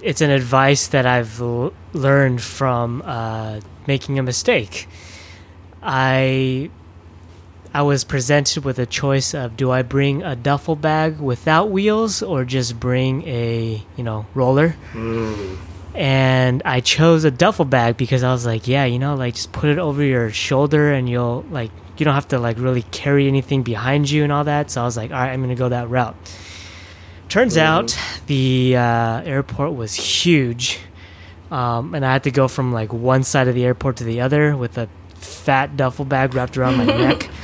it's 0.00 0.20
an 0.20 0.30
advice 0.30 0.88
that 0.88 1.06
I've 1.06 1.40
l- 1.40 1.72
learned 1.92 2.40
from 2.42 3.02
uh, 3.04 3.60
making 3.86 4.18
a 4.18 4.22
mistake. 4.22 4.88
I 5.82 6.70
I 7.72 7.82
was 7.82 8.04
presented 8.04 8.64
with 8.64 8.78
a 8.78 8.86
choice 8.86 9.34
of 9.34 9.56
do 9.56 9.72
I 9.72 9.82
bring 9.82 10.22
a 10.22 10.36
duffel 10.36 10.76
bag 10.76 11.18
without 11.18 11.70
wheels 11.70 12.22
or 12.22 12.44
just 12.44 12.78
bring 12.78 13.26
a 13.26 13.82
you 13.96 14.04
know 14.04 14.26
roller. 14.34 14.76
Mm. 14.92 15.56
and 15.96 16.62
I 16.64 16.80
chose 16.80 17.24
a 17.24 17.30
duffel 17.30 17.64
bag 17.64 17.96
because 17.96 18.22
I 18.22 18.32
was 18.32 18.46
like, 18.46 18.68
yeah, 18.68 18.84
you 18.84 18.98
know, 19.00 19.14
like 19.16 19.34
just 19.34 19.50
put 19.52 19.70
it 19.70 19.78
over 19.78 20.02
your 20.04 20.30
shoulder 20.30 20.92
and 20.92 21.08
you'll 21.08 21.44
like 21.50 21.70
you 21.96 22.04
don't 22.04 22.14
have 22.14 22.28
to 22.28 22.38
like 22.38 22.58
really 22.58 22.82
carry 22.82 23.28
anything 23.28 23.62
behind 23.62 24.10
you 24.10 24.22
and 24.24 24.32
all 24.32 24.44
that. 24.44 24.70
So 24.70 24.82
I 24.82 24.84
was 24.84 24.96
like, 24.96 25.10
all 25.10 25.18
right, 25.18 25.30
I'm 25.30 25.40
gonna 25.40 25.54
go 25.54 25.68
that 25.68 25.88
route. 25.88 26.16
Turns 27.28 27.56
out 27.56 27.98
the 28.26 28.76
uh, 28.76 29.22
airport 29.22 29.74
was 29.74 29.94
huge, 29.94 30.78
um, 31.50 31.94
and 31.94 32.04
I 32.04 32.12
had 32.12 32.24
to 32.24 32.30
go 32.30 32.48
from 32.48 32.72
like 32.72 32.92
one 32.92 33.24
side 33.24 33.48
of 33.48 33.54
the 33.54 33.64
airport 33.64 33.96
to 33.96 34.04
the 34.04 34.20
other 34.20 34.56
with 34.56 34.78
a 34.78 34.88
fat 35.14 35.76
duffel 35.76 36.04
bag 36.04 36.34
wrapped 36.34 36.56
around 36.56 36.76
my 36.76 36.84
neck. 36.84 37.28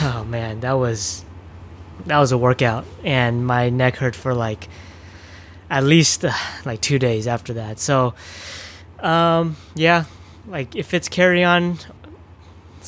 Oh 0.00 0.24
man, 0.24 0.60
that 0.60 0.72
was 0.74 1.26
that 2.06 2.18
was 2.18 2.32
a 2.32 2.38
workout, 2.38 2.86
and 3.04 3.46
my 3.46 3.68
neck 3.68 3.96
hurt 3.96 4.14
for 4.16 4.32
like 4.32 4.66
at 5.68 5.84
least 5.84 6.24
uh, 6.24 6.32
like 6.64 6.80
two 6.80 6.98
days 6.98 7.26
after 7.26 7.52
that. 7.54 7.78
So, 7.78 8.14
um, 9.00 9.56
yeah, 9.74 10.04
like 10.46 10.74
if 10.74 10.94
it's 10.94 11.08
carry 11.08 11.44
on, 11.44 11.78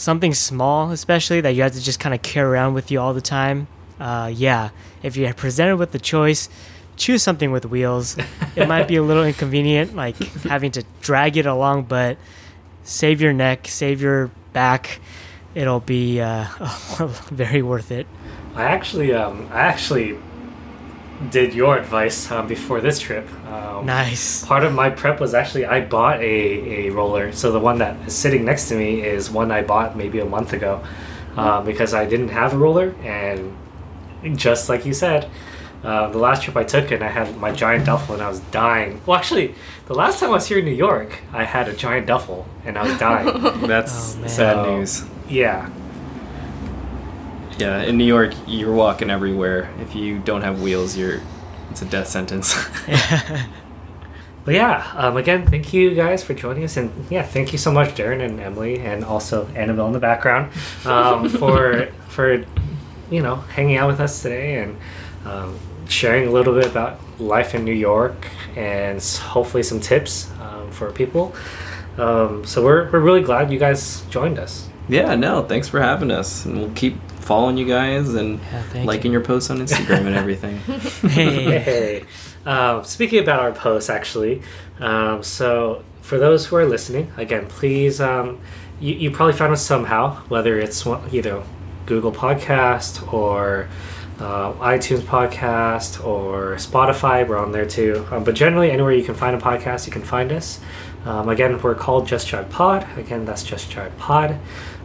something 0.01 0.33
small, 0.33 0.91
especially 0.91 1.43
that 1.43 1.51
you 1.51 1.63
have 1.63 1.73
to 1.73 1.81
just 1.81 2.01
kind 2.01 2.15
of 2.15 2.23
carry 2.23 2.49
around 2.49 2.73
with 2.73 2.91
you 2.91 2.99
all 2.99 3.13
the 3.13 3.21
time. 3.21 3.69
Uh, 4.01 4.33
yeah, 4.35 4.71
if 5.03 5.17
you're 5.17 5.33
presented 5.35 5.77
with 5.77 5.93
the 5.93 5.99
choice, 5.99 6.49
choose 6.97 7.23
something 7.23 7.53
with 7.53 7.67
wheels. 7.67 8.17
it 8.57 8.67
might 8.67 8.89
be 8.89 8.97
a 8.97 9.03
little 9.03 9.25
inconvenient, 9.25 9.95
like 9.95 10.17
having 10.45 10.71
to 10.71 10.85
drag 11.03 11.37
it 11.37 11.45
along, 11.45 11.83
but 11.85 12.17
save 12.83 13.21
your 13.21 13.35
neck, 13.35 13.69
save 13.69 14.01
your 14.01 14.31
back. 14.55 15.01
It'll 15.55 15.81
be 15.81 16.21
uh, 16.21 16.47
very 17.31 17.61
worth 17.61 17.91
it. 17.91 18.07
I 18.55 18.65
actually, 18.65 19.13
um, 19.13 19.49
I 19.53 19.61
actually 19.61 20.19
did 21.29 21.53
your 21.55 21.77
advice 21.77 22.31
um, 22.31 22.47
before 22.49 22.81
this 22.81 22.99
trip. 22.99 23.29
Um, 23.47 23.85
Nice. 23.85 24.45
Part 24.45 24.65
of 24.65 24.73
my 24.73 24.89
prep 24.91 25.21
was 25.21 25.35
actually 25.35 25.67
I 25.67 25.81
bought 25.83 26.21
a, 26.21 26.87
a 26.87 26.91
roller. 26.91 27.33
So 27.33 27.53
the 27.53 27.61
one 27.61 27.79
that 27.79 27.97
is 28.07 28.15
sitting 28.17 28.45
next 28.45 28.69
to 28.69 28.75
me 28.77 29.03
is 29.03 29.31
one 29.31 29.51
I 29.51 29.63
bought 29.63 29.97
maybe 29.97 30.21
a 30.21 30.25
month 30.25 30.53
ago 30.53 30.83
uh, 31.37 31.61
because 31.63 31.93
I 31.95 32.07
didn't 32.07 32.29
have 32.31 32.55
a 32.55 32.59
roller. 32.59 32.95
And 33.03 33.57
just 34.37 34.69
like 34.69 34.85
you 34.87 34.95
said, 34.95 35.31
uh, 35.85 36.09
the 36.11 36.19
last 36.19 36.43
trip 36.43 36.57
I 36.57 36.65
took 36.65 36.91
and 36.91 37.03
I 37.03 37.09
had 37.09 37.37
my 37.39 37.53
giant 37.53 37.87
duffel 37.87 38.15
and 38.15 38.23
I 38.23 38.29
was 38.29 38.41
dying. 38.51 39.01
Well, 39.07 39.17
actually, 39.19 39.55
the 39.87 39.95
last 39.95 40.21
time 40.21 40.29
I 40.31 40.33
was 40.35 40.47
here 40.47 40.59
in 40.59 40.65
New 40.67 40.73
York, 40.89 41.21
I 41.33 41.45
had 41.45 41.69
a 41.69 41.73
giant 41.75 42.07
duffel 42.07 42.47
and 42.65 42.77
I 42.79 42.83
was 42.87 42.99
dying. 42.99 43.27
that's 43.67 44.17
Oh, 44.23 44.27
sad 44.27 44.65
So- 44.65 44.77
news 44.77 45.05
yeah. 45.29 45.71
Yeah 47.61 47.83
in 47.83 47.97
new 47.97 48.05
york 48.05 48.33
you're 48.47 48.73
walking 48.73 49.11
everywhere 49.11 49.71
if 49.81 49.95
you 49.95 50.19
don't 50.21 50.43
have 50.43 50.61
wheels 50.63 50.97
you're 50.97 51.21
it's 51.71 51.83
a 51.83 51.85
death 51.85 52.09
sentence 52.09 52.55
But 54.43 54.55
yeah, 54.55 54.91
um, 54.97 55.19
again, 55.19 55.47
thank 55.47 55.75
you 55.75 55.95
guys 55.95 56.25
for 56.25 56.33
joining 56.33 56.65
us, 56.65 56.79
and 56.79 56.91
yeah, 57.11 57.23
thank 57.23 57.53
you 57.53 57.59
so 57.59 57.71
much, 57.71 57.91
Darren 57.91 58.25
and 58.25 58.41
Emily, 58.41 58.79
and 58.79 59.05
also 59.05 59.47
Annabelle 59.49 59.87
in 59.89 59.93
the 59.93 59.99
background, 60.01 60.51
um, 60.87 61.29
for 61.41 61.89
for 62.09 62.43
you 63.11 63.23
know 63.23 63.37
hanging 63.37 63.77
out 63.77 63.89
with 63.89 64.01
us 64.01 64.23
today 64.23 64.63
and 64.63 64.79
um, 65.27 65.59
sharing 65.89 66.27
a 66.27 66.31
little 66.31 66.55
bit 66.55 66.67
about 66.67 66.99
life 67.21 67.55
in 67.55 67.65
New 67.67 67.75
York 67.75 68.29
and 68.57 69.03
hopefully 69.03 69.63
some 69.63 69.79
tips 69.79 70.31
um, 70.41 70.71
for 70.71 70.91
people. 70.91 71.35
Um, 71.99 72.47
so 72.47 72.65
we're 72.65 72.91
we're 72.91 73.01
really 73.01 73.23
glad 73.23 73.53
you 73.53 73.59
guys 73.59 74.01
joined 74.09 74.39
us. 74.39 74.69
yeah 74.89 75.15
no 75.15 75.43
thanks 75.43 75.69
for 75.69 75.81
having 75.81 76.11
us 76.11 76.45
and 76.47 76.57
we'll 76.59 76.73
keep 76.75 76.95
following 77.31 77.57
you 77.57 77.65
guys 77.65 78.13
and 78.15 78.41
Yeah, 78.75 78.83
liking 78.85 79.13
you. 79.13 79.19
your 79.19 79.25
posts 79.31 79.51
on 79.51 79.59
instagram 79.59 80.05
and 80.09 80.17
everything 80.25 80.57
Hey. 81.09 81.59
Hey, 81.61 82.05
um, 82.45 82.83
speaking 82.83 83.21
about 83.23 83.39
our 83.39 83.53
posts, 83.53 83.89
actually, 83.89 84.43
um, 84.81 85.23
so 85.23 85.85
for 86.01 86.19
those 86.19 86.47
who 86.47 86.57
are 86.57 86.67
listening, 86.67 87.13
again, 87.17 87.47
please, 87.47 88.01
um, 88.01 88.41
you, 88.81 88.95
you 88.95 89.11
probably 89.13 89.35
found 89.35 89.53
us 89.53 89.63
somehow, 89.65 90.17
whether 90.29 90.59
it's 90.59 90.85
one, 90.85 91.03
either 91.13 91.41
Google 91.87 92.11
Podcast 92.11 93.13
or 93.13 93.69
uh, 94.19 94.53
iTunes 94.55 95.01
Podcast 95.03 96.05
or 96.05 96.57
Spotify, 96.57 97.17
we're 97.29 97.39
on 97.39 97.53
there 97.53 97.65
too. 97.67 98.07
Um, 98.11 98.25
but 98.25 98.35
generally, 98.35 98.71
anywhere 98.73 98.93
you 98.93 99.05
can 99.05 99.15
find 99.15 99.37
a 99.37 99.41
podcast, 99.41 99.87
you 99.87 99.93
can 99.93 100.03
find 100.03 100.33
us. 100.33 100.59
Um, 101.05 101.29
again, 101.29 101.61
we're 101.63 101.75
called 101.77 102.09
Just 102.09 102.27
Chart 102.27 102.51
Pod. 102.51 102.87
Again, 102.99 103.25
that's 103.25 103.45
Just 103.45 103.71
Chart 103.71 103.97
Pod. 103.99 104.39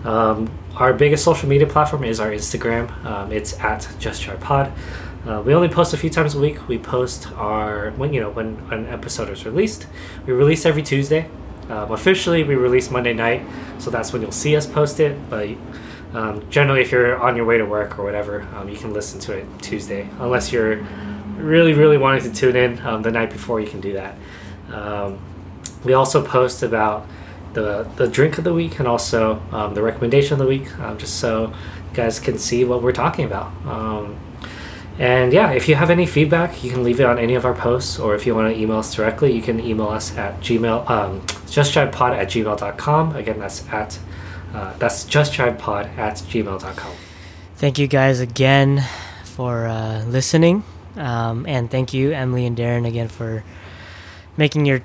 Um, 0.04 0.52
our 0.78 0.94
biggest 0.94 1.24
social 1.24 1.48
media 1.48 1.68
platform 1.68 2.04
is 2.04 2.20
our 2.20 2.32
Instagram. 2.32 2.90
Um, 3.06 3.32
it's 3.32 3.58
at 3.60 3.88
Just 4.00 4.22
Chart 4.22 4.40
Pod. 4.40 4.72
Uh, 5.26 5.42
we 5.42 5.54
only 5.54 5.70
post 5.70 5.94
a 5.94 5.98
few 5.98 6.10
times 6.10 6.36
a 6.36 6.40
week. 6.40 6.68
We 6.68 6.78
post 6.78 7.32
our 7.34 7.92
when 7.92 8.14
you 8.14 8.22
know 8.22 8.30
when 8.30 8.58
an 8.72 8.86
episode 8.88 9.30
is 9.30 9.46
released. 9.46 9.88
We 10.28 10.34
release 10.34 10.66
every 10.66 10.84
Tuesday. 10.84 11.30
Um, 11.70 11.92
officially, 11.92 12.44
we 12.44 12.56
release 12.56 12.92
Monday 12.92 13.14
night, 13.14 13.42
so 13.80 13.90
that's 13.90 14.14
when 14.14 14.22
you'll 14.22 14.32
see 14.32 14.56
us 14.56 14.68
post 14.68 15.00
it. 15.00 15.18
But 15.30 15.50
Um, 16.14 16.50
generally, 16.50 16.80
if 16.80 16.92
you're 16.94 17.18
on 17.18 17.36
your 17.36 17.44
way 17.44 17.58
to 17.58 17.66
work 17.66 18.00
or 18.00 18.06
whatever, 18.06 18.48
um, 18.56 18.70
you 18.70 18.78
can 18.78 18.94
listen 18.94 19.20
to 19.22 19.34
it 19.34 19.46
Tuesday. 19.62 20.08
Unless 20.20 20.54
you're 20.54 20.78
really, 21.36 21.74
really 21.74 21.98
wanting 21.98 22.24
to 22.24 22.32
tune 22.32 22.56
in 22.56 22.80
um, 22.88 23.02
the 23.02 23.12
night 23.12 23.30
before, 23.32 23.60
you 23.60 23.68
can 23.68 23.82
do 23.82 23.92
that. 23.94 24.16
Um, 24.72 25.18
we 25.84 25.92
also 25.94 26.24
post 26.24 26.64
about 26.64 27.06
the 27.56 27.90
the 27.96 28.08
drink 28.08 28.38
of 28.38 28.44
the 28.44 28.54
week 28.54 28.78
and 28.80 28.88
also 28.88 29.42
um, 29.52 29.74
the 29.74 29.82
recommendation 29.82 30.34
of 30.34 30.40
the 30.40 30.48
week, 30.48 30.78
um, 30.80 30.98
just 30.98 31.16
so 31.20 31.48
you 31.48 31.96
guys 31.96 32.20
can 32.20 32.38
see 32.38 32.64
what 32.64 32.84
we're 32.84 32.92
talking 32.92 33.26
about. 33.26 33.48
Um, 33.66 34.20
and 34.98 35.34
yeah, 35.34 35.52
if 35.52 35.68
you 35.68 35.76
have 35.76 35.90
any 35.90 36.06
feedback, 36.06 36.64
you 36.64 36.72
can 36.72 36.84
leave 36.84 37.00
it 37.00 37.06
on 37.06 37.20
any 37.20 37.36
of 37.36 37.44
our 37.44 37.54
posts, 37.54 38.00
or 38.00 38.16
if 38.16 38.26
you 38.26 38.34
want 38.34 38.54
to 38.54 38.62
email 38.62 38.78
us 38.78 38.94
directly, 38.94 39.34
you 39.34 39.42
can 39.42 39.60
email 39.60 39.90
us 39.90 40.16
at 40.16 40.40
gmail, 40.40 40.90
um, 40.90 41.22
justjivepod 41.48 42.12
at 42.12 42.28
gmail.com. 42.30 43.16
Again, 43.16 43.40
that's 43.40 43.68
at 43.70 44.00
uh, 44.54 44.74
that's 44.78 45.04
justjivepod 45.06 45.98
at 45.98 46.16
gmail.com. 46.16 46.94
Thank 47.56 47.80
you 47.80 47.88
guys 47.88 48.20
again 48.20 48.84
for 49.24 49.66
uh, 49.66 50.04
listening, 50.06 50.64
um, 50.96 51.46
and 51.46 51.70
thank 51.70 51.94
you 51.94 52.12
Emily 52.12 52.46
and 52.46 52.56
Darren 52.56 52.88
again 52.88 53.10
for 53.10 53.44
making 54.38 54.66
your 54.66 54.82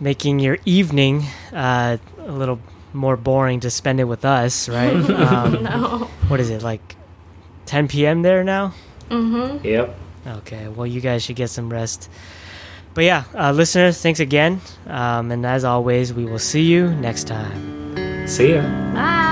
making 0.00 0.38
your 0.40 0.58
evening 0.64 1.24
uh, 1.52 1.98
a 2.18 2.32
little 2.32 2.60
more 2.92 3.16
boring 3.16 3.60
to 3.60 3.70
spend 3.70 4.00
it 4.00 4.04
with 4.04 4.24
us. 4.24 4.68
Right? 4.68 4.94
Um, 5.10 5.62
no. 5.64 6.10
What 6.28 6.40
is 6.40 6.50
it 6.50 6.62
like? 6.62 6.96
10 7.66 7.88
p.m. 7.88 8.22
there 8.22 8.42
now. 8.44 8.72
Mm-hmm. 9.10 9.64
Yep. 9.64 9.96
Okay, 10.26 10.68
well, 10.68 10.86
you 10.86 11.00
guys 11.00 11.22
should 11.22 11.36
get 11.36 11.50
some 11.50 11.70
rest. 11.70 12.08
But 12.94 13.04
yeah, 13.04 13.24
uh, 13.34 13.52
listeners, 13.52 14.00
thanks 14.02 14.20
again. 14.20 14.60
Um, 14.86 15.30
and 15.30 15.44
as 15.46 15.64
always, 15.64 16.12
we 16.12 16.24
will 16.24 16.38
see 16.38 16.62
you 16.62 16.90
next 16.96 17.26
time. 17.26 18.26
See 18.26 18.54
ya. 18.54 18.62
Bye. 18.92 19.24